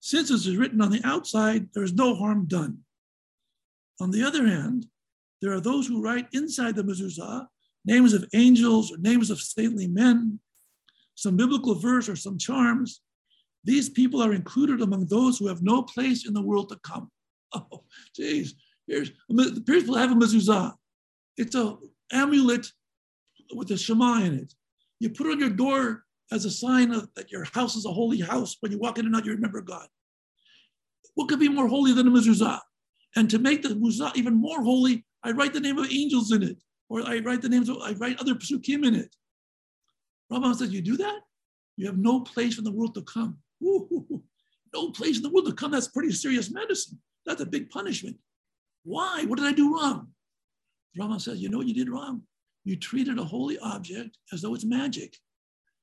Since 0.00 0.30
it 0.30 0.34
is 0.34 0.56
written 0.56 0.80
on 0.80 0.90
the 0.90 1.00
outside, 1.04 1.68
there 1.72 1.84
is 1.84 1.94
no 1.94 2.14
harm 2.14 2.46
done. 2.46 2.78
On 4.00 4.10
the 4.10 4.24
other 4.24 4.46
hand, 4.46 4.86
there 5.40 5.52
are 5.52 5.60
those 5.60 5.86
who 5.86 6.02
write 6.02 6.26
inside 6.32 6.74
the 6.74 6.82
mezuzah 6.82 7.46
names 7.84 8.12
of 8.12 8.28
angels 8.34 8.92
or 8.92 8.98
names 8.98 9.30
of 9.30 9.40
saintly 9.40 9.88
men, 9.88 10.38
some 11.14 11.36
biblical 11.36 11.74
verse 11.74 12.08
or 12.08 12.16
some 12.16 12.38
charms. 12.38 13.02
These 13.64 13.90
people 13.90 14.22
are 14.22 14.32
included 14.32 14.80
among 14.80 15.06
those 15.06 15.38
who 15.38 15.46
have 15.46 15.62
no 15.62 15.82
place 15.82 16.26
in 16.26 16.34
the 16.34 16.42
world 16.42 16.68
to 16.70 16.78
come. 16.82 17.10
Oh, 17.54 17.84
geez. 18.16 18.54
Here's 18.86 19.10
the 19.28 19.62
people 19.66 19.94
have 19.94 20.10
a 20.10 20.14
mezuzah. 20.14 20.72
It's 21.36 21.54
a 21.54 21.76
amulet 22.10 22.66
with 23.54 23.70
a 23.70 23.76
shema 23.76 24.22
in 24.22 24.34
it. 24.34 24.54
You 25.00 25.10
put 25.10 25.26
it 25.26 25.32
on 25.32 25.40
your 25.40 25.50
door 25.50 26.04
as 26.30 26.46
a 26.46 26.50
sign 26.50 26.92
of, 26.92 27.08
that 27.14 27.30
your 27.30 27.44
house 27.44 27.76
is 27.76 27.84
a 27.84 27.92
holy 27.92 28.20
house. 28.20 28.56
When 28.60 28.72
you 28.72 28.78
walk 28.78 28.98
in 28.98 29.06
and 29.06 29.14
out, 29.14 29.26
you 29.26 29.32
remember 29.32 29.60
God. 29.60 29.86
What 31.14 31.28
could 31.28 31.40
be 31.40 31.48
more 31.48 31.68
holy 31.68 31.92
than 31.92 32.08
a 32.08 32.10
mezuzah? 32.10 32.60
And 33.16 33.28
to 33.30 33.38
make 33.38 33.62
the 33.62 33.70
mezuzah 33.70 34.16
even 34.16 34.34
more 34.34 34.62
holy, 34.62 35.04
I 35.22 35.32
write 35.32 35.52
the 35.52 35.60
name 35.60 35.78
of 35.78 35.92
angels 35.92 36.32
in 36.32 36.42
it, 36.42 36.56
or 36.88 37.02
I 37.06 37.18
write 37.18 37.42
the 37.42 37.48
names 37.48 37.68
of, 37.68 37.76
I 37.82 37.92
write 37.92 38.18
other 38.18 38.34
psukim 38.34 38.86
in 38.86 38.94
it. 38.94 39.14
Rambam 40.32 40.54
says, 40.54 40.72
you 40.72 40.80
do 40.80 40.96
that, 40.96 41.20
you 41.76 41.86
have 41.86 41.98
no 41.98 42.20
place 42.20 42.58
in 42.58 42.64
the 42.64 42.72
world 42.72 42.94
to 42.94 43.02
come. 43.02 43.38
No 43.60 44.90
place 44.90 45.18
in 45.18 45.22
the 45.22 45.30
world 45.30 45.46
to 45.46 45.52
come. 45.52 45.70
That's 45.70 45.88
pretty 45.88 46.12
serious 46.12 46.50
medicine. 46.50 46.98
That's 47.26 47.42
a 47.42 47.46
big 47.46 47.68
punishment. 47.70 48.16
Why? 48.84 49.24
What 49.26 49.38
did 49.38 49.46
I 49.46 49.52
do 49.52 49.74
wrong? 49.74 50.08
Rambam 50.98 51.20
says, 51.20 51.40
you 51.40 51.48
know 51.48 51.58
what 51.58 51.68
you 51.68 51.74
did 51.74 51.90
wrong? 51.90 52.22
You 52.64 52.76
treated 52.76 53.18
a 53.18 53.24
holy 53.24 53.58
object 53.58 54.16
as 54.32 54.40
though 54.40 54.54
it's 54.54 54.64
magic. 54.64 55.16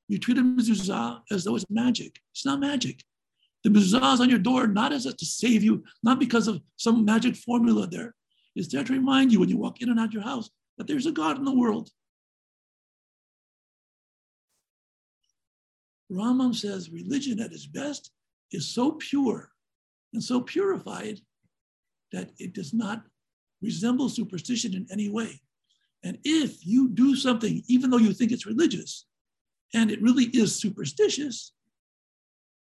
You 0.07 0.17
treated 0.17 0.43
mezuzah 0.43 1.21
as 1.31 1.43
though 1.43 1.55
it's 1.55 1.69
magic. 1.69 2.19
It's 2.33 2.45
not 2.45 2.59
magic. 2.59 3.03
The 3.63 3.69
mezuzah 3.69 4.13
is 4.13 4.21
on 4.21 4.29
your 4.29 4.39
door 4.39 4.65
not 4.67 4.91
as 4.91 5.05
a, 5.05 5.13
to 5.13 5.25
save 5.25 5.63
you, 5.63 5.83
not 6.01 6.19
because 6.19 6.47
of 6.47 6.61
some 6.77 7.05
magic 7.05 7.35
formula 7.35 7.87
there. 7.87 8.15
It's 8.55 8.71
there 8.71 8.83
to 8.83 8.93
remind 8.93 9.31
you 9.31 9.39
when 9.39 9.49
you 9.49 9.57
walk 9.57 9.81
in 9.81 9.89
and 9.89 9.99
out 9.99 10.13
your 10.13 10.23
house 10.23 10.49
that 10.77 10.87
there's 10.87 11.05
a 11.05 11.11
God 11.11 11.37
in 11.37 11.45
the 11.45 11.53
world. 11.53 11.89
Rambam 16.11 16.55
says 16.55 16.89
religion 16.89 17.39
at 17.39 17.51
its 17.51 17.67
best 17.67 18.11
is 18.51 18.67
so 18.67 18.93
pure 18.93 19.51
and 20.13 20.23
so 20.23 20.41
purified 20.41 21.19
that 22.11 22.31
it 22.39 22.53
does 22.53 22.73
not 22.73 23.03
resemble 23.61 24.09
superstition 24.09 24.73
in 24.73 24.87
any 24.91 25.09
way. 25.09 25.39
And 26.03 26.17
if 26.23 26.65
you 26.65 26.89
do 26.89 27.15
something, 27.15 27.61
even 27.67 27.89
though 27.89 27.97
you 27.97 28.13
think 28.13 28.31
it's 28.31 28.45
religious, 28.45 29.05
and 29.73 29.91
it 29.91 30.01
really 30.01 30.25
is 30.25 30.55
superstitious, 30.55 31.53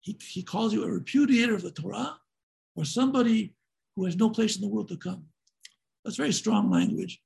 he, 0.02 0.18
he 0.22 0.42
calls 0.42 0.74
you 0.74 0.84
a 0.84 0.88
repudiator 0.88 1.54
of 1.54 1.62
the 1.62 1.72
Torah 1.72 2.18
or 2.76 2.86
somebody 2.86 3.54
who 3.96 4.06
has 4.06 4.16
no 4.16 4.30
place 4.30 4.56
in 4.56 4.62
the 4.62 4.68
world 4.68 4.88
to 4.88 4.98
come. 4.98 5.26
That's 6.04 6.18
very 6.18 6.32
strong 6.32 6.72
language. 6.72 7.22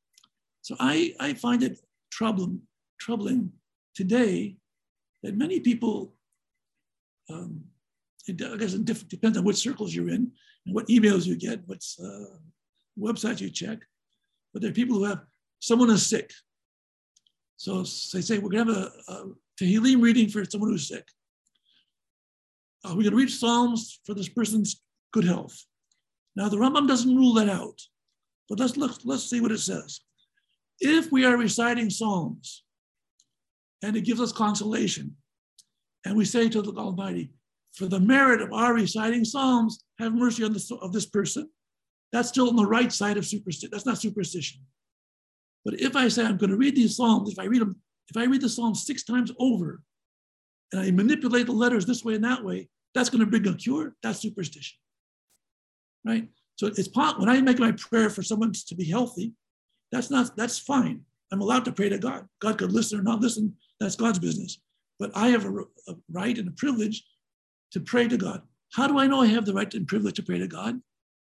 So 0.62 0.76
I, 0.80 1.14
I 1.20 1.34
find 1.34 1.64
it 1.64 1.80
troubling, 2.12 2.62
troubling 3.00 3.52
today 3.96 4.58
that 5.24 5.38
many 5.38 5.60
people, 5.60 6.14
um, 7.30 7.62
it, 8.28 8.42
I 8.42 8.58
guess 8.58 8.74
it 8.74 8.86
depends 9.10 9.38
on 9.38 9.44
which 9.44 9.58
circles 9.58 9.94
you're 9.94 10.10
in 10.10 10.32
and 10.66 10.76
what 10.76 10.88
emails 10.88 11.26
you 11.26 11.36
get, 11.36 11.62
what 11.68 11.84
uh, 12.04 12.38
websites 12.98 13.42
you 13.42 13.50
check, 13.50 13.80
but 14.54 14.62
there 14.62 14.72
are 14.72 14.74
people 14.74 14.98
who 14.98 15.06
have 15.06 15.22
someone 15.60 15.90
is 15.90 16.06
sick. 16.06 16.32
So 17.58 17.80
they 18.14 18.22
say, 18.22 18.38
we're 18.38 18.50
going 18.50 18.68
to 18.68 18.74
have 18.74 18.92
a, 19.08 19.12
a 19.12 19.26
Tehillim 19.60 20.02
reading 20.02 20.30
for 20.30 20.46
someone 20.46 20.70
who's 20.70 20.88
sick. 20.88 21.06
Uh, 22.86 22.90
we're 22.90 23.04
going 23.04 23.12
to 23.12 23.18
read 23.18 23.30
Psalms 23.30 24.00
for 24.06 24.14
this 24.14 24.30
person's 24.30 24.82
good 25.12 25.26
health. 25.26 25.66
Now, 26.36 26.48
the 26.48 26.56
Rambam 26.56 26.88
doesn't 26.88 27.16
rule 27.16 27.34
that 27.34 27.50
out, 27.50 27.82
but 28.48 28.60
let's 28.60 28.78
look, 28.78 29.00
let's 29.04 29.30
see 29.30 29.42
what 29.42 29.52
it 29.52 29.60
says. 29.60 30.00
If 30.80 31.12
we 31.12 31.26
are 31.26 31.36
reciting 31.36 31.90
Psalms 31.90 32.64
and 33.82 33.96
it 33.96 34.02
gives 34.02 34.22
us 34.22 34.32
consolation, 34.32 35.16
and 36.06 36.16
we 36.16 36.26
say 36.26 36.50
to 36.50 36.62
the 36.62 36.74
Almighty, 36.74 37.32
for 37.74 37.86
the 37.86 38.00
merit 38.00 38.42
of 38.42 38.52
our 38.52 38.74
reciting 38.74 39.24
Psalms, 39.24 39.84
have 40.00 40.14
mercy 40.14 40.44
on 40.44 40.54
this, 40.54 40.72
of 40.72 40.92
this 40.92 41.06
person, 41.06 41.50
that's 42.12 42.30
still 42.30 42.50
on 42.50 42.56
the 42.56 42.66
right 42.66 42.92
side 42.92 43.18
of 43.18 43.26
superstition. 43.26 43.70
That's 43.72 43.86
not 43.86 44.00
superstition. 44.00 44.62
But 45.64 45.80
if 45.80 45.96
I 45.96 46.08
say 46.08 46.26
I'm 46.26 46.38
going 46.38 46.50
to 46.50 46.58
read 46.58 46.76
these 46.76 46.96
Psalms, 46.96 47.32
if 47.32 47.40
I 47.40 47.46
read 47.46 47.62
them 47.62 47.76
if 48.10 48.18
I 48.18 48.26
read 48.26 48.42
the 48.42 48.50
Psalms 48.50 48.86
six 48.86 49.04
times 49.04 49.32
over 49.40 49.82
and 50.72 50.82
I 50.82 50.90
manipulate 50.92 51.46
the 51.46 51.52
letters 51.52 51.86
this 51.86 52.04
way 52.04 52.16
and 52.16 52.24
that 52.24 52.44
way, 52.44 52.68
that's 52.96 53.10
going 53.10 53.20
to 53.20 53.28
bring 53.28 53.48
a 53.48 53.56
cure. 53.56 53.96
That's 54.02 54.20
superstition, 54.20 54.78
right? 56.04 56.28
So 56.56 56.68
it's 56.68 56.90
when 56.96 57.30
I 57.30 57.40
make 57.42 57.60
my 57.60 57.72
prayer 57.74 58.10
for 58.10 58.24
someone 58.24 58.52
to 58.52 58.76
be 58.76 58.86
healthy, 58.86 59.34
that's 59.92 60.10
not 60.10 60.36
that's 60.36 60.58
fine. 60.58 61.02
I'm 61.32 61.42
allowed 61.42 61.66
to 61.66 61.72
pray 61.72 61.90
to 61.90 62.00
God. 62.00 62.28
God 62.42 62.58
could 62.58 62.72
listen 62.72 63.00
or 63.00 63.04
not 63.04 63.22
listen. 63.22 63.56
That's 63.80 63.96
God's 63.96 64.20
business. 64.20 64.60
But 65.00 65.12
I 65.16 65.30
have 65.30 65.46
a, 65.46 65.62
a 65.88 65.96
right 66.12 66.38
and 66.38 66.48
a 66.50 66.52
privilege 66.52 67.04
to 67.72 67.80
pray 67.80 68.08
to 68.08 68.18
God. 68.18 68.42
How 68.74 68.88
do 68.88 69.00
I 69.00 69.08
know 69.08 69.22
I 69.22 69.28
have 69.28 69.46
the 69.46 69.54
right 69.54 69.74
and 69.74 69.88
privilege 69.88 70.16
to 70.16 70.24
pray 70.24 70.40
to 70.40 70.48
God? 70.48 70.82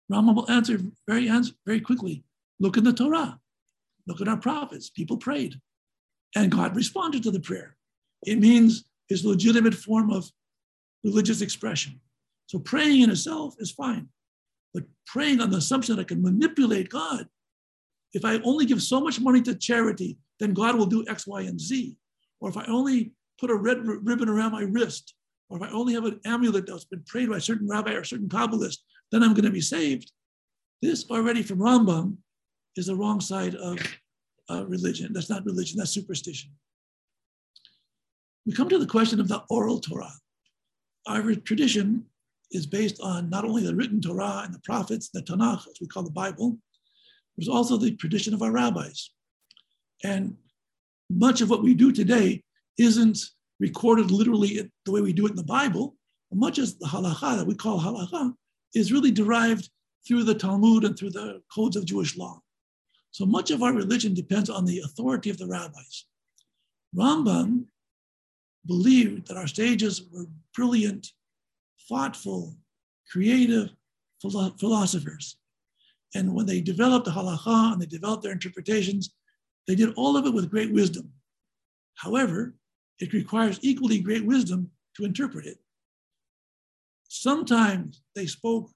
Rama 0.09 0.33
will 0.33 0.49
answer 0.49 0.79
very 1.07 1.29
answer 1.29 1.53
very 1.65 1.79
quickly. 1.79 2.23
Look 2.59 2.77
in 2.77 2.83
the 2.83 2.93
Torah. 2.93 3.39
Look 4.07 4.21
at 4.21 4.27
our 4.27 4.37
prophets. 4.37 4.89
People 4.89 5.17
prayed. 5.17 5.59
And 6.35 6.51
God 6.51 6.75
responded 6.75 7.23
to 7.23 7.31
the 7.31 7.39
prayer. 7.39 7.77
It 8.25 8.39
means 8.39 8.85
his 9.07 9.23
legitimate 9.23 9.75
form 9.75 10.11
of 10.11 10.29
religious 11.03 11.41
expression. 11.41 11.99
So 12.47 12.59
praying 12.59 13.01
in 13.01 13.09
itself 13.09 13.55
is 13.59 13.71
fine. 13.71 14.09
But 14.73 14.83
praying 15.05 15.41
on 15.41 15.51
the 15.51 15.57
assumption 15.57 15.95
that 15.95 16.01
I 16.01 16.05
can 16.05 16.21
manipulate 16.21 16.89
God, 16.89 17.27
if 18.13 18.25
I 18.25 18.39
only 18.43 18.65
give 18.65 18.81
so 18.81 18.99
much 18.99 19.19
money 19.19 19.41
to 19.43 19.55
charity, 19.55 20.17
then 20.39 20.53
God 20.53 20.75
will 20.75 20.87
do 20.87 21.05
X, 21.07 21.27
Y, 21.27 21.41
and 21.41 21.59
Z. 21.59 21.95
Or 22.41 22.49
if 22.49 22.57
I 22.57 22.65
only 22.65 23.11
put 23.39 23.49
a 23.49 23.55
red 23.55 23.85
ribbon 23.85 24.29
around 24.29 24.51
my 24.51 24.61
wrist, 24.61 25.13
or 25.49 25.57
if 25.57 25.63
I 25.63 25.71
only 25.71 25.93
have 25.93 26.05
an 26.05 26.19
amulet 26.25 26.67
that's 26.67 26.85
been 26.85 27.03
prayed 27.05 27.29
by 27.29 27.37
a 27.37 27.41
certain 27.41 27.67
rabbi 27.67 27.93
or 27.93 28.01
a 28.01 28.05
certain 28.05 28.29
Kabbalist, 28.29 28.77
then 29.11 29.23
I'm 29.23 29.33
going 29.33 29.45
to 29.45 29.51
be 29.51 29.61
saved. 29.61 30.11
This 30.81 31.09
already 31.09 31.43
from 31.43 31.59
Rambam 31.59 32.17
is 32.75 32.85
the 32.87 32.95
wrong 32.95 33.19
side 33.19 33.55
of 33.55 33.79
uh, 34.49 34.65
religion. 34.65 35.11
That's 35.13 35.29
not 35.29 35.45
religion, 35.45 35.77
that's 35.77 35.91
superstition. 35.91 36.51
We 38.45 38.53
come 38.53 38.69
to 38.69 38.79
the 38.79 38.87
question 38.87 39.19
of 39.19 39.27
the 39.27 39.43
oral 39.49 39.79
Torah. 39.79 40.13
Our 41.07 41.35
tradition 41.35 42.05
is 42.51 42.65
based 42.65 42.99
on 43.01 43.29
not 43.29 43.45
only 43.45 43.63
the 43.63 43.75
written 43.75 44.01
Torah 44.01 44.41
and 44.45 44.53
the 44.53 44.59
prophets, 44.59 45.09
the 45.09 45.21
Tanakh, 45.21 45.67
as 45.67 45.77
we 45.81 45.87
call 45.87 46.03
the 46.03 46.09
Bible, 46.11 46.57
there's 47.37 47.49
also 47.49 47.77
the 47.77 47.95
tradition 47.95 48.33
of 48.33 48.41
our 48.41 48.51
rabbis. 48.51 49.11
And 50.03 50.35
much 51.09 51.41
of 51.41 51.49
what 51.49 51.63
we 51.63 51.73
do 51.73 51.91
today 51.91 52.43
isn't 52.77 53.19
recorded 53.59 54.11
literally 54.11 54.71
the 54.85 54.91
way 54.91 55.01
we 55.01 55.13
do 55.13 55.25
it 55.25 55.31
in 55.31 55.35
the 55.35 55.43
Bible. 55.43 55.95
Much 56.31 56.59
as 56.59 56.77
the 56.77 56.85
halacha 56.85 57.37
that 57.37 57.47
we 57.47 57.55
call 57.55 57.79
halacha 57.79 58.33
is 58.75 58.91
really 58.91 59.11
derived 59.11 59.69
through 60.07 60.23
the 60.23 60.35
Talmud 60.35 60.83
and 60.83 60.97
through 60.97 61.09
the 61.09 61.41
codes 61.53 61.75
of 61.75 61.85
Jewish 61.85 62.15
law. 62.15 62.39
So 63.11 63.25
much 63.25 63.49
of 63.49 63.63
our 63.63 63.73
religion 63.73 64.13
depends 64.13 64.49
on 64.49 64.65
the 64.65 64.79
authority 64.79 65.31
of 65.31 65.37
the 65.39 65.47
rabbis. 65.47 66.05
Rambam 66.95 67.65
believed 68.67 69.27
that 69.27 69.37
our 69.37 69.47
sages 69.47 70.03
were 70.11 70.27
brilliant, 70.55 71.07
thoughtful, 71.87 72.55
creative 73.11 73.71
philosophers. 74.21 75.37
And 76.13 76.33
when 76.33 76.45
they 76.45 76.61
developed 76.61 77.05
the 77.05 77.11
halacha 77.11 77.73
and 77.73 77.81
they 77.81 77.87
developed 77.87 78.23
their 78.23 78.31
interpretations, 78.31 79.11
They 79.69 79.75
did 79.75 79.93
all 79.97 80.17
of 80.17 80.25
it 80.25 80.33
with 80.33 80.49
great 80.49 80.73
wisdom. 80.73 81.11
However, 81.93 82.55
it 82.97 83.13
requires 83.13 83.59
equally 83.61 83.99
great 83.99 84.25
wisdom 84.25 84.71
to 84.95 85.05
interpret 85.05 85.45
it. 85.45 85.59
Sometimes 87.07 88.01
they 88.15 88.25
spoke 88.25 88.71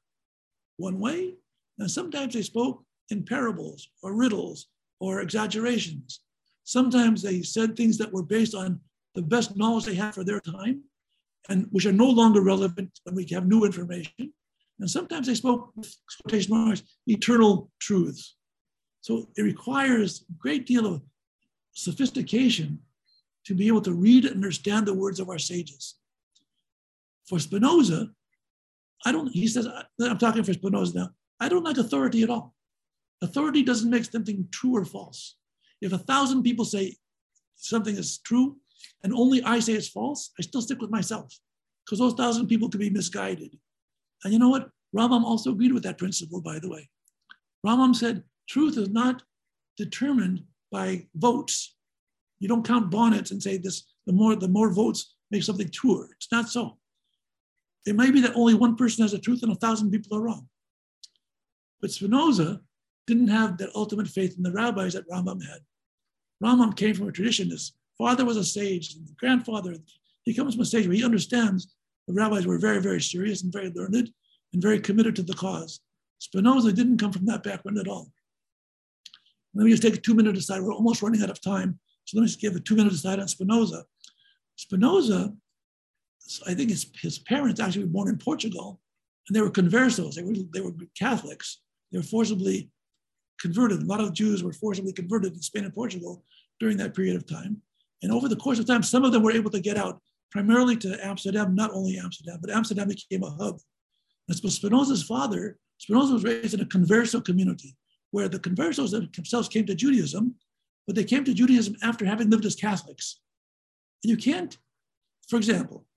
one 0.77 0.99
way, 0.99 1.33
and 1.79 1.89
sometimes 1.89 2.35
they 2.35 2.43
spoke 2.43 2.83
in 3.09 3.25
parables 3.25 3.89
or 4.03 4.13
riddles 4.13 4.67
or 4.99 5.21
exaggerations. 5.21 6.19
Sometimes 6.63 7.23
they 7.23 7.41
said 7.41 7.75
things 7.75 7.97
that 7.97 8.13
were 8.13 8.21
based 8.21 8.53
on 8.53 8.79
the 9.15 9.23
best 9.23 9.57
knowledge 9.57 9.85
they 9.85 9.95
had 9.95 10.13
for 10.13 10.23
their 10.23 10.41
time 10.41 10.83
and 11.49 11.65
which 11.71 11.87
are 11.87 11.91
no 11.91 12.07
longer 12.07 12.43
relevant 12.43 12.99
when 13.01 13.15
we 13.15 13.25
have 13.31 13.47
new 13.47 13.65
information. 13.65 14.31
And 14.79 14.87
sometimes 14.87 15.25
they 15.25 15.33
spoke 15.33 15.71
with 15.75 15.91
quotation 16.21 16.55
marks, 16.55 16.83
eternal 17.07 17.71
truths. 17.79 18.35
So 19.03 19.27
it 19.35 19.41
requires 19.41 20.23
a 20.29 20.33
great 20.39 20.65
deal 20.65 20.87
of 20.87 21.01
sophistication 21.73 22.79
to 23.45 23.53
be 23.53 23.67
able 23.67 23.81
to 23.81 23.91
read 23.91 24.23
and 24.23 24.35
understand 24.35 24.87
the 24.87 24.93
words 24.93 25.19
of 25.19 25.27
our 25.27 25.37
sages. 25.37 25.95
For 27.27 27.37
Spinoza, 27.37 28.11
I 29.05 29.11
don't, 29.11 29.27
he 29.27 29.45
says, 29.47 29.67
I'm 30.01 30.17
talking 30.17 30.45
for 30.45 30.53
Spinoza 30.53 30.97
now, 30.97 31.09
I 31.37 31.49
don't 31.49 31.65
like 31.65 31.77
authority 31.77 32.23
at 32.23 32.29
all. 32.29 32.55
Authority 33.21 33.61
doesn't 33.61 33.89
make 33.89 34.05
something 34.05 34.47
true 34.51 34.77
or 34.77 34.85
false. 34.85 35.35
If 35.81 35.91
a 35.91 35.97
thousand 35.97 36.43
people 36.43 36.63
say 36.63 36.95
something 37.57 37.97
is 37.97 38.19
true 38.19 38.55
and 39.03 39.13
only 39.13 39.43
I 39.43 39.59
say 39.59 39.73
it's 39.73 39.89
false, 39.89 40.31
I 40.39 40.43
still 40.43 40.61
stick 40.61 40.79
with 40.79 40.91
myself 40.91 41.37
because 41.85 41.99
those 41.99 42.13
thousand 42.13 42.47
people 42.47 42.69
could 42.69 42.79
be 42.79 42.89
misguided. 42.89 43.57
And 44.23 44.31
you 44.31 44.39
know 44.39 44.49
what? 44.49 44.69
Rambam 44.95 45.25
also 45.25 45.51
agreed 45.51 45.73
with 45.73 45.83
that 45.83 45.97
principle, 45.97 46.39
by 46.39 46.59
the 46.59 46.69
way. 46.69 46.89
Rambam 47.65 47.93
said 47.93 48.23
truth 48.47 48.77
is 48.77 48.89
not 48.89 49.23
determined 49.77 50.43
by 50.71 51.07
votes. 51.15 51.75
You 52.39 52.47
don't 52.47 52.65
count 52.65 52.91
bonnets 52.91 53.31
and 53.31 53.41
say 53.41 53.57
this, 53.57 53.83
the 54.05 54.13
more 54.13 54.35
the 54.35 54.47
more 54.47 54.73
votes 54.73 55.15
make 55.31 55.43
something 55.43 55.69
truer. 55.69 56.09
It's 56.15 56.31
not 56.31 56.49
so. 56.49 56.77
It 57.85 57.95
may 57.95 58.11
be 58.11 58.21
that 58.21 58.35
only 58.35 58.53
one 58.53 58.75
person 58.75 59.03
has 59.03 59.11
the 59.11 59.19
truth 59.19 59.43
and 59.43 59.51
a 59.51 59.55
thousand 59.55 59.91
people 59.91 60.17
are 60.17 60.21
wrong. 60.21 60.47
But 61.81 61.91
Spinoza 61.91 62.61
didn't 63.07 63.27
have 63.27 63.57
that 63.57 63.75
ultimate 63.75 64.07
faith 64.07 64.35
in 64.37 64.43
the 64.43 64.51
rabbis 64.51 64.93
that 64.93 65.09
Rambam 65.09 65.43
had. 65.43 65.59
Rambam 66.41 66.75
came 66.75 66.93
from 66.95 67.09
a 67.09 67.11
tradition. 67.11 67.49
His 67.49 67.73
father 67.97 68.25
was 68.25 68.37
a 68.37 68.43
sage, 68.43 68.95
and 68.95 69.05
grandfather, 69.17 69.75
he 70.23 70.33
comes 70.33 70.55
from 70.55 70.61
a 70.61 70.65
stage 70.65 70.87
where 70.87 70.95
he 70.95 71.03
understands 71.03 71.75
the 72.07 72.13
rabbis 72.13 72.45
were 72.45 72.57
very, 72.57 72.81
very 72.81 73.01
serious 73.01 73.43
and 73.43 73.51
very 73.51 73.69
learned 73.69 74.09
and 74.53 74.61
very 74.61 74.79
committed 74.79 75.15
to 75.17 75.23
the 75.23 75.33
cause. 75.33 75.81
Spinoza 76.19 76.71
didn't 76.71 76.97
come 76.99 77.11
from 77.11 77.25
that 77.25 77.43
background 77.43 77.77
at 77.77 77.87
all. 77.87 78.11
Let 79.53 79.65
me 79.65 79.71
just 79.71 79.83
take 79.83 79.95
a 79.95 80.01
two 80.01 80.13
minute 80.13 80.37
aside. 80.37 80.61
We're 80.61 80.73
almost 80.73 81.01
running 81.01 81.21
out 81.21 81.29
of 81.29 81.41
time. 81.41 81.79
So 82.05 82.17
let 82.17 82.21
me 82.21 82.27
just 82.27 82.41
give 82.41 82.55
a 82.55 82.59
two 82.59 82.75
minute 82.75 82.93
aside 82.93 83.19
on 83.19 83.27
Spinoza. 83.27 83.85
Spinoza, 84.55 85.33
I 86.47 86.53
think 86.53 86.69
his, 86.69 86.87
his 86.99 87.19
parents 87.19 87.59
actually 87.59 87.83
were 87.83 87.91
born 87.91 88.09
in 88.09 88.17
Portugal 88.17 88.81
and 89.27 89.35
they 89.35 89.41
were 89.41 89.51
conversos. 89.51 90.15
They 90.15 90.23
were, 90.23 90.33
they 90.53 90.61
were 90.61 90.73
Catholics. 90.97 91.59
They 91.91 91.99
were 91.99 92.03
forcibly 92.03 92.69
converted. 93.39 93.81
A 93.81 93.85
lot 93.85 94.01
of 94.01 94.13
Jews 94.13 94.43
were 94.43 94.53
forcibly 94.53 94.93
converted 94.93 95.33
in 95.33 95.41
Spain 95.41 95.65
and 95.65 95.73
Portugal 95.73 96.23
during 96.59 96.77
that 96.77 96.95
period 96.95 97.15
of 97.15 97.25
time. 97.25 97.61
And 98.01 98.11
over 98.11 98.27
the 98.27 98.35
course 98.35 98.59
of 98.59 98.65
time, 98.65 98.83
some 98.83 99.05
of 99.05 99.11
them 99.11 99.23
were 99.23 99.31
able 99.31 99.51
to 99.51 99.59
get 99.59 99.77
out 99.77 100.01
primarily 100.31 100.75
to 100.77 101.05
Amsterdam, 101.05 101.55
not 101.55 101.71
only 101.71 101.97
Amsterdam, 101.97 102.39
but 102.41 102.49
Amsterdam 102.49 102.87
became 102.87 103.23
a 103.23 103.29
hub. 103.29 103.59
And 104.27 104.37
Spinoza's 104.37 105.03
father, 105.03 105.57
Spinoza 105.77 106.13
was 106.13 106.23
raised 106.23 106.53
in 106.53 106.61
a 106.61 106.65
converso 106.65 107.23
community 107.23 107.75
where 108.13 108.29
the 108.29 108.37
conversos 108.37 108.91
themselves 108.91 109.49
came 109.49 109.65
to 109.65 109.73
Judaism, 109.73 110.35
but 110.85 110.95
they 110.95 111.03
came 111.03 111.23
to 111.23 111.33
Judaism 111.33 111.75
after 111.81 112.05
having 112.05 112.29
lived 112.29 112.45
as 112.45 112.55
Catholics. 112.55 113.19
And 114.03 114.11
you 114.11 114.17
can't, 114.17 114.55
for 115.27 115.37
example, 115.37 115.87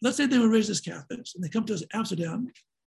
let's 0.00 0.16
say 0.16 0.26
they 0.26 0.38
were 0.38 0.48
raised 0.48 0.70
as 0.70 0.80
Catholics 0.80 1.34
and 1.34 1.42
they 1.42 1.48
come 1.48 1.64
to 1.64 1.86
Amsterdam 1.92 2.52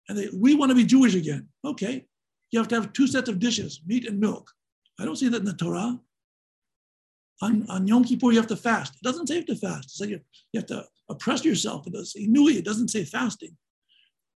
and 0.10 0.18
they, 0.18 0.30
we 0.34 0.56
want 0.56 0.72
to 0.72 0.76
be 0.76 0.84
Jewish 0.84 1.14
again. 1.14 1.50
Okay, 1.64 2.08
you 2.50 2.58
have 2.58 2.68
to 2.70 2.76
have 2.76 2.94
two 2.94 3.06
sets 3.06 3.30
of 3.30 3.38
dishes, 3.38 3.82
meat 3.86 4.08
and 4.08 4.20
milk. 4.20 4.50
I 5.00 5.06
don't 5.06 5.18
see 5.18 5.30
that 5.30 5.42
in 5.42 5.46
the 5.46 5.54
Torah. 5.54 6.00
On, 7.44 7.70
on 7.70 7.86
Yom 7.86 8.04
Kippur, 8.04 8.32
you 8.32 8.38
have 8.38 8.48
to 8.48 8.56
fast. 8.56 8.96
It 8.96 9.04
doesn't 9.04 9.28
say 9.28 9.44
to 9.44 9.56
fast. 9.56 9.86
It's 9.86 10.02
like 10.02 10.10
you, 10.10 10.22
you 10.52 10.60
have 10.60 10.68
to 10.68 10.86
oppress 11.10 11.46
yourself. 11.46 11.86
It 11.86 11.94
does 11.94 12.14
say. 12.14 12.22
It 12.22 12.66
doesn't 12.66 12.88
say 12.88 13.04
fasting. 13.04 13.56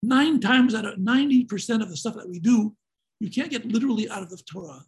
Nine 0.03 0.39
times 0.39 0.75
out 0.75 0.85
of 0.85 0.99
90% 0.99 1.81
of 1.81 1.89
the 1.89 1.97
stuff 1.97 2.15
that 2.15 2.29
we 2.29 2.39
do, 2.39 2.75
you 3.19 3.29
can't 3.29 3.51
get 3.51 3.65
literally 3.65 4.09
out 4.09 4.23
of 4.23 4.29
the 4.29 4.37
Torah. 4.37 4.85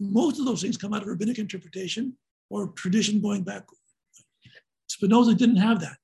Most 0.00 0.38
of 0.38 0.46
those 0.46 0.62
things 0.62 0.76
come 0.76 0.92
out 0.94 1.02
of 1.02 1.08
rabbinic 1.08 1.38
interpretation 1.38 2.16
or 2.50 2.68
tradition 2.68 3.20
going 3.20 3.42
back. 3.42 3.64
Spinoza 4.88 5.34
didn't 5.34 5.56
have 5.56 5.80
that. 5.80 5.96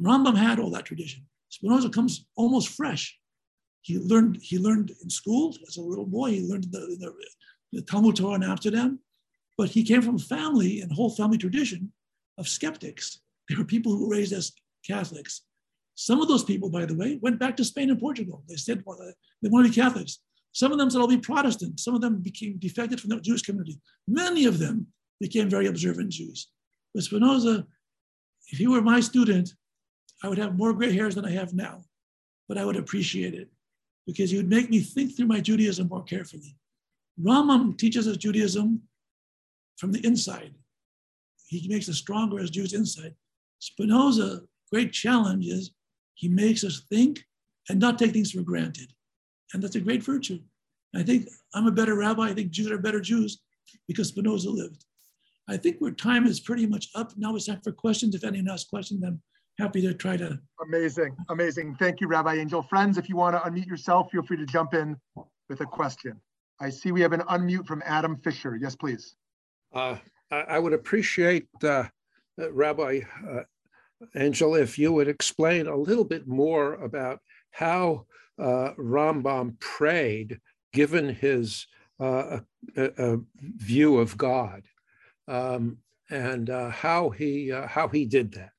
Rambam 0.00 0.36
had 0.36 0.58
all 0.58 0.70
that 0.70 0.84
tradition. 0.84 1.26
Spinoza 1.48 1.90
comes 1.90 2.26
almost 2.36 2.68
fresh. 2.68 3.18
He 3.82 3.98
learned, 3.98 4.38
he 4.42 4.58
learned 4.58 4.92
in 5.02 5.10
school 5.10 5.54
as 5.66 5.76
a 5.76 5.82
little 5.82 6.06
boy. 6.06 6.30
He 6.32 6.42
learned 6.42 6.64
the, 6.70 6.96
the, 7.00 7.12
the 7.72 7.82
Talmud 7.82 8.16
Torah 8.16 8.34
in 8.34 8.42
Amsterdam, 8.42 8.98
but 9.56 9.70
he 9.70 9.84
came 9.84 10.02
from 10.02 10.16
a 10.16 10.20
family 10.20 10.80
and 10.80 10.92
whole 10.92 11.10
family 11.10 11.38
tradition 11.38 11.92
of 12.38 12.48
skeptics. 12.48 13.20
There 13.48 13.58
were 13.58 13.64
people 13.64 13.92
who 13.92 14.06
were 14.06 14.16
raised 14.16 14.32
as 14.32 14.52
Catholics. 14.86 15.42
Some 16.00 16.20
of 16.20 16.28
those 16.28 16.44
people, 16.44 16.70
by 16.70 16.86
the 16.86 16.94
way, 16.94 17.18
went 17.20 17.40
back 17.40 17.56
to 17.56 17.64
Spain 17.64 17.90
and 17.90 17.98
Portugal. 17.98 18.44
They 18.48 18.54
said 18.54 18.84
well, 18.86 19.02
uh, 19.02 19.10
they 19.42 19.48
want 19.48 19.66
to 19.66 19.70
be 19.72 19.74
Catholics. 19.74 20.20
Some 20.52 20.70
of 20.70 20.78
them 20.78 20.88
said, 20.88 21.00
I'll 21.00 21.08
be 21.08 21.18
Protestant. 21.18 21.80
Some 21.80 21.92
of 21.96 22.00
them 22.00 22.22
became 22.22 22.56
defected 22.56 23.00
from 23.00 23.10
the 23.10 23.20
Jewish 23.20 23.42
community. 23.42 23.80
Many 24.06 24.44
of 24.44 24.60
them 24.60 24.86
became 25.18 25.50
very 25.50 25.66
observant 25.66 26.10
Jews. 26.10 26.52
But 26.94 27.02
Spinoza, 27.02 27.66
if 28.46 28.58
he 28.58 28.68
were 28.68 28.80
my 28.80 29.00
student, 29.00 29.52
I 30.22 30.28
would 30.28 30.38
have 30.38 30.56
more 30.56 30.72
gray 30.72 30.92
hairs 30.92 31.16
than 31.16 31.24
I 31.24 31.32
have 31.32 31.52
now, 31.52 31.82
but 32.48 32.58
I 32.58 32.64
would 32.64 32.76
appreciate 32.76 33.34
it 33.34 33.48
because 34.06 34.30
he 34.30 34.36
would 34.36 34.48
make 34.48 34.70
me 34.70 34.78
think 34.78 35.16
through 35.16 35.26
my 35.26 35.40
Judaism 35.40 35.88
more 35.88 36.04
carefully. 36.04 36.54
Rambam 37.20 37.76
teaches 37.76 38.06
us 38.06 38.16
Judaism 38.18 38.82
from 39.78 39.90
the 39.90 40.06
inside. 40.06 40.54
He 41.48 41.66
makes 41.66 41.88
us 41.88 41.96
stronger 41.96 42.38
as 42.38 42.50
Jews 42.50 42.72
inside. 42.72 43.16
Spinoza, 43.58 44.42
great 44.70 44.92
challenge 44.92 45.46
is 45.46 45.72
he 46.18 46.28
makes 46.28 46.64
us 46.64 46.82
think 46.90 47.24
and 47.68 47.78
not 47.78 47.96
take 47.96 48.12
things 48.12 48.32
for 48.32 48.42
granted. 48.42 48.92
And 49.54 49.62
that's 49.62 49.76
a 49.76 49.80
great 49.80 50.02
virtue. 50.02 50.40
I 50.94 51.04
think 51.04 51.28
I'm 51.54 51.68
a 51.68 51.70
better 51.72 51.94
rabbi. 51.94 52.24
I 52.24 52.34
think 52.34 52.50
Jews 52.50 52.70
are 52.72 52.78
better 52.78 53.00
Jews 53.00 53.40
because 53.86 54.08
Spinoza 54.08 54.50
lived. 54.50 54.84
I 55.48 55.56
think 55.56 55.76
where 55.78 55.92
time 55.92 56.26
is 56.26 56.40
pretty 56.40 56.66
much 56.66 56.88
up. 56.96 57.12
Now 57.16 57.36
it's 57.36 57.46
time 57.46 57.60
for 57.62 57.70
questions. 57.70 58.16
If 58.16 58.24
anyone 58.24 58.46
has 58.46 58.64
questions, 58.64 59.04
I'm 59.04 59.22
happy 59.60 59.80
to 59.82 59.94
try 59.94 60.16
to. 60.16 60.40
Amazing, 60.66 61.16
amazing. 61.28 61.76
Thank 61.78 62.00
you, 62.00 62.08
Rabbi 62.08 62.34
Angel. 62.34 62.62
Friends, 62.62 62.98
if 62.98 63.08
you 63.08 63.16
want 63.16 63.36
to 63.36 63.48
unmute 63.48 63.66
yourself, 63.66 64.10
feel 64.10 64.24
free 64.24 64.38
to 64.38 64.46
jump 64.46 64.74
in 64.74 64.96
with 65.48 65.60
a 65.60 65.66
question. 65.66 66.20
I 66.60 66.70
see 66.70 66.90
we 66.90 67.00
have 67.02 67.12
an 67.12 67.20
unmute 67.30 67.66
from 67.66 67.80
Adam 67.86 68.16
Fisher. 68.24 68.58
Yes, 68.60 68.74
please. 68.74 69.14
Uh, 69.72 69.96
I 70.32 70.58
would 70.58 70.72
appreciate, 70.72 71.46
uh, 71.62 71.84
uh, 72.40 72.52
Rabbi 72.52 73.00
uh, 73.30 73.42
Angel, 74.16 74.54
if 74.54 74.78
you 74.78 74.92
would 74.92 75.08
explain 75.08 75.66
a 75.66 75.76
little 75.76 76.04
bit 76.04 76.26
more 76.26 76.74
about 76.74 77.20
how 77.50 78.06
uh, 78.38 78.72
Rambam 78.78 79.58
prayed, 79.58 80.40
given 80.72 81.08
his 81.08 81.66
uh, 81.98 82.40
view 82.76 83.98
of 83.98 84.16
God, 84.16 84.62
um, 85.26 85.78
and 86.10 86.48
how 86.48 87.10
he 87.10 87.48
how 87.48 87.88
he 87.88 88.06
did 88.06 88.32
that. 88.32 88.50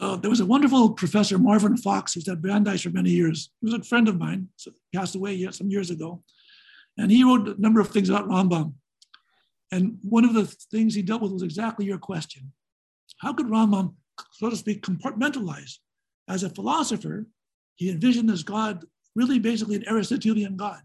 Uh, 0.00 0.16
there 0.16 0.30
was 0.30 0.40
a 0.40 0.46
wonderful 0.46 0.90
professor, 0.90 1.38
Marvin 1.38 1.76
Fox, 1.76 2.14
who's 2.14 2.26
at 2.26 2.40
Brandeis 2.40 2.80
for 2.80 2.90
many 2.90 3.10
years. 3.10 3.50
He 3.60 3.66
was 3.66 3.74
a 3.74 3.82
friend 3.82 4.08
of 4.08 4.18
mine, 4.18 4.48
so 4.56 4.72
passed 4.94 5.14
away 5.14 5.46
some 5.50 5.68
years 5.68 5.90
ago. 5.90 6.22
And 6.96 7.10
he 7.10 7.22
wrote 7.22 7.48
a 7.48 7.60
number 7.60 7.80
of 7.80 7.88
things 7.88 8.08
about 8.08 8.26
Rambam. 8.26 8.72
And 9.70 9.98
one 10.02 10.24
of 10.24 10.32
the 10.32 10.46
things 10.46 10.94
he 10.94 11.02
dealt 11.02 11.20
with 11.20 11.32
was 11.32 11.42
exactly 11.42 11.84
your 11.84 11.98
question. 11.98 12.52
How 13.18 13.34
could 13.34 13.46
Rambam, 13.46 13.94
so 14.32 14.50
to 14.50 14.56
speak, 14.56 14.82
compartmentalize? 14.82 15.78
As 16.28 16.42
a 16.42 16.50
philosopher, 16.50 17.26
he 17.76 17.90
envisioned 17.90 18.28
this 18.28 18.42
God 18.42 18.84
really 19.14 19.38
basically 19.38 19.76
an 19.76 19.88
Aristotelian 19.88 20.56
God. 20.56 20.80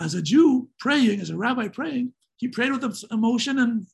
As 0.00 0.14
a 0.14 0.22
Jew 0.22 0.68
praying, 0.78 1.20
as 1.20 1.30
a 1.30 1.36
rabbi 1.36 1.68
praying, 1.68 2.12
he 2.36 2.48
prayed 2.48 2.72
with 2.72 3.04
emotion 3.10 3.58
and, 3.58 3.86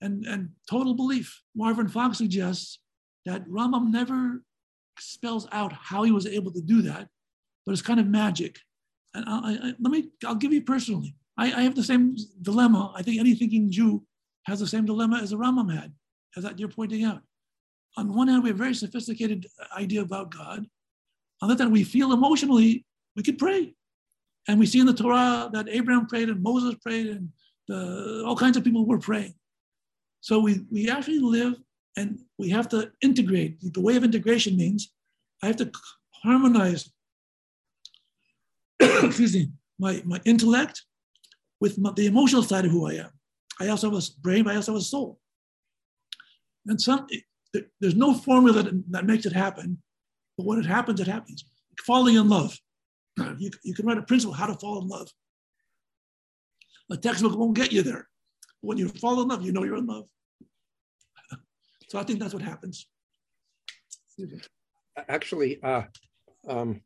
and, 0.00 0.24
and 0.26 0.50
total 0.68 0.94
belief. 0.94 1.42
Marvin 1.54 1.88
Fox 1.88 2.18
suggests 2.18 2.78
that 3.26 3.46
Rambam 3.46 3.90
never 3.90 4.42
spells 4.98 5.46
out 5.52 5.72
how 5.72 6.02
he 6.02 6.12
was 6.12 6.26
able 6.26 6.52
to 6.52 6.60
do 6.60 6.82
that, 6.82 7.08
but 7.66 7.72
it's 7.72 7.82
kind 7.82 8.00
of 8.00 8.06
magic. 8.06 8.58
And 9.14 9.24
I, 9.28 9.52
I, 9.52 9.74
let 9.80 9.90
me, 9.90 10.10
I'll 10.24 10.34
give 10.34 10.52
you 10.52 10.62
personally. 10.62 11.14
I, 11.36 11.46
I, 11.52 11.62
have 11.62 11.74
the 11.74 11.82
same 11.82 12.16
dilemma. 12.42 12.92
I 12.94 13.02
think 13.02 13.18
any 13.18 13.34
thinking 13.34 13.70
Jew 13.70 14.04
has 14.44 14.60
the 14.60 14.66
same 14.66 14.84
dilemma 14.86 15.20
as 15.22 15.30
the 15.30 15.36
Rambam 15.36 15.74
had, 15.74 15.92
as 16.36 16.44
that 16.44 16.58
you're 16.58 16.68
pointing 16.68 17.04
out. 17.04 17.22
On 17.96 18.14
one 18.14 18.28
hand, 18.28 18.42
we 18.42 18.50
have 18.50 18.56
a 18.56 18.62
very 18.62 18.74
sophisticated 18.74 19.46
idea 19.76 20.02
about 20.02 20.34
God. 20.34 20.66
On 21.42 21.48
the 21.48 21.54
other 21.54 21.64
hand, 21.64 21.72
we 21.72 21.84
feel 21.84 22.12
emotionally 22.12 22.84
we 23.16 23.22
could 23.22 23.38
pray. 23.38 23.74
And 24.48 24.58
we 24.58 24.66
see 24.66 24.80
in 24.80 24.86
the 24.86 24.94
Torah 24.94 25.50
that 25.52 25.68
Abraham 25.68 26.06
prayed 26.06 26.28
and 26.28 26.42
Moses 26.42 26.74
prayed 26.82 27.06
and 27.06 27.28
the, 27.68 28.24
all 28.26 28.36
kinds 28.36 28.56
of 28.56 28.64
people 28.64 28.86
were 28.86 28.98
praying. 28.98 29.34
So 30.20 30.38
we, 30.38 30.60
we 30.70 30.90
actually 30.90 31.20
live 31.20 31.54
and 31.96 32.20
we 32.38 32.50
have 32.50 32.68
to 32.70 32.90
integrate. 33.02 33.58
The 33.60 33.80
way 33.80 33.96
of 33.96 34.04
integration 34.04 34.56
means 34.56 34.92
I 35.42 35.46
have 35.46 35.56
to 35.56 35.70
harmonize, 36.22 36.90
excuse 38.80 39.34
me, 39.34 39.50
my, 39.78 40.02
my 40.04 40.20
intellect 40.24 40.82
with 41.60 41.78
my, 41.78 41.92
the 41.94 42.06
emotional 42.06 42.42
side 42.42 42.64
of 42.64 42.70
who 42.70 42.86
I 42.86 42.94
am. 42.94 43.10
I 43.60 43.68
also 43.68 43.90
have 43.90 44.02
a 44.02 44.20
brain, 44.20 44.44
but 44.44 44.54
I 44.54 44.56
also 44.56 44.72
have 44.72 44.80
a 44.80 44.84
soul. 44.84 45.18
And 46.66 46.80
some, 46.80 47.06
there's 47.80 47.96
no 47.96 48.14
formula 48.14 48.62
that, 48.62 48.84
that 48.90 49.06
makes 49.06 49.26
it 49.26 49.32
happen, 49.32 49.78
but 50.36 50.46
when 50.46 50.58
it 50.58 50.66
happens, 50.66 51.00
it 51.00 51.06
happens. 51.06 51.44
Falling 51.86 52.16
in 52.16 52.28
love. 52.28 52.56
You, 53.38 53.50
you 53.64 53.74
can 53.74 53.86
write 53.86 53.98
a 53.98 54.02
principle 54.02 54.32
how 54.32 54.46
to 54.46 54.54
fall 54.54 54.80
in 54.80 54.88
love. 54.88 55.08
A 56.90 56.96
textbook 56.96 57.36
won't 57.36 57.56
get 57.56 57.72
you 57.72 57.82
there. 57.82 58.08
When 58.62 58.78
you 58.78 58.88
fall 58.88 59.20
in 59.20 59.28
love, 59.28 59.44
you 59.44 59.52
know 59.52 59.62
you're 59.62 59.76
in 59.76 59.86
love. 59.86 60.06
so 61.88 61.98
I 61.98 62.02
think 62.02 62.18
that's 62.18 62.32
what 62.32 62.42
happens. 62.42 62.86
Actually, 65.08 65.62
uh, 65.62 65.82
um, 66.48 66.80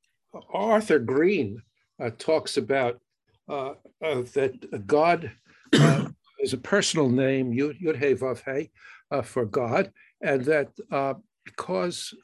Arthur 0.53 0.99
Green 0.99 1.63
uh, 2.01 2.11
talks 2.19 2.57
about 2.57 3.01
uh, 3.49 3.75
that 4.01 4.85
God 4.87 5.31
uh, 5.73 6.09
is 6.41 6.53
a 6.53 6.59
personal 6.59 7.09
name, 7.09 7.53
Yud, 7.53 7.81
Yud 7.81 7.97
He 7.97 8.15
Vav 8.15 8.43
He, 8.45 8.71
uh, 9.11 9.23
for 9.23 9.45
God, 9.45 9.93
and 10.25 10.45
that 10.47 10.69
uh, 10.91 11.15
because 11.45 12.15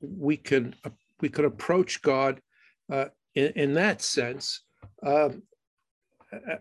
we 0.00 0.36
can 0.36 0.74
we 1.20 1.28
can 1.28 1.44
approach 1.44 2.02
God 2.02 2.40
in, 3.34 3.52
in, 3.54 3.74
that 3.74 4.02
sense, 4.02 4.62
um, 5.02 5.42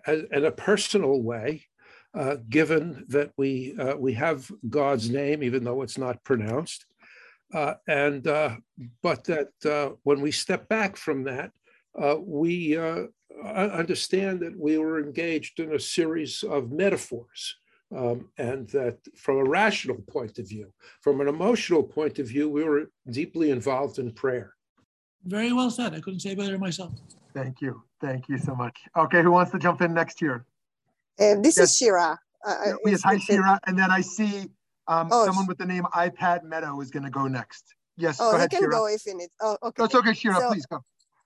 in 0.07 0.45
a 0.45 0.51
personal 0.51 1.21
way, 1.21 1.63
uh, 2.13 2.35
given 2.49 3.05
that 3.07 3.31
we 3.37 3.75
uh, 3.79 3.95
we 3.95 4.13
have 4.13 4.51
God's 4.69 5.09
name, 5.09 5.43
even 5.43 5.63
though 5.63 5.81
it's 5.81 5.97
not 5.97 6.23
pronounced, 6.23 6.85
uh, 7.53 7.75
and 7.87 8.23
but 9.01 9.23
that 9.23 9.97
when 10.03 10.21
we 10.21 10.31
step 10.31 10.67
back 10.67 10.97
from 10.97 11.23
that, 11.23 11.51
we 12.19 12.77
understand 12.77 14.41
that 14.41 14.57
we 14.57 14.77
were 14.77 14.99
engaged 14.99 15.59
in 15.59 15.73
a 15.73 15.79
series 15.79 16.43
of 16.43 16.71
metaphors. 16.71 17.55
Um, 17.95 18.29
and 18.37 18.69
that 18.69 18.99
from 19.17 19.37
a 19.37 19.43
rational 19.43 19.97
point 20.07 20.39
of 20.39 20.47
view, 20.47 20.71
from 21.01 21.19
an 21.19 21.27
emotional 21.27 21.83
point 21.83 22.19
of 22.19 22.27
view, 22.27 22.49
we 22.49 22.63
were 22.63 22.89
deeply 23.09 23.51
involved 23.51 23.99
in 23.99 24.11
prayer. 24.11 24.53
Very 25.25 25.51
well 25.51 25.69
said. 25.69 25.93
I 25.93 25.99
couldn't 25.99 26.21
say 26.21 26.33
better 26.33 26.57
myself. 26.57 26.93
Thank 27.33 27.61
you. 27.61 27.83
Thank 27.99 28.29
you 28.29 28.37
so 28.37 28.55
much. 28.55 28.77
Okay, 28.97 29.21
who 29.21 29.31
wants 29.31 29.51
to 29.51 29.59
jump 29.59 29.81
in 29.81 29.93
next 29.93 30.21
year? 30.21 30.45
Uh, 31.19 31.35
this 31.41 31.57
yes. 31.57 31.71
is 31.71 31.77
Shira. 31.77 32.17
Uh, 32.45 32.73
yes, 32.85 33.03
hi, 33.03 33.17
Shira. 33.17 33.59
And 33.67 33.77
then 33.77 33.91
I 33.91 34.01
see 34.01 34.49
um, 34.87 35.09
oh, 35.11 35.25
someone 35.25 35.45
with 35.45 35.57
the 35.57 35.65
name 35.65 35.83
iPad 35.93 36.43
Meadow 36.43 36.79
is 36.81 36.89
going 36.89 37.03
to 37.03 37.11
go 37.11 37.27
next. 37.27 37.75
Yes, 37.97 38.17
oh, 38.19 38.31
go 38.31 38.37
ahead, 38.37 38.51
he 38.51 38.57
can 38.57 38.63
Shira. 38.63 38.71
go 38.71 38.87
if 38.87 39.05
in 39.05 39.19
it. 39.19 39.29
Oh, 39.41 39.57
okay. 39.63 39.83
That's 39.83 39.95
okay, 39.95 40.13
Shira. 40.13 40.35
So, 40.35 40.49
please 40.49 40.65
go. 40.65 40.79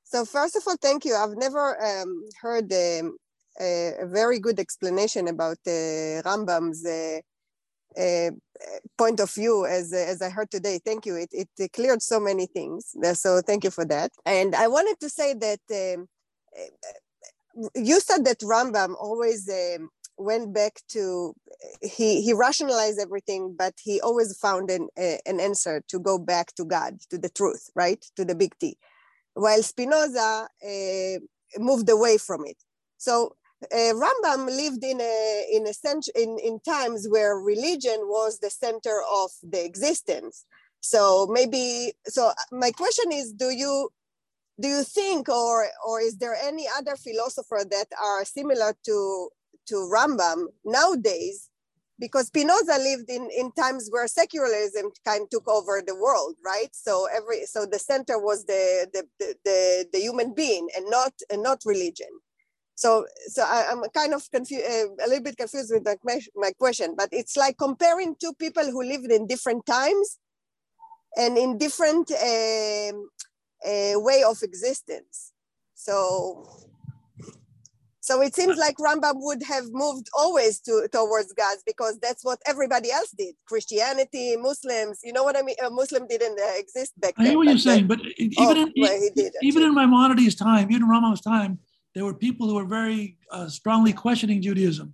So 0.03 0.25
first 0.25 0.55
of 0.55 0.63
all, 0.67 0.75
thank 0.81 1.05
you. 1.05 1.15
I've 1.15 1.37
never 1.37 1.81
um, 1.83 2.23
heard 2.41 2.71
um, 2.73 3.17
a, 3.59 3.93
very 4.03 4.39
good 4.39 4.59
explanation 4.59 5.27
about 5.27 5.57
uh, 5.67 6.21
Rambam's 6.23 6.85
uh, 6.85 7.19
uh, 7.99 8.31
point 8.97 9.19
of 9.19 9.33
view 9.33 9.65
as, 9.65 9.93
as 9.93 10.21
I 10.21 10.29
heard 10.29 10.51
today. 10.51 10.79
Thank 10.83 11.05
you. 11.05 11.15
It, 11.15 11.49
it 11.57 11.71
cleared 11.73 12.01
so 12.01 12.19
many 12.19 12.45
things. 12.45 12.95
So 13.13 13.41
thank 13.41 13.63
you 13.63 13.71
for 13.71 13.85
that. 13.85 14.11
And 14.25 14.55
I 14.55 14.67
wanted 14.67 14.99
to 14.99 15.09
say 15.09 15.33
that 15.33 15.95
um, 15.95 16.07
you 17.75 17.99
said 17.99 18.25
that 18.25 18.39
Rambam 18.39 18.95
always 18.99 19.49
um, 19.49 19.89
went 20.17 20.53
back 20.53 20.73
to 20.89 21.33
he 21.81 22.21
he 22.21 22.33
rationalized 22.33 22.99
everything, 22.99 23.55
but 23.57 23.73
he 23.81 24.01
always 24.01 24.37
found 24.37 24.69
an 24.69 24.87
an 24.97 25.39
answer 25.39 25.81
to 25.87 25.99
go 25.99 26.17
back 26.17 26.53
to 26.55 26.65
God, 26.65 26.97
to 27.09 27.17
the 27.17 27.29
truth, 27.29 27.69
right, 27.75 28.03
to 28.15 28.25
the 28.25 28.35
big 28.35 28.57
T 28.59 28.77
while 29.35 29.61
Spinoza 29.61 30.47
uh, 30.63 31.59
moved 31.59 31.89
away 31.89 32.17
from 32.17 32.45
it. 32.45 32.57
So 32.97 33.35
uh, 33.63 33.93
Rambam 33.93 34.45
lived 34.47 34.83
in 34.83 34.99
a 35.01 35.47
in 35.51 35.67
a 35.67 35.73
cent- 35.73 36.09
in, 36.15 36.37
in 36.39 36.59
times 36.59 37.07
where 37.09 37.37
religion 37.37 37.99
was 38.03 38.39
the 38.39 38.49
center 38.49 39.01
of 39.11 39.31
the 39.43 39.63
existence. 39.63 40.45
So 40.81 41.27
maybe 41.31 41.93
so 42.05 42.31
my 42.51 42.71
question 42.71 43.11
is 43.11 43.33
do 43.33 43.49
you 43.49 43.89
do 44.61 44.67
you 44.67 44.83
think 44.83 45.29
or 45.29 45.67
or 45.87 46.01
is 46.01 46.17
there 46.17 46.35
any 46.35 46.67
other 46.77 46.95
philosopher 46.95 47.63
that 47.69 47.87
are 48.01 48.25
similar 48.25 48.75
to 48.85 49.29
to 49.67 49.75
Rambam 49.91 50.45
nowadays 50.63 51.49
because 51.97 52.27
Spinoza 52.27 52.77
lived 52.77 53.09
in, 53.09 53.29
in 53.35 53.51
times 53.53 53.87
where 53.89 54.07
secularism 54.07 54.91
kind 55.05 55.23
of 55.23 55.29
took 55.29 55.47
over 55.47 55.81
the 55.85 55.95
world, 55.95 56.35
right? 56.45 56.67
So 56.73 57.07
every 57.13 57.45
so 57.45 57.65
the 57.65 57.79
center 57.79 58.19
was 58.19 58.45
the 58.45 58.87
the, 58.93 59.07
the, 59.19 59.35
the, 59.45 59.85
the 59.93 59.99
human 59.99 60.33
being 60.33 60.67
and 60.75 60.89
not 60.89 61.13
and 61.31 61.41
not 61.41 61.61
religion. 61.65 62.09
So 62.75 63.05
so 63.27 63.43
I, 63.43 63.71
am 63.71 63.83
kind 63.93 64.13
of 64.13 64.29
confused, 64.31 64.65
uh, 64.65 65.05
a 65.05 65.07
little 65.07 65.23
bit 65.23 65.37
confused 65.37 65.71
with 65.73 65.87
my, 66.03 66.19
my 66.35 66.51
question, 66.51 66.93
but 66.97 67.09
it's 67.11 67.37
like 67.37 67.57
comparing 67.57 68.15
two 68.19 68.33
people 68.33 68.65
who 68.65 68.83
lived 68.83 69.11
in 69.11 69.27
different 69.27 69.65
times 69.65 70.19
and 71.17 71.37
in 71.37 71.57
different 71.57 72.11
uh, 72.11 72.91
uh, 73.65 73.99
way 73.99 74.23
of 74.23 74.37
existence. 74.43 75.31
So 75.73 76.65
so 78.05 78.21
it 78.21 78.35
seems 78.35 78.55
like 78.57 78.77
Rambam 78.77 79.15
would 79.15 79.41
have 79.41 79.65
moved 79.71 80.09
always 80.15 80.59
to, 80.59 80.87
towards 80.91 81.33
God 81.33 81.57
because 81.65 81.97
that's 81.97 82.23
what 82.23 82.39
everybody 82.45 82.91
else 82.91 83.09
did. 83.17 83.33
Christianity, 83.47 84.35
Muslims, 84.37 84.99
you 85.03 85.11
know 85.11 85.23
what 85.23 85.35
I 85.35 85.41
mean? 85.41 85.55
A 85.65 85.71
Muslim 85.71 86.05
didn't 86.05 86.39
uh, 86.39 86.55
exist 86.55 86.93
back 86.99 87.15
then. 87.17 87.25
I 87.25 87.29
hear 87.29 87.37
what 87.39 87.47
you're 87.47 87.57
saying, 87.57 87.87
but 87.87 87.99
even, 88.19 88.35
oh, 88.37 88.51
in, 88.51 88.73
well, 88.77 89.01
even 89.41 89.63
in 89.63 89.73
Maimonides' 89.73 90.35
time, 90.35 90.69
even 90.69 90.87
Rambam's 90.87 91.21
time, 91.21 91.57
there 91.95 92.03
were 92.03 92.13
people 92.13 92.47
who 92.47 92.55
were 92.55 92.65
very 92.65 93.17
uh, 93.31 93.47
strongly 93.47 93.93
questioning 93.93 94.41
Judaism 94.41 94.93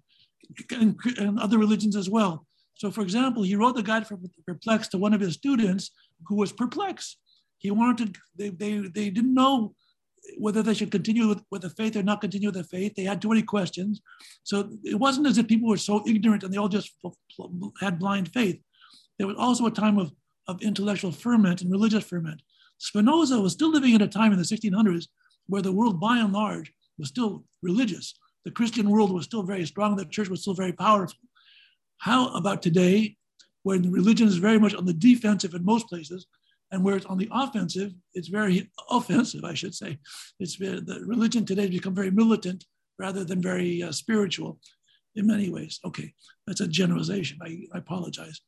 and, 0.72 0.96
and, 1.18 1.40
other 1.40 1.58
religions 1.58 1.96
as 1.96 2.10
well. 2.10 2.46
So, 2.76 2.92
for 2.92 3.02
example, 3.02 3.44
he 3.44 3.56
wrote 3.56 3.76
the 3.76 3.84
guide 3.84 4.08
for 4.08 4.18
perplexed 4.48 4.92
to 4.92 4.98
one 4.98 5.14
of 5.14 5.22
his 5.22 5.34
students 5.34 5.92
who 6.28 6.36
was 6.36 6.52
perplexed. 6.52 7.18
He 7.58 7.72
wanted 7.72 8.14
to, 8.14 8.20
they, 8.38 8.50
they, 8.50 8.78
they 8.88 9.10
didn't 9.10 9.34
know 9.34 9.74
whether 10.38 10.62
they 10.62 10.76
should 10.76 10.92
continue 10.92 11.28
with, 11.28 11.42
with 11.50 11.64
the 11.64 11.70
faith 11.72 11.96
or 11.96 12.04
not 12.04 12.22
continue 12.22 12.50
with 12.50 12.56
the 12.56 12.64
faith. 12.64 12.94
They 12.96 13.04
had 13.04 13.22
too 13.22 13.30
many 13.30 13.42
questions. 13.42 14.02
So 14.44 14.70
it 14.84 14.96
wasn't 14.96 15.28
as 15.28 15.38
if 15.38 15.48
people 15.48 15.70
were 15.70 15.78
so 15.78 16.04
ignorant 16.08 16.44
and 16.44 16.54
they 16.54 16.58
all 16.58 16.70
just 16.70 16.92
had 17.80 18.00
blind 18.00 18.32
faith. 18.32 18.60
There 19.18 19.28
was 19.28 19.38
also 19.38 19.66
a 19.66 19.72
time 19.72 19.98
of, 19.98 20.12
of 20.48 20.62
intellectual 20.62 21.12
ferment 21.12 21.62
and 21.62 21.72
religious 21.72 22.04
ferment. 22.04 22.42
Spinoza 22.78 23.40
was 23.40 23.54
still 23.54 23.72
living 23.72 23.96
at 23.96 24.02
a 24.02 24.08
time 24.08 24.32
in 24.32 24.38
the 24.38 24.46
1600s 24.46 25.08
where 25.48 25.62
the 25.62 25.72
world, 25.72 26.00
by 26.00 26.18
and 26.18 26.34
large, 26.34 26.72
was 27.02 27.10
still 27.10 27.44
religious. 27.62 28.14
The 28.46 28.52
Christian 28.52 28.90
world 28.90 29.12
was 29.12 29.26
still 29.26 29.44
very 29.44 29.66
strong. 29.66 29.96
The 29.96 30.06
church 30.06 30.30
was 30.30 30.42
still 30.42 30.54
very 30.54 30.72
powerful. 30.72 31.20
How 31.98 32.30
about 32.34 32.62
today, 32.62 33.18
when 33.64 33.92
religion 33.92 34.28
is 34.28 34.38
very 34.38 34.58
much 34.58 34.74
on 34.74 34.86
the 34.86 34.94
defensive 34.94 35.54
in 35.54 35.66
most 35.66 35.88
places, 35.90 36.28
and 36.72 36.84
where 36.84 36.96
it's 36.96 37.06
on 37.06 37.18
the 37.18 37.30
offensive, 37.32 37.92
it's 38.14 38.30
very 38.30 38.72
offensive, 38.90 39.44
I 39.44 39.54
should 39.54 39.76
say. 39.76 40.00
It's 40.40 40.58
the 40.58 41.04
religion 41.06 41.46
today 41.46 41.64
has 41.64 41.72
become 41.72 41.94
very 41.94 42.12
militant 42.12 42.64
rather 42.98 43.24
than 43.26 43.42
very 43.42 43.84
uh, 43.84 43.92
spiritual 43.92 44.60
in 45.16 45.28
many 45.28 45.50
ways. 45.50 45.80
Okay, 45.84 46.14
that's 46.48 46.62
a 46.62 46.68
generalization. 46.68 47.40
I, 47.44 47.66
I 47.74 47.80
apologize, 47.80 48.40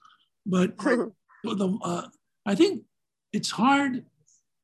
but 0.45 0.78
the, 1.43 1.78
uh, 1.84 2.08
I 2.45 2.56
think 2.56 2.84
it's 3.34 3.51
hard. 3.51 4.06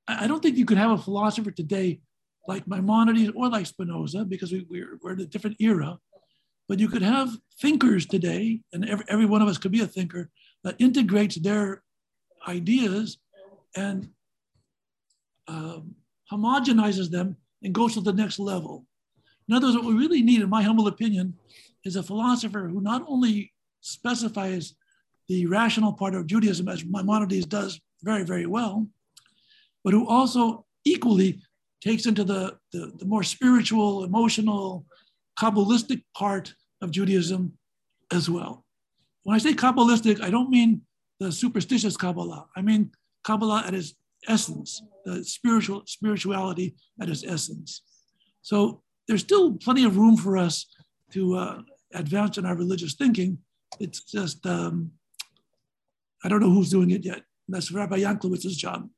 I 0.08 0.26
don't 0.28 0.42
think 0.42 0.58
you 0.58 0.66
could 0.66 0.78
have 0.78 0.92
a 0.92 0.98
philosopher 0.98 1.52
today 1.52 2.00
like 2.48 2.68
Maimonides 2.68 3.32
or 3.36 3.50
like 3.50 3.66
Spinoza 3.66 4.26
because 4.26 4.52
we, 4.52 4.66
we're, 4.70 4.98
we're 5.02 5.14
in 5.14 5.22
a 5.22 5.26
different 5.26 5.58
era. 5.60 6.00
But 6.68 6.80
you 6.80 6.88
could 6.88 7.02
have 7.02 7.30
thinkers 7.60 8.06
today, 8.06 8.62
and 8.74 8.88
every, 8.88 9.06
every 9.08 9.26
one 9.26 9.42
of 9.42 9.48
us 9.48 9.58
could 9.58 9.72
be 9.72 9.82
a 9.82 9.88
thinker 9.88 10.30
that 10.64 10.76
integrates 10.80 11.36
their 11.36 11.84
ideas 12.48 13.18
and 13.76 14.10
um, 15.48 15.96
homogenizes 16.32 17.10
them 17.10 17.38
and 17.64 17.74
goes 17.74 17.94
to 17.96 18.02
the 18.02 18.14
next 18.14 18.40
level. 18.40 18.86
In 19.48 19.56
other 19.56 19.68
words, 19.68 19.78
what 19.78 19.86
we 19.88 19.94
really 19.94 20.22
need, 20.22 20.42
in 20.42 20.50
my 20.50 20.62
humble 20.62 20.88
opinion, 20.88 21.34
is 21.84 21.96
a 21.96 22.04
philosopher 22.04 22.68
who 22.68 22.82
not 22.82 23.04
only 23.08 23.52
specifies 23.82 24.76
the 25.28 25.46
rational 25.48 25.94
part 25.94 26.14
of 26.14 26.28
Judaism, 26.28 26.68
as 26.68 26.84
Maimonides 26.86 27.46
does 27.46 27.80
very, 28.04 28.24
very 28.24 28.46
well, 28.46 28.88
but 29.84 29.94
who 29.94 30.08
also 30.08 30.66
equally 30.86 31.42
takes 31.82 32.06
into 32.06 32.24
the, 32.24 32.58
the, 32.74 32.92
the 32.98 33.06
more 33.06 33.24
spiritual, 33.24 34.04
emotional, 34.04 34.86
Kabbalistic 35.40 36.04
part 36.16 36.54
of 36.82 36.92
Judaism 36.92 37.54
as 38.12 38.30
well. 38.30 38.66
When 39.24 39.36
I 39.36 39.40
say 39.40 39.54
Kabbalistic, 39.54 40.22
I 40.22 40.30
don't 40.30 40.50
mean 40.50 40.82
the 41.20 41.32
superstitious 41.32 41.96
Kabbalah. 41.96 42.48
I 42.56 42.62
mean 42.62 42.92
Kabbalah 43.24 43.64
at 43.66 43.74
its 43.74 43.96
essence, 44.28 44.82
the 45.06 45.24
spiritual 45.24 45.84
spirituality 45.86 46.76
at 47.02 47.10
its 47.10 47.24
essence. 47.24 47.84
So 48.42 48.82
there's 49.08 49.22
still 49.22 49.54
plenty 49.54 49.86
of 49.86 49.98
room 49.98 50.18
for 50.18 50.38
us 50.38 50.66
to 51.14 51.36
uh, 51.36 51.62
advance 51.94 52.38
in 52.38 52.46
our 52.46 52.56
religious 52.56 52.96
thinking. 52.96 53.38
It's 53.80 54.04
just, 54.04 54.46
um, 54.46 54.92
I 56.24 56.30
don't 56.30 56.42
know 56.42 56.50
who's 56.50 56.70
doing 56.70 56.92
it 56.92 57.06
yet. 57.06 57.24
That's 57.48 57.72
Rabbi 57.72 58.00
Yanklowitz's 58.00 58.58
job. 58.58 58.90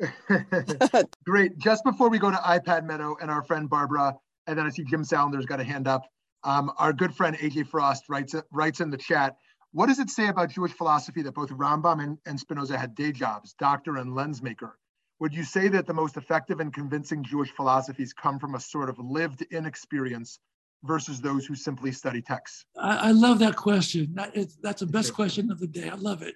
Great. 1.24 1.58
Just 1.58 1.84
before 1.84 2.08
we 2.08 2.18
go 2.18 2.30
to 2.30 2.36
iPad 2.38 2.84
Meadow 2.84 3.16
and 3.20 3.30
our 3.30 3.42
friend 3.42 3.68
Barbara, 3.68 4.14
and 4.46 4.58
then 4.58 4.66
I 4.66 4.70
see 4.70 4.84
Jim 4.84 5.02
Salander's 5.02 5.46
got 5.46 5.60
a 5.60 5.64
hand 5.64 5.86
up. 5.86 6.02
Um, 6.42 6.72
our 6.78 6.92
good 6.92 7.14
friend 7.14 7.36
AJ 7.36 7.68
Frost 7.68 8.04
writes 8.08 8.34
writes 8.52 8.80
in 8.80 8.90
the 8.90 8.96
chat. 8.96 9.36
What 9.72 9.86
does 9.86 9.98
it 9.98 10.10
say 10.10 10.28
about 10.28 10.50
Jewish 10.50 10.72
philosophy 10.72 11.22
that 11.22 11.34
both 11.34 11.50
Rambam 11.50 12.02
and, 12.02 12.18
and 12.26 12.40
Spinoza 12.40 12.76
had 12.76 12.94
day 12.94 13.12
jobs, 13.12 13.54
doctor 13.58 13.98
and 13.98 14.14
lens 14.14 14.42
maker? 14.42 14.76
Would 15.20 15.34
you 15.34 15.44
say 15.44 15.68
that 15.68 15.86
the 15.86 15.94
most 15.94 16.16
effective 16.16 16.60
and 16.60 16.72
convincing 16.72 17.22
Jewish 17.22 17.50
philosophies 17.50 18.12
come 18.12 18.38
from 18.38 18.54
a 18.54 18.60
sort 18.60 18.88
of 18.88 18.98
lived 18.98 19.42
in 19.50 19.66
experience 19.66 20.40
versus 20.82 21.20
those 21.20 21.44
who 21.46 21.54
simply 21.54 21.92
study 21.92 22.22
texts? 22.22 22.64
I, 22.76 23.08
I 23.08 23.10
love 23.12 23.38
that 23.40 23.54
question. 23.54 24.14
That 24.14 24.34
is, 24.36 24.56
that's 24.62 24.80
the 24.80 24.86
best 24.86 25.12
question 25.14 25.50
of 25.50 25.60
the 25.60 25.66
day. 25.66 25.90
I 25.90 25.94
love 25.94 26.22
it. 26.22 26.34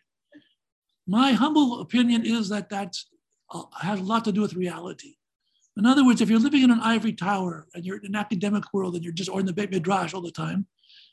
My 1.06 1.32
humble 1.32 1.80
opinion 1.80 2.24
is 2.24 2.50
that 2.50 2.68
that 2.70 2.94
uh, 2.94 3.13
Uh, 3.54 3.62
has 3.80 4.00
a 4.00 4.02
lot 4.02 4.24
to 4.24 4.32
do 4.32 4.40
with 4.40 4.54
reality. 4.54 5.14
In 5.76 5.86
other 5.86 6.04
words, 6.04 6.20
if 6.20 6.28
you're 6.28 6.40
living 6.40 6.62
in 6.62 6.72
an 6.72 6.80
ivory 6.80 7.12
tower 7.12 7.66
and 7.74 7.84
you're 7.84 7.98
in 7.98 8.06
an 8.06 8.16
academic 8.16 8.64
world 8.72 8.94
and 8.94 9.04
you're 9.04 9.12
just 9.12 9.30
or 9.30 9.38
in 9.38 9.46
the 9.46 9.52
Beit 9.52 9.70
Midrash 9.70 10.12
all 10.12 10.20
the 10.20 10.30
time, 10.30 10.66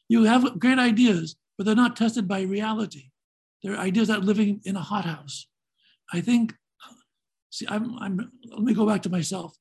you 0.10 0.24
have 0.24 0.60
great 0.60 0.80
ideas, 0.80 1.36
but 1.56 1.66
they're 1.66 1.76
not 1.76 1.96
tested 1.96 2.28
by 2.28 2.42
reality. 2.42 3.12
They're 3.62 3.78
ideas 3.78 4.08
that 4.08 4.20
are 4.20 4.24
living 4.24 4.60
in 4.66 4.76
a 4.76 4.82
hothouse. 4.82 5.48
I 6.12 6.22
think, 6.22 6.56
see, 7.52 7.66
I'm, 7.70 7.98
I'm, 8.00 8.32
let 8.50 8.64
me 8.64 8.74
go 8.74 8.88
back 8.88 9.04
to 9.04 9.10
myself 9.10 9.56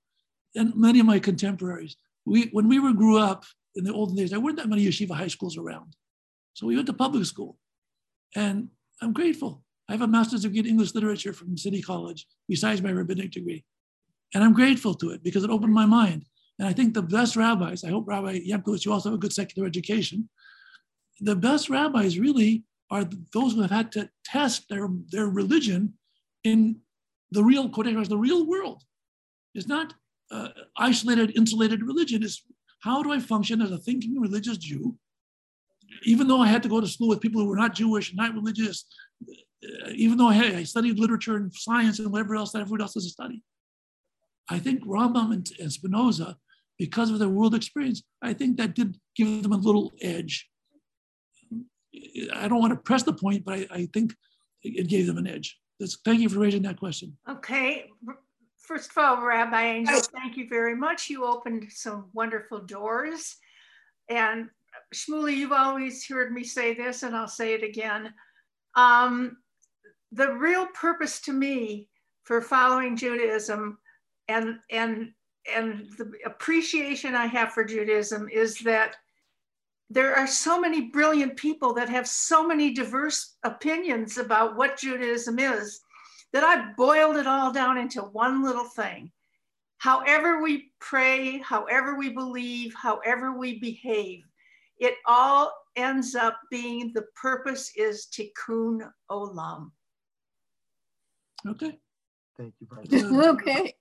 and 0.54 0.74
many 0.74 1.00
of 1.00 1.06
my 1.06 1.18
contemporaries. 1.18 1.96
We, 2.24 2.48
when 2.52 2.66
we 2.66 2.78
were 2.80 2.92
grew 2.92 3.18
up 3.18 3.44
in 3.74 3.84
the 3.84 3.92
olden 3.92 4.16
days, 4.16 4.30
there 4.30 4.40
weren't 4.40 4.56
that 4.56 4.68
many 4.68 4.86
yeshiva 4.86 5.14
high 5.14 5.28
schools 5.28 5.58
around. 5.58 5.96
So 6.54 6.66
we 6.66 6.76
went 6.76 6.86
to 6.86 6.94
public 6.94 7.26
school. 7.26 7.58
And 8.34 8.68
I'm 9.02 9.12
grateful. 9.12 9.64
I 9.90 9.94
have 9.94 10.02
a 10.02 10.06
master's 10.06 10.42
degree 10.42 10.60
in 10.60 10.66
English 10.66 10.94
literature 10.94 11.32
from 11.32 11.58
City 11.58 11.82
College, 11.82 12.24
besides 12.48 12.80
my 12.80 12.92
rabbinic 12.92 13.32
degree. 13.32 13.64
And 14.32 14.44
I'm 14.44 14.52
grateful 14.52 14.94
to 14.94 15.10
it 15.10 15.24
because 15.24 15.42
it 15.42 15.50
opened 15.50 15.74
my 15.74 15.84
mind. 15.84 16.26
And 16.60 16.68
I 16.68 16.72
think 16.72 16.94
the 16.94 17.02
best 17.02 17.34
rabbis, 17.34 17.82
I 17.82 17.88
hope 17.88 18.06
Rabbi 18.06 18.38
Yanklowitz, 18.48 18.84
you 18.84 18.92
also 18.92 19.08
have 19.08 19.16
a 19.16 19.20
good 19.20 19.32
secular 19.32 19.66
education. 19.66 20.28
The 21.20 21.34
best 21.34 21.68
rabbis 21.68 22.20
really 22.20 22.62
are 22.88 23.04
those 23.32 23.54
who 23.54 23.62
have 23.62 23.72
had 23.72 23.90
to 23.92 24.08
test 24.24 24.68
their, 24.68 24.88
their 25.10 25.26
religion 25.26 25.94
in 26.44 26.76
the 27.32 27.42
real, 27.42 27.68
quotation 27.68 28.00
the 28.04 28.16
real 28.16 28.46
world. 28.46 28.84
It's 29.56 29.66
not 29.66 29.94
uh, 30.30 30.50
isolated, 30.76 31.36
insulated 31.36 31.82
religion. 31.82 32.22
It's 32.22 32.44
how 32.82 33.02
do 33.02 33.10
I 33.10 33.18
function 33.18 33.60
as 33.60 33.72
a 33.72 33.78
thinking 33.78 34.20
religious 34.20 34.56
Jew, 34.56 34.96
even 36.04 36.28
though 36.28 36.40
I 36.40 36.46
had 36.46 36.62
to 36.62 36.68
go 36.68 36.80
to 36.80 36.86
school 36.86 37.08
with 37.08 37.20
people 37.20 37.40
who 37.40 37.48
were 37.48 37.56
not 37.56 37.74
Jewish, 37.74 38.14
not 38.14 38.34
religious, 38.34 38.84
even 39.94 40.16
though 40.18 40.30
hey, 40.30 40.56
I 40.56 40.62
studied 40.62 40.98
literature 40.98 41.36
and 41.36 41.52
science 41.52 41.98
and 41.98 42.10
whatever 42.10 42.36
else 42.36 42.52
that 42.52 42.60
everyone 42.60 42.82
else 42.82 42.94
has 42.94 43.10
study. 43.10 43.42
I 44.48 44.58
think 44.58 44.84
Rambam 44.84 45.32
and, 45.32 45.50
and 45.60 45.72
Spinoza, 45.72 46.36
because 46.78 47.10
of 47.10 47.18
their 47.18 47.28
world 47.28 47.54
experience, 47.54 48.02
I 48.22 48.32
think 48.32 48.56
that 48.56 48.74
did 48.74 48.98
give 49.14 49.42
them 49.42 49.52
a 49.52 49.56
little 49.56 49.92
edge. 50.00 50.48
I 52.34 52.48
don't 52.48 52.60
want 52.60 52.72
to 52.72 52.78
press 52.78 53.02
the 53.02 53.12
point, 53.12 53.44
but 53.44 53.54
I, 53.54 53.66
I 53.70 53.88
think 53.92 54.14
it 54.62 54.88
gave 54.88 55.06
them 55.06 55.18
an 55.18 55.26
edge. 55.26 55.58
That's, 55.78 55.98
thank 56.04 56.20
you 56.20 56.28
for 56.28 56.40
raising 56.40 56.62
that 56.62 56.78
question. 56.78 57.16
Okay. 57.28 57.86
First 58.58 58.90
of 58.90 58.98
all, 58.98 59.24
Rabbi 59.24 59.62
Angel, 59.62 60.00
thank 60.00 60.36
you 60.36 60.48
very 60.48 60.76
much. 60.76 61.10
You 61.10 61.24
opened 61.24 61.66
some 61.70 62.08
wonderful 62.12 62.60
doors. 62.60 63.36
And 64.08 64.48
Shmuly, 64.94 65.36
you've 65.36 65.52
always 65.52 66.06
heard 66.06 66.32
me 66.32 66.44
say 66.44 66.74
this, 66.74 67.02
and 67.02 67.16
I'll 67.16 67.28
say 67.28 67.54
it 67.54 67.62
again. 67.62 68.12
Um, 68.74 69.36
the 70.12 70.32
real 70.32 70.66
purpose 70.66 71.20
to 71.22 71.32
me 71.32 71.88
for 72.24 72.40
following 72.40 72.96
Judaism 72.96 73.78
and 74.28 74.58
and 74.70 75.12
and 75.52 75.88
the 75.96 76.12
appreciation 76.26 77.14
I 77.14 77.26
have 77.26 77.52
for 77.52 77.64
Judaism 77.64 78.28
is 78.28 78.58
that 78.60 78.96
there 79.88 80.14
are 80.14 80.26
so 80.26 80.60
many 80.60 80.82
brilliant 80.82 81.36
people 81.36 81.74
that 81.74 81.88
have 81.88 82.06
so 82.06 82.46
many 82.46 82.72
diverse 82.72 83.36
opinions 83.42 84.18
about 84.18 84.56
what 84.56 84.78
Judaism 84.78 85.38
is 85.38 85.80
that 86.32 86.44
I 86.44 86.72
boiled 86.76 87.16
it 87.16 87.26
all 87.26 87.52
down 87.52 87.78
into 87.78 88.02
one 88.02 88.44
little 88.44 88.66
thing. 88.66 89.10
However, 89.78 90.42
we 90.42 90.72
pray, 90.78 91.38
however, 91.38 91.96
we 91.96 92.10
believe, 92.10 92.74
however, 92.74 93.32
we 93.36 93.58
behave, 93.58 94.22
it 94.78 94.94
all 95.06 95.52
ends 95.74 96.14
up 96.14 96.38
being 96.50 96.92
the 96.92 97.06
purpose 97.20 97.72
is 97.76 98.06
tikkun 98.12 98.88
olam. 99.10 99.70
Okay. 101.46 101.78
Thank 102.36 102.54
you, 102.60 102.66
Barbara. 102.66 103.28
okay. 103.32 103.74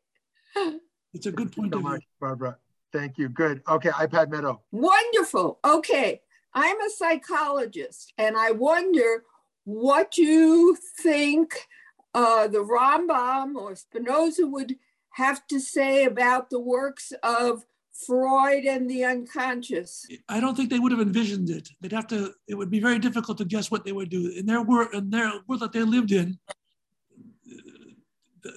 It's 1.14 1.26
a 1.26 1.32
good 1.32 1.52
point 1.52 1.74
so 1.74 1.80
much. 1.80 2.04
Barbara. 2.20 2.58
Thank 2.92 3.18
you. 3.18 3.30
Good. 3.30 3.62
Okay, 3.70 3.90
iPad 3.90 4.30
Meadow. 4.30 4.62
Wonderful. 4.72 5.60
Okay. 5.64 6.22
I'm 6.54 6.82
a 6.82 6.90
psychologist 6.90 8.14
and 8.18 8.36
I 8.36 8.52
wonder 8.52 9.24
what 9.66 10.18
you 10.18 10.76
think 11.00 11.68
uh, 12.16 12.48
the 12.48 12.64
Rambam 12.64 13.56
or 13.56 13.76
Spinoza 13.76 14.48
would 14.48 14.76
have 15.12 15.46
to 15.48 15.60
say 15.60 16.06
about 16.06 16.50
the 16.50 16.60
works 16.60 17.14
of 17.22 17.66
Freud 18.06 18.66
and 18.66 18.90
the 18.90 19.04
unconscious. 19.04 20.08
I 20.28 20.40
don't 20.40 20.56
think 20.56 20.70
they 20.70 20.80
would 20.80 20.92
have 20.92 21.02
envisioned 21.02 21.50
it. 21.50 21.70
They'd 21.82 21.92
have 21.92 22.08
to. 22.08 22.34
It 22.48 22.56
would 22.56 22.72
be 22.72 22.80
very 22.80 22.98
difficult 22.98 23.38
to 23.40 23.46
guess 23.46 23.70
what 23.70 23.84
they 23.84 23.92
would 23.92 24.10
do 24.10 24.32
in 24.36 24.46
their 24.46 24.62
world, 24.62 24.94
in 24.94 25.10
their 25.10 25.32
world 25.48 25.62
that 25.62 25.74
they 25.74 25.84
lived 25.84 26.12
in. 26.12 26.40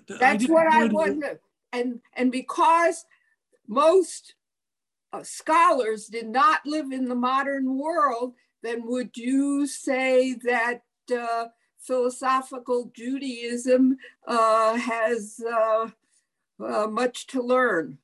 That's 0.09 0.49
what 0.49 0.67
I 0.67 0.87
wonder. 0.87 1.41
And 1.73 2.01
and 2.15 2.31
because 2.31 3.05
most 3.67 4.35
uh, 5.13 5.23
scholars 5.23 6.07
did 6.07 6.29
not 6.29 6.61
live 6.67 6.93
in 6.93 7.09
the 7.09 7.15
modern 7.15 7.79
world, 7.79 8.35
then 8.63 8.87
would 8.87 9.17
you 9.17 9.67
say 9.67 10.35
that 10.45 10.83
uh, 11.15 11.47
philosophical 11.79 12.93
Judaism 12.95 13.97
uh, 14.27 14.77
has 14.77 15.41
uh, 15.47 15.89
uh, 16.65 16.87
much 16.87 17.27
to 17.29 17.43
learn? 17.43 17.99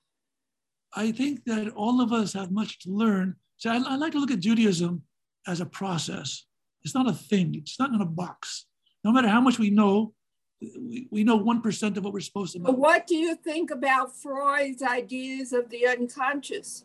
I 0.94 1.12
think 1.12 1.44
that 1.44 1.68
all 1.70 2.00
of 2.00 2.12
us 2.12 2.32
have 2.32 2.50
much 2.50 2.78
to 2.80 2.90
learn. 2.90 3.36
So 3.56 3.70
I, 3.70 3.76
I, 3.76 3.96
like 3.96 4.12
to 4.12 4.18
look 4.18 4.30
at 4.30 4.40
Judaism 4.40 5.02
as 5.46 5.60
a 5.60 5.66
process. 5.66 6.44
It's 6.82 6.94
not 6.94 7.08
a 7.08 7.12
thing. 7.12 7.54
It's 7.54 7.78
not 7.78 7.92
in 7.92 8.00
a 8.00 8.06
box. 8.06 8.66
No 9.04 9.12
matter 9.12 9.28
how 9.28 9.40
much 9.40 9.58
we 9.58 9.70
know, 9.70 10.14
we, 10.60 11.08
we 11.10 11.24
know 11.24 11.38
1% 11.38 11.96
of 11.96 12.04
what 12.04 12.12
we're 12.12 12.20
supposed 12.20 12.52
to 12.52 12.58
know. 12.58 12.66
But 12.66 12.78
what 12.78 13.06
do 13.06 13.16
you 13.16 13.36
think 13.36 13.70
about 13.70 14.14
Freud's 14.16 14.82
ideas 14.82 15.52
of 15.52 15.70
the 15.70 15.86
unconscious? 15.86 16.84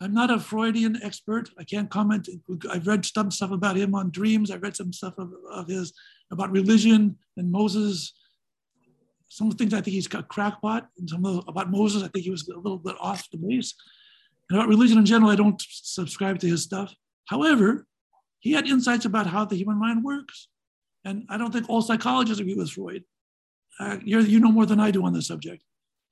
I'm 0.00 0.12
not 0.12 0.30
a 0.30 0.40
Freudian 0.40 0.98
expert. 1.02 1.50
I 1.58 1.64
can't 1.64 1.88
comment. 1.88 2.28
I've 2.70 2.86
read 2.86 3.06
some 3.06 3.30
stuff 3.30 3.52
about 3.52 3.76
him 3.76 3.94
on 3.94 4.10
dreams. 4.10 4.50
I've 4.50 4.62
read 4.62 4.76
some 4.76 4.92
stuff 4.92 5.14
of, 5.18 5.32
of 5.50 5.68
his 5.68 5.92
about 6.30 6.50
religion 6.50 7.16
and 7.36 7.52
Moses 7.52 8.12
some 9.34 9.50
things 9.50 9.74
I 9.74 9.80
think 9.80 9.94
he's 9.94 10.06
got 10.06 10.28
crackpot, 10.28 10.86
and 10.96 11.10
some 11.10 11.22
the, 11.22 11.42
about 11.48 11.68
Moses 11.68 12.04
I 12.04 12.08
think 12.08 12.24
he 12.24 12.30
was 12.30 12.48
a 12.48 12.56
little 12.56 12.78
bit 12.78 12.94
off 13.00 13.28
the 13.30 13.38
base. 13.38 13.74
And 14.48 14.58
about 14.58 14.68
religion 14.68 14.96
in 14.96 15.06
general, 15.06 15.30
I 15.32 15.34
don't 15.34 15.60
subscribe 15.66 16.38
to 16.38 16.46
his 16.46 16.62
stuff. 16.62 16.94
However, 17.26 17.84
he 18.38 18.52
had 18.52 18.68
insights 18.68 19.06
about 19.06 19.26
how 19.26 19.44
the 19.44 19.56
human 19.56 19.80
mind 19.80 20.04
works, 20.04 20.46
and 21.04 21.24
I 21.28 21.36
don't 21.36 21.52
think 21.52 21.68
all 21.68 21.82
psychologists 21.82 22.40
agree 22.40 22.54
with 22.54 22.70
Freud. 22.70 23.04
Uh, 23.78 23.98
you 24.04 24.40
know 24.40 24.52
more 24.52 24.66
than 24.66 24.80
I 24.80 24.90
do 24.90 25.04
on 25.04 25.12
this 25.12 25.26
subject. 25.26 25.62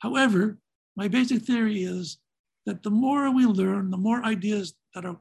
However, 0.01 0.59
my 0.97 1.09
basic 1.09 1.43
theory 1.43 1.85
is 1.85 2.19
that 2.67 2.83
the 2.83 2.91
more 2.91 3.31
we 3.35 3.47
learn, 3.47 3.91
the 3.91 3.97
more 3.97 4.25
ideas 4.25 4.75
that 4.95 5.05
are 5.05 5.17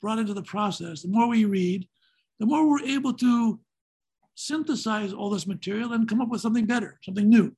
brought 0.00 0.18
into 0.18 0.34
the 0.34 0.42
process, 0.42 1.02
the 1.02 1.08
more 1.08 1.28
we 1.28 1.44
read, 1.44 1.88
the 2.38 2.46
more 2.46 2.68
we're 2.68 2.84
able 2.84 3.12
to 3.14 3.58
synthesize 4.34 5.12
all 5.12 5.30
this 5.30 5.46
material 5.46 5.92
and 5.92 6.08
come 6.08 6.20
up 6.20 6.28
with 6.28 6.40
something 6.40 6.66
better, 6.66 6.98
something 7.02 7.28
new. 7.28 7.54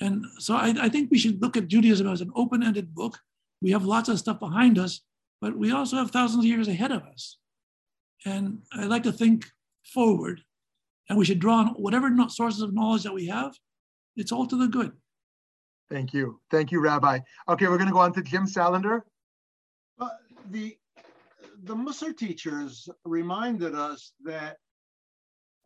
And 0.00 0.24
so 0.38 0.54
I, 0.54 0.74
I 0.80 0.88
think 0.88 1.10
we 1.10 1.18
should 1.18 1.40
look 1.40 1.56
at 1.56 1.68
Judaism 1.68 2.08
as 2.08 2.20
an 2.20 2.32
open 2.34 2.62
ended 2.62 2.94
book. 2.94 3.18
We 3.62 3.70
have 3.70 3.84
lots 3.84 4.08
of 4.08 4.18
stuff 4.18 4.40
behind 4.40 4.78
us, 4.78 5.00
but 5.40 5.56
we 5.56 5.72
also 5.72 5.96
have 5.96 6.10
thousands 6.10 6.44
of 6.44 6.48
years 6.48 6.68
ahead 6.68 6.90
of 6.90 7.02
us. 7.02 7.38
And 8.26 8.62
I 8.72 8.84
like 8.84 9.04
to 9.04 9.12
think 9.12 9.46
forward, 9.92 10.42
and 11.08 11.18
we 11.18 11.24
should 11.24 11.38
draw 11.38 11.56
on 11.58 11.68
whatever 11.68 12.10
sources 12.28 12.62
of 12.62 12.74
knowledge 12.74 13.02
that 13.02 13.14
we 13.14 13.26
have. 13.26 13.54
It's 14.16 14.32
all 14.32 14.46
to 14.46 14.56
the 14.56 14.68
good. 14.68 14.92
Thank 15.90 16.14
you. 16.14 16.40
Thank 16.50 16.72
you, 16.72 16.80
Rabbi. 16.80 17.20
Okay, 17.48 17.68
we're 17.68 17.76
going 17.76 17.88
to 17.88 17.92
go 17.92 18.00
on 18.00 18.12
to 18.14 18.22
Jim 18.22 18.46
Salander. 18.46 19.02
Uh, 20.00 20.08
the, 20.50 20.76
the 21.64 21.74
Musar 21.74 22.16
teachers 22.16 22.88
reminded 23.04 23.74
us 23.74 24.12
that 24.24 24.56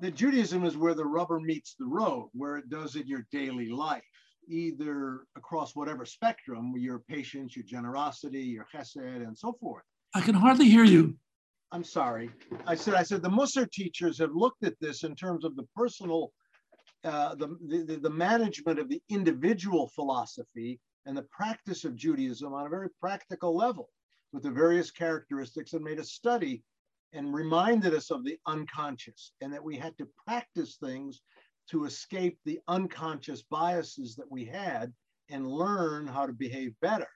that 0.01 0.15
Judaism 0.15 0.65
is 0.65 0.77
where 0.77 0.95
the 0.95 1.05
rubber 1.05 1.41
meets 1.41 1.75
the 1.79 1.85
road, 1.85 2.31
where 2.33 2.57
it 2.57 2.71
does 2.71 2.95
in 2.95 3.07
your 3.07 3.27
daily 3.33 3.69
life, 3.69 4.05
either 4.49 5.25
across 5.37 5.75
whatever 5.75 6.05
spectrum, 6.05 6.73
your 6.77 7.01
patience, 7.01 7.57
your 7.57 7.65
generosity, 7.65 8.43
your 8.43 8.67
chesed, 8.73 8.97
and 8.97 9.37
so 9.37 9.55
forth. 9.61 9.83
I 10.15 10.21
can 10.21 10.35
hardly 10.35 10.69
hear 10.69 10.85
you. 10.85 11.17
I'm 11.71 11.85
sorry. 11.85 12.31
I 12.67 12.75
said, 12.75 12.95
I 12.95 13.03
said 13.03 13.23
the 13.23 13.29
Musser 13.29 13.67
teachers 13.67 14.19
have 14.19 14.35
looked 14.35 14.65
at 14.65 14.79
this 14.81 15.05
in 15.05 15.15
terms 15.15 15.45
of 15.45 15.55
the 15.55 15.67
personal, 15.77 16.33
uh, 17.05 17.35
the, 17.35 17.57
the, 17.67 17.97
the 17.97 18.11
management 18.11 18.79
of 18.79 18.89
the 18.89 19.03
individual 19.11 19.89
philosophy 19.95 20.81
and 21.05 21.17
the 21.17 21.27
practice 21.31 21.85
of 21.85 21.95
Judaism 21.95 22.55
on 22.55 22.67
a 22.67 22.71
very 22.71 22.89
practical 23.01 23.55
level 23.55 23.91
with 24.33 24.43
the 24.43 24.51
various 24.51 24.91
characteristics 24.91 25.73
and 25.75 25.85
made 25.85 25.99
a 25.99 26.05
study 26.05 26.63
and 27.13 27.35
reminded 27.35 27.95
us 27.95 28.11
of 28.11 28.25
the 28.25 28.39
unconscious 28.47 29.33
and 29.41 29.53
that 29.53 29.65
we 29.65 29.77
had 29.77 29.97
to 29.99 30.09
practice 30.27 30.77
things 30.77 31.21
to 31.71 31.85
escape 31.85 32.39
the 32.45 32.61
unconscious 32.69 33.43
biases 33.43 34.17
that 34.17 34.31
we 34.31 34.45
had 34.45 34.93
and 35.31 35.47
learn 35.47 36.07
how 36.07 36.27
to 36.27 36.33
behave 36.33 36.75
better. 36.81 37.09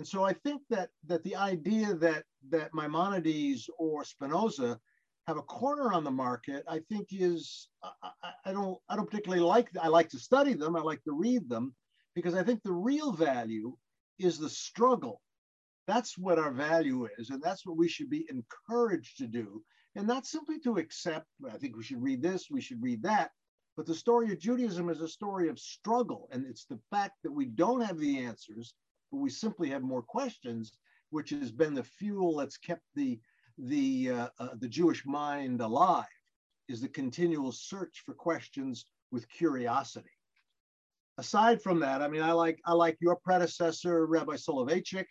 And 0.00 0.08
so 0.08 0.24
I 0.24 0.32
think 0.32 0.62
that 0.70 0.88
that 1.08 1.22
the 1.24 1.36
idea 1.36 1.92
that 1.92 2.24
that 2.48 2.72
Maimonides 2.72 3.68
or 3.78 4.02
Spinoza 4.02 4.80
have 5.26 5.36
a 5.36 5.42
corner 5.42 5.92
on 5.92 6.04
the 6.04 6.10
market, 6.10 6.64
I 6.66 6.78
think 6.88 7.08
is 7.10 7.68
I, 7.82 8.08
I, 8.46 8.52
don't 8.54 8.78
I 8.88 8.96
don't 8.96 9.10
particularly 9.10 9.42
like 9.42 9.68
I 9.78 9.88
like 9.88 10.08
to 10.08 10.18
study 10.18 10.54
them, 10.54 10.74
I 10.74 10.80
like 10.80 11.04
to 11.04 11.12
read 11.12 11.50
them, 11.50 11.74
because 12.14 12.34
I 12.34 12.42
think 12.42 12.62
the 12.62 12.72
real 12.72 13.12
value 13.12 13.76
is 14.18 14.38
the 14.38 14.48
struggle. 14.48 15.20
That's 15.86 16.16
what 16.16 16.38
our 16.38 16.50
value 16.50 17.06
is, 17.18 17.28
and 17.28 17.42
that's 17.42 17.66
what 17.66 17.76
we 17.76 17.86
should 17.86 18.08
be 18.08 18.26
encouraged 18.30 19.18
to 19.18 19.26
do. 19.26 19.62
And 19.96 20.06
not 20.06 20.24
simply 20.24 20.60
to 20.60 20.78
accept, 20.78 21.26
I 21.46 21.58
think 21.58 21.76
we 21.76 21.82
should 21.82 22.02
read 22.02 22.22
this, 22.22 22.46
we 22.50 22.62
should 22.62 22.82
read 22.82 23.02
that, 23.02 23.32
but 23.76 23.84
the 23.84 23.94
story 23.94 24.32
of 24.32 24.38
Judaism 24.38 24.88
is 24.88 25.02
a 25.02 25.08
story 25.08 25.50
of 25.50 25.58
struggle. 25.58 26.30
And 26.32 26.46
it's 26.46 26.64
the 26.64 26.80
fact 26.90 27.16
that 27.22 27.32
we 27.32 27.44
don't 27.44 27.82
have 27.82 27.98
the 27.98 28.20
answers, 28.20 28.72
but 29.10 29.18
we 29.18 29.30
simply 29.30 29.68
have 29.70 29.82
more 29.82 30.02
questions, 30.02 30.72
which 31.10 31.30
has 31.30 31.50
been 31.50 31.74
the 31.74 31.82
fuel 31.82 32.36
that's 32.36 32.56
kept 32.56 32.84
the, 32.94 33.20
the, 33.58 34.10
uh, 34.10 34.28
uh, 34.38 34.48
the 34.60 34.68
Jewish 34.68 35.04
mind 35.06 35.60
alive, 35.60 36.04
is 36.68 36.80
the 36.80 36.88
continual 36.88 37.52
search 37.52 38.02
for 38.04 38.14
questions 38.14 38.86
with 39.10 39.28
curiosity. 39.28 40.10
Aside 41.18 41.60
from 41.60 41.80
that, 41.80 42.00
I 42.00 42.08
mean, 42.08 42.22
I 42.22 42.32
like, 42.32 42.60
I 42.64 42.72
like 42.72 42.96
your 43.00 43.16
predecessor, 43.16 44.06
Rabbi 44.06 44.36
Soloveitchik, 44.36 45.04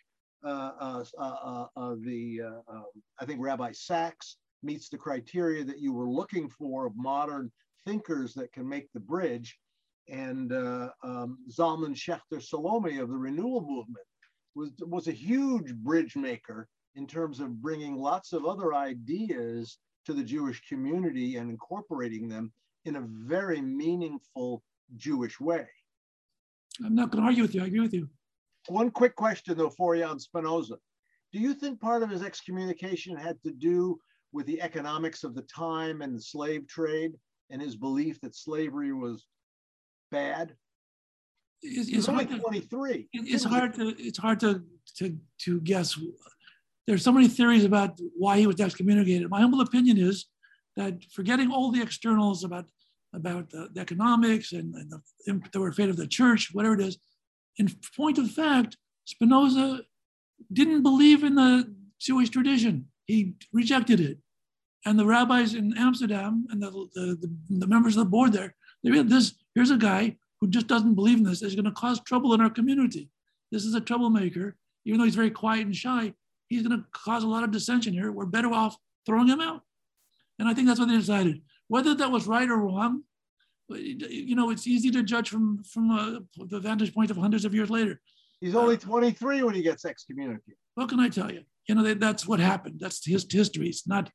uh, 0.44 0.72
uh, 0.80 1.04
uh, 1.18 1.66
uh 1.76 1.96
the, 2.02 2.42
um, 2.70 2.86
I 3.20 3.26
think 3.26 3.42
Rabbi 3.42 3.74
Sacks 3.74 4.38
meets 4.64 4.90
the 4.90 4.98
criteria 4.98 5.64
that 5.66 5.80
you 5.80 5.94
were 5.94 6.10
looking 6.10 6.50
for 6.50 6.88
of 6.88 6.94
modern 6.96 7.52
thinkers 7.86 8.34
that 8.36 8.54
can 8.54 8.68
make 8.68 8.92
the 8.94 9.00
bridge. 9.00 9.58
And 10.10 10.52
uh, 10.52 10.90
um, 11.04 11.38
Zalman 11.52 11.96
Schachter 11.96 12.40
Shalomi 12.40 13.02
of 13.02 13.10
the 13.10 13.18
Renewal 13.18 13.62
Movement 13.62 14.06
was, 14.56 14.72
was 14.82 15.08
a 15.08 15.12
huge 15.12 15.74
bridge 15.76 16.16
maker 16.16 16.68
in 16.96 17.06
terms 17.06 17.40
of 17.40 17.62
bringing 17.62 17.96
lots 17.96 18.34
of 18.34 18.46
other 18.46 18.74
ideas 18.74 19.78
to 20.06 20.14
the 20.14 20.24
Jewish 20.24 20.62
community 20.68 21.38
and 21.38 21.50
incorporating 21.50 22.28
them 22.28 22.52
in 22.86 22.96
a 22.96 23.08
very 23.08 23.62
meaningful 23.62 24.64
Jewish 24.96 25.40
way. 25.40 25.68
I'm 26.84 26.96
not 26.96 27.12
going 27.12 27.24
to 27.24 27.28
argue 27.28 27.44
with 27.44 27.54
you. 27.54 27.64
I 27.64 27.68
agree 27.68 27.82
with 27.82 27.94
you. 27.94 28.10
One 28.68 28.90
quick 28.90 29.16
question, 29.16 29.58
though, 29.58 29.70
for 29.70 29.96
you 29.96 30.04
on 30.04 30.20
Spinoza. 30.20 30.78
Do 31.32 31.40
you 31.40 31.54
think 31.54 31.80
part 31.80 32.02
of 32.02 32.10
his 32.10 32.24
excommunication 32.24 33.16
had 33.16 33.42
to 33.44 33.52
do 33.52 34.00
with 34.32 34.46
the 34.48 34.62
economics 34.62 35.24
of 35.24 35.36
the 35.36 35.44
time 35.44 36.02
and 36.02 36.16
the 36.16 36.22
slave 36.22 36.68
trade? 36.68 37.14
and 37.50 37.62
his 37.62 37.76
belief 37.76 38.20
that 38.22 38.36
slavery 38.36 38.94
was 38.94 39.26
bad. 40.12 40.56
It's, 41.62 41.90
it's 41.90 42.10
only 42.10 42.26
23. 42.26 43.10
It's 43.14 43.44
hard 43.44 43.74
to 43.76 43.94
it's 43.98 44.18
hard 44.18 44.40
to, 44.42 44.64
to 44.98 45.18
to 45.40 45.62
guess. 45.62 46.00
There's 46.88 47.04
so 47.04 47.12
many 47.12 47.28
theories 47.28 47.66
about 47.66 48.00
why 48.18 48.38
he 48.38 48.48
was 48.48 48.60
excommunicated. 48.60 49.30
My 49.30 49.42
humble 49.42 49.62
opinion 49.62 49.98
is 49.98 50.26
that 50.78 51.04
forgetting 51.12 51.52
all 51.52 51.72
the 51.72 51.82
externals 51.82 52.44
about 52.44 52.66
about 53.14 53.50
the, 53.50 53.70
the 53.74 53.82
economics 53.82 54.54
and, 54.54 54.74
and 54.76 54.92
the, 54.92 55.02
the 55.52 55.74
fate 55.74 55.90
of 55.90 55.98
the 55.98 56.08
church, 56.08 56.50
whatever 56.54 56.76
it 56.76 56.82
is, 56.82 56.98
in 57.58 57.70
point 57.98 58.18
of 58.18 58.30
fact, 58.32 58.78
Spinoza 59.06 59.82
didn't 60.54 60.84
believe 60.84 61.24
in 61.24 61.36
the 61.36 61.76
Jewish 62.00 62.30
tradition. 62.30 62.86
He 63.06 63.34
rejected 63.52 64.00
it. 64.00 64.20
And 64.86 64.98
the 64.98 65.06
rabbis 65.06 65.56
in 65.56 65.78
Amsterdam 65.78 66.46
and 66.50 66.62
the, 66.62 66.70
the, 66.94 67.18
the, 67.22 67.30
the 67.50 67.68
members 67.68 67.98
of 67.98 68.06
the 68.06 68.10
board 68.10 68.32
there, 68.32 68.56
they 68.84 68.92
read 68.92 69.10
this, 69.10 69.34
here's 69.60 69.72
a 69.72 69.78
guy 69.78 70.16
who 70.40 70.48
just 70.48 70.68
doesn't 70.68 70.94
believe 70.94 71.18
in 71.18 71.24
this. 71.26 71.42
Is 71.42 71.54
going 71.54 71.66
to 71.66 71.72
cause 71.72 72.00
trouble 72.00 72.34
in 72.34 72.40
our 72.40 72.50
community. 72.50 73.10
This 73.52 73.66
is 73.66 73.76
a 73.76 73.82
troublemaker. 73.82 74.56
Even 74.86 75.00
though 75.00 75.06
he's 75.06 75.16
very 75.16 75.32
quiet 75.32 75.66
and 75.66 75.76
shy, 75.76 76.14
he's 76.48 76.66
going 76.66 76.80
to 76.80 76.86
cause 76.94 77.24
a 77.26 77.28
lot 77.28 77.44
of 77.44 77.52
dissension 77.52 77.92
here. 77.92 78.10
We're 78.10 78.26
better 78.26 78.54
off 78.54 78.78
throwing 79.06 79.28
him 79.28 79.42
out. 79.42 79.64
And 80.40 80.48
I 80.48 80.54
think 80.54 80.68
that's 80.68 80.80
what 80.80 80.88
they 80.88 80.96
decided. 80.96 81.42
Whether 81.68 81.94
that 81.96 82.10
was 82.10 82.26
right 82.26 82.50
or 82.50 82.56
wrong, 82.56 83.04
you 83.68 84.34
know, 84.34 84.50
it's 84.50 84.66
easy 84.66 84.90
to 84.92 85.04
judge 85.04 85.30
from 85.30 85.62
from 85.64 85.92
uh, 85.92 86.20
the 86.48 86.62
vantage 86.62 86.94
point 86.94 87.12
of 87.12 87.18
hundreds 87.18 87.44
of 87.44 87.54
years 87.54 87.70
later. 87.70 88.00
He's 88.40 88.56
only 88.56 88.78
23 88.78 89.44
when 89.44 89.54
he 89.54 89.62
gets 89.62 89.84
excommunicated. 89.84 90.56
What 90.76 90.88
can 90.88 91.02
I 91.02 91.10
tell 91.10 91.30
you? 91.30 91.44
You 91.68 91.76
know, 91.76 91.84
that, 91.84 92.00
that's 92.00 92.26
what 92.26 92.40
happened. 92.40 92.80
That's 92.80 93.06
his 93.06 93.28
history. 93.30 93.68
It's 93.68 93.86
not 93.86 94.10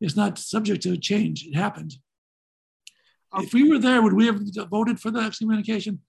it's 0.00 0.16
not 0.16 0.38
subject 0.38 0.82
to 0.82 0.96
change. 0.96 1.46
It 1.46 1.54
happened. 1.54 1.94
If 3.36 3.52
we 3.52 3.68
were 3.68 3.78
there, 3.78 4.00
would 4.02 4.14
we 4.14 4.26
have 4.26 4.40
voted 4.70 5.00
for 5.00 5.10
the 5.10 5.20
excommunication? 5.20 6.00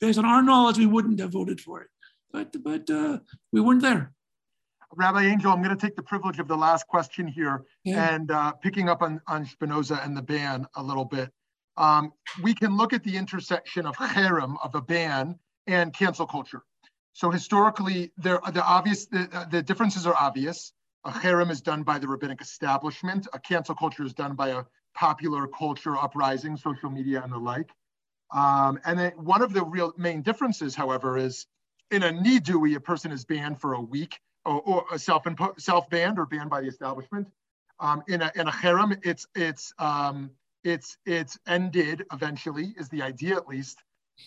Based 0.00 0.18
on 0.18 0.24
our 0.24 0.42
knowledge, 0.42 0.78
we 0.78 0.86
wouldn't 0.86 1.20
have 1.20 1.30
voted 1.32 1.60
for 1.60 1.82
it. 1.82 1.88
But 2.32 2.56
but 2.62 2.88
uh, 2.90 3.18
we 3.52 3.60
weren't 3.60 3.82
there. 3.82 4.12
Rabbi 4.96 5.24
Angel, 5.24 5.50
I'm 5.50 5.62
going 5.62 5.76
to 5.76 5.86
take 5.86 5.96
the 5.96 6.02
privilege 6.02 6.38
of 6.38 6.48
the 6.48 6.56
last 6.56 6.86
question 6.86 7.26
here 7.26 7.64
yeah. 7.84 8.14
and 8.14 8.30
uh, 8.30 8.52
picking 8.52 8.88
up 8.88 9.02
on, 9.02 9.20
on 9.26 9.44
Spinoza 9.44 10.00
and 10.04 10.16
the 10.16 10.22
ban 10.22 10.66
a 10.76 10.82
little 10.82 11.04
bit. 11.04 11.30
Um, 11.76 12.12
we 12.42 12.54
can 12.54 12.76
look 12.76 12.92
at 12.92 13.02
the 13.02 13.16
intersection 13.16 13.86
of 13.86 13.96
cherem, 13.96 14.54
of 14.62 14.74
a 14.76 14.80
ban, 14.80 15.36
and 15.66 15.92
cancel 15.92 16.26
culture. 16.26 16.62
So 17.12 17.30
historically, 17.30 18.12
there 18.16 18.40
the 18.52 18.64
obvious 18.64 19.06
the, 19.06 19.46
the 19.50 19.62
differences 19.62 20.06
are 20.06 20.14
obvious. 20.14 20.72
A 21.04 21.10
cherem 21.10 21.50
is 21.50 21.60
done 21.60 21.82
by 21.82 21.98
the 21.98 22.08
rabbinic 22.08 22.40
establishment. 22.40 23.26
A 23.32 23.38
cancel 23.38 23.74
culture 23.74 24.04
is 24.04 24.14
done 24.14 24.34
by 24.34 24.50
a 24.50 24.62
popular 24.94 25.46
culture 25.46 25.96
uprising, 25.96 26.56
social 26.56 26.90
media, 26.90 27.22
and 27.22 27.32
the 27.32 27.38
like. 27.38 27.70
Um, 28.32 28.80
and 28.84 28.98
then 28.98 29.12
one 29.12 29.42
of 29.42 29.52
the 29.52 29.64
real 29.64 29.92
main 29.96 30.22
differences, 30.22 30.74
however, 30.74 31.16
is 31.16 31.46
in 31.90 32.02
a 32.02 32.10
nidui, 32.10 32.74
a 32.76 32.80
person 32.80 33.12
is 33.12 33.24
banned 33.24 33.60
for 33.60 33.74
a 33.74 33.80
week 33.80 34.18
or, 34.44 34.60
or 34.62 34.84
a 34.92 34.98
self 34.98 35.26
self 35.58 35.88
banned 35.90 36.18
or 36.18 36.26
banned 36.26 36.50
by 36.50 36.60
the 36.60 36.68
establishment. 36.68 37.28
Um, 37.80 38.02
in 38.08 38.22
a 38.22 38.32
in 38.34 38.48
a 38.48 38.52
cherem, 38.52 38.98
it's 39.04 39.26
it's 39.34 39.72
um, 39.78 40.30
it's 40.62 40.96
it's 41.06 41.38
ended 41.46 42.04
eventually, 42.12 42.74
is 42.78 42.88
the 42.88 43.02
idea 43.02 43.36
at 43.36 43.46
least, 43.48 43.82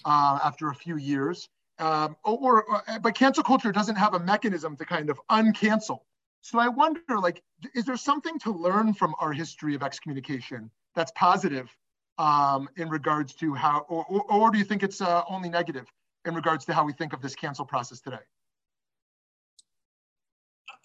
uh, 0.05 0.39
after 0.43 0.69
a 0.69 0.75
few 0.75 0.97
years. 0.97 1.49
Um, 1.79 2.15
or, 2.25 2.63
or, 2.63 2.83
but 3.01 3.13
cancel 3.13 3.43
culture 3.43 3.71
doesn't 3.71 3.97
have 3.97 4.15
a 4.15 4.19
mechanism 4.19 4.75
to 4.77 4.85
kind 4.85 5.11
of 5.11 5.19
uncancel 5.29 5.99
so 6.41 6.59
I 6.59 6.67
wonder, 6.67 7.01
like, 7.19 7.41
is 7.75 7.85
there 7.85 7.97
something 7.97 8.39
to 8.39 8.51
learn 8.51 8.93
from 8.93 9.15
our 9.19 9.33
history 9.33 9.75
of 9.75 9.83
excommunication 9.83 10.69
that's 10.95 11.11
positive 11.15 11.69
um, 12.17 12.69
in 12.77 12.89
regards 12.89 13.33
to 13.35 13.53
how, 13.53 13.85
or, 13.89 14.05
or, 14.09 14.31
or 14.31 14.51
do 14.51 14.57
you 14.57 14.63
think 14.63 14.83
it's 14.83 15.01
uh, 15.01 15.23
only 15.29 15.49
negative 15.49 15.85
in 16.25 16.35
regards 16.35 16.65
to 16.65 16.73
how 16.73 16.85
we 16.85 16.93
think 16.93 17.13
of 17.13 17.21
this 17.21 17.35
cancel 17.35 17.65
process 17.65 17.99
today? 17.99 18.17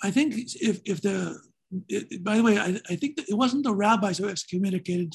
I 0.02 0.10
think 0.10 0.34
if, 0.36 0.80
if 0.84 1.00
the, 1.00 1.38
it, 1.88 2.24
by 2.24 2.36
the 2.36 2.42
way, 2.42 2.58
I, 2.58 2.80
I 2.90 2.96
think 2.96 3.18
it 3.18 3.36
wasn't 3.36 3.64
the 3.64 3.74
rabbis 3.74 4.18
who 4.18 4.28
excommunicated 4.28 5.14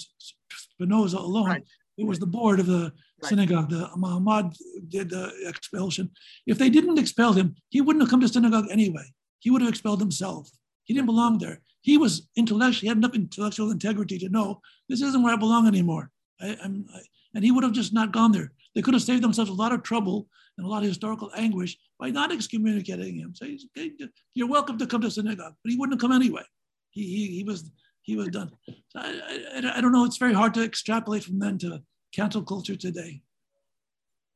Spinoza 0.49 1.17
alone. 1.17 1.47
Right. 1.47 1.63
It 1.97 2.05
was 2.05 2.19
the 2.19 2.27
board 2.27 2.59
of 2.59 2.67
the 2.67 2.93
right. 3.21 3.29
synagogue. 3.29 3.69
The 3.69 3.89
Mahamad 3.97 4.55
did 4.88 5.09
the 5.09 5.33
expulsion. 5.45 6.11
If 6.45 6.57
they 6.57 6.69
didn't 6.69 6.99
expel 6.99 7.33
him, 7.33 7.55
he 7.69 7.81
wouldn't 7.81 8.03
have 8.03 8.09
come 8.09 8.21
to 8.21 8.27
synagogue 8.27 8.67
anyway 8.71 9.03
he 9.39 9.49
would 9.49 9.61
have 9.61 9.69
expelled 9.69 9.99
himself. 9.99 10.49
He 10.85 10.93
didn't 10.93 11.07
belong 11.07 11.38
there. 11.38 11.61
He 11.81 11.97
was 11.97 12.27
intellectual, 12.35 12.81
he 12.81 12.88
had 12.88 12.97
enough 12.97 13.15
intellectual 13.15 13.71
integrity 13.71 14.17
to 14.19 14.29
know 14.29 14.61
this 14.89 15.01
isn't 15.01 15.23
where 15.23 15.33
I 15.33 15.38
belong 15.38 15.67
anymore. 15.67 16.11
I, 16.41 16.49
I, 16.49 16.65
and 16.65 17.43
he 17.43 17.51
would 17.51 17.63
have 17.63 17.73
just 17.73 17.93
not 17.93 18.11
gone 18.11 18.31
there. 18.31 18.51
They 18.75 18.81
could 18.81 18.93
have 18.93 19.03
saved 19.03 19.23
themselves 19.23 19.49
a 19.49 19.53
lot 19.53 19.71
of 19.71 19.83
trouble 19.83 20.27
and 20.57 20.65
a 20.65 20.69
lot 20.69 20.83
of 20.83 20.89
historical 20.89 21.31
anguish 21.35 21.77
by 21.99 22.09
not 22.09 22.31
excommunicating 22.31 23.15
him. 23.15 23.35
Say, 23.35 23.57
hey, 23.75 23.91
you're 24.33 24.49
welcome 24.49 24.77
to 24.77 24.88
come 24.88 25.01
to 25.01 25.11
synagogue, 25.11 25.53
but 25.63 25.71
he 25.71 25.77
wouldn't 25.77 25.99
have 25.99 26.09
come 26.09 26.15
anyway. 26.15 26.43
He, 26.91 27.03
he, 27.03 27.38
he 27.38 27.43
was 27.43 27.71
he 28.01 28.15
was 28.15 28.29
done. 28.29 28.51
So 28.67 28.99
I, 28.99 29.41
I, 29.55 29.77
I, 29.77 29.81
don't 29.81 29.91
know. 29.91 30.05
It's 30.05 30.17
very 30.17 30.33
hard 30.33 30.53
to 30.53 30.63
extrapolate 30.63 31.25
from 31.25 31.39
then 31.39 31.57
to 31.59 31.83
cancel 32.15 32.41
culture 32.41 32.77
today. 32.77 33.21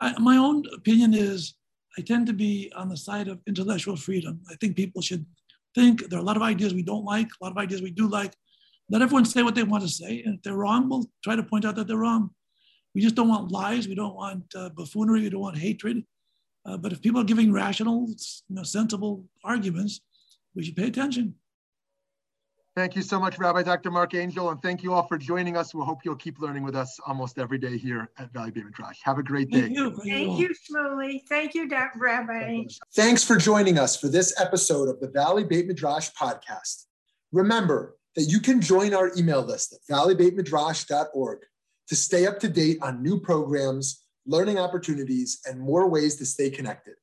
I, 0.01 0.19
my 0.19 0.35
own 0.35 0.65
opinion 0.75 1.13
is 1.13 1.55
I 1.97 2.01
tend 2.01 2.27
to 2.27 2.33
be 2.33 2.71
on 2.75 2.89
the 2.89 2.97
side 2.97 3.27
of 3.27 3.39
intellectual 3.47 3.95
freedom. 3.95 4.41
I 4.49 4.55
think 4.55 4.75
people 4.75 5.01
should 5.01 5.25
think. 5.75 6.09
There 6.09 6.19
are 6.19 6.21
a 6.21 6.25
lot 6.25 6.37
of 6.37 6.43
ideas 6.43 6.73
we 6.73 6.83
don't 6.83 7.05
like, 7.05 7.27
a 7.27 7.43
lot 7.43 7.51
of 7.51 7.57
ideas 7.57 7.81
we 7.81 7.91
do 7.91 8.07
like. 8.07 8.33
Let 8.89 9.01
everyone 9.01 9.25
say 9.25 9.43
what 9.43 9.55
they 9.55 9.63
want 9.63 9.83
to 9.83 9.89
say. 9.89 10.21
And 10.25 10.35
if 10.35 10.43
they're 10.43 10.55
wrong, 10.55 10.89
we'll 10.89 11.09
try 11.23 11.35
to 11.35 11.43
point 11.43 11.65
out 11.65 11.75
that 11.75 11.87
they're 11.87 11.97
wrong. 11.97 12.31
We 12.93 13.01
just 13.01 13.15
don't 13.15 13.29
want 13.29 13.51
lies. 13.51 13.87
We 13.87 13.95
don't 13.95 14.15
want 14.15 14.43
uh, 14.55 14.69
buffoonery. 14.69 15.21
We 15.21 15.29
don't 15.29 15.41
want 15.41 15.57
hatred. 15.57 16.03
Uh, 16.65 16.77
but 16.77 16.91
if 16.91 17.01
people 17.01 17.21
are 17.21 17.25
giving 17.25 17.51
rational, 17.51 18.07
you 18.09 18.55
know, 18.55 18.63
sensible 18.63 19.25
arguments, 19.43 20.01
we 20.55 20.63
should 20.63 20.75
pay 20.75 20.87
attention. 20.87 21.35
Thank 22.73 22.95
you 22.95 23.01
so 23.01 23.19
much, 23.19 23.37
Rabbi 23.37 23.63
Dr. 23.63 23.91
Marc 23.91 24.13
Angel, 24.13 24.49
and 24.49 24.61
thank 24.61 24.81
you 24.81 24.93
all 24.93 25.05
for 25.05 25.17
joining 25.17 25.57
us. 25.57 25.73
We 25.75 25.83
hope 25.83 26.05
you'll 26.05 26.15
keep 26.15 26.39
learning 26.39 26.63
with 26.63 26.73
us 26.73 26.97
almost 27.05 27.37
every 27.37 27.57
day 27.57 27.77
here 27.77 28.09
at 28.17 28.31
Valley 28.31 28.51
Beit 28.51 28.63
Midrash. 28.63 28.97
Have 29.03 29.17
a 29.17 29.23
great 29.23 29.49
day. 29.51 29.63
Thank 29.63 29.75
you. 29.75 29.91
Thank 30.05 30.39
you, 30.39 30.49
Shmuly. 30.49 31.19
Thank 31.27 31.53
you, 31.53 31.67
Dr. 31.67 31.99
Rabbi. 31.99 32.63
Thanks 32.95 33.25
for 33.25 33.35
joining 33.35 33.77
us 33.77 33.99
for 33.99 34.07
this 34.07 34.39
episode 34.39 34.87
of 34.87 35.01
the 35.01 35.09
Valley 35.09 35.43
Beit 35.43 35.67
Midrash 35.67 36.11
podcast. 36.11 36.85
Remember 37.33 37.97
that 38.15 38.23
you 38.23 38.39
can 38.39 38.61
join 38.61 38.93
our 38.93 39.11
email 39.17 39.41
list 39.41 39.73
at 39.73 39.93
valleybeitmidrash.org 39.93 41.39
to 41.89 41.95
stay 41.95 42.25
up 42.25 42.39
to 42.39 42.47
date 42.47 42.77
on 42.81 43.03
new 43.03 43.19
programs, 43.19 44.05
learning 44.25 44.57
opportunities, 44.57 45.41
and 45.45 45.59
more 45.59 45.89
ways 45.89 46.15
to 46.15 46.25
stay 46.25 46.49
connected. 46.49 46.93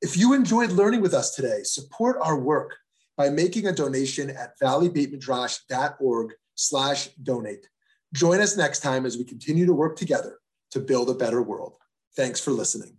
If 0.00 0.16
you 0.16 0.32
enjoyed 0.32 0.72
learning 0.72 1.00
with 1.00 1.14
us 1.14 1.32
today, 1.36 1.60
support 1.62 2.16
our 2.20 2.36
work 2.36 2.74
by 3.22 3.30
making 3.30 3.68
a 3.68 3.72
donation 3.72 4.30
at 4.30 4.58
valleybeitmidrash.org 4.60 6.32
slash 6.56 7.08
donate. 7.22 7.68
Join 8.12 8.40
us 8.40 8.56
next 8.56 8.80
time 8.80 9.06
as 9.06 9.16
we 9.16 9.22
continue 9.22 9.64
to 9.64 9.72
work 9.72 9.96
together 9.96 10.40
to 10.72 10.80
build 10.80 11.08
a 11.08 11.14
better 11.14 11.40
world. 11.40 11.76
Thanks 12.16 12.40
for 12.40 12.50
listening. 12.50 12.96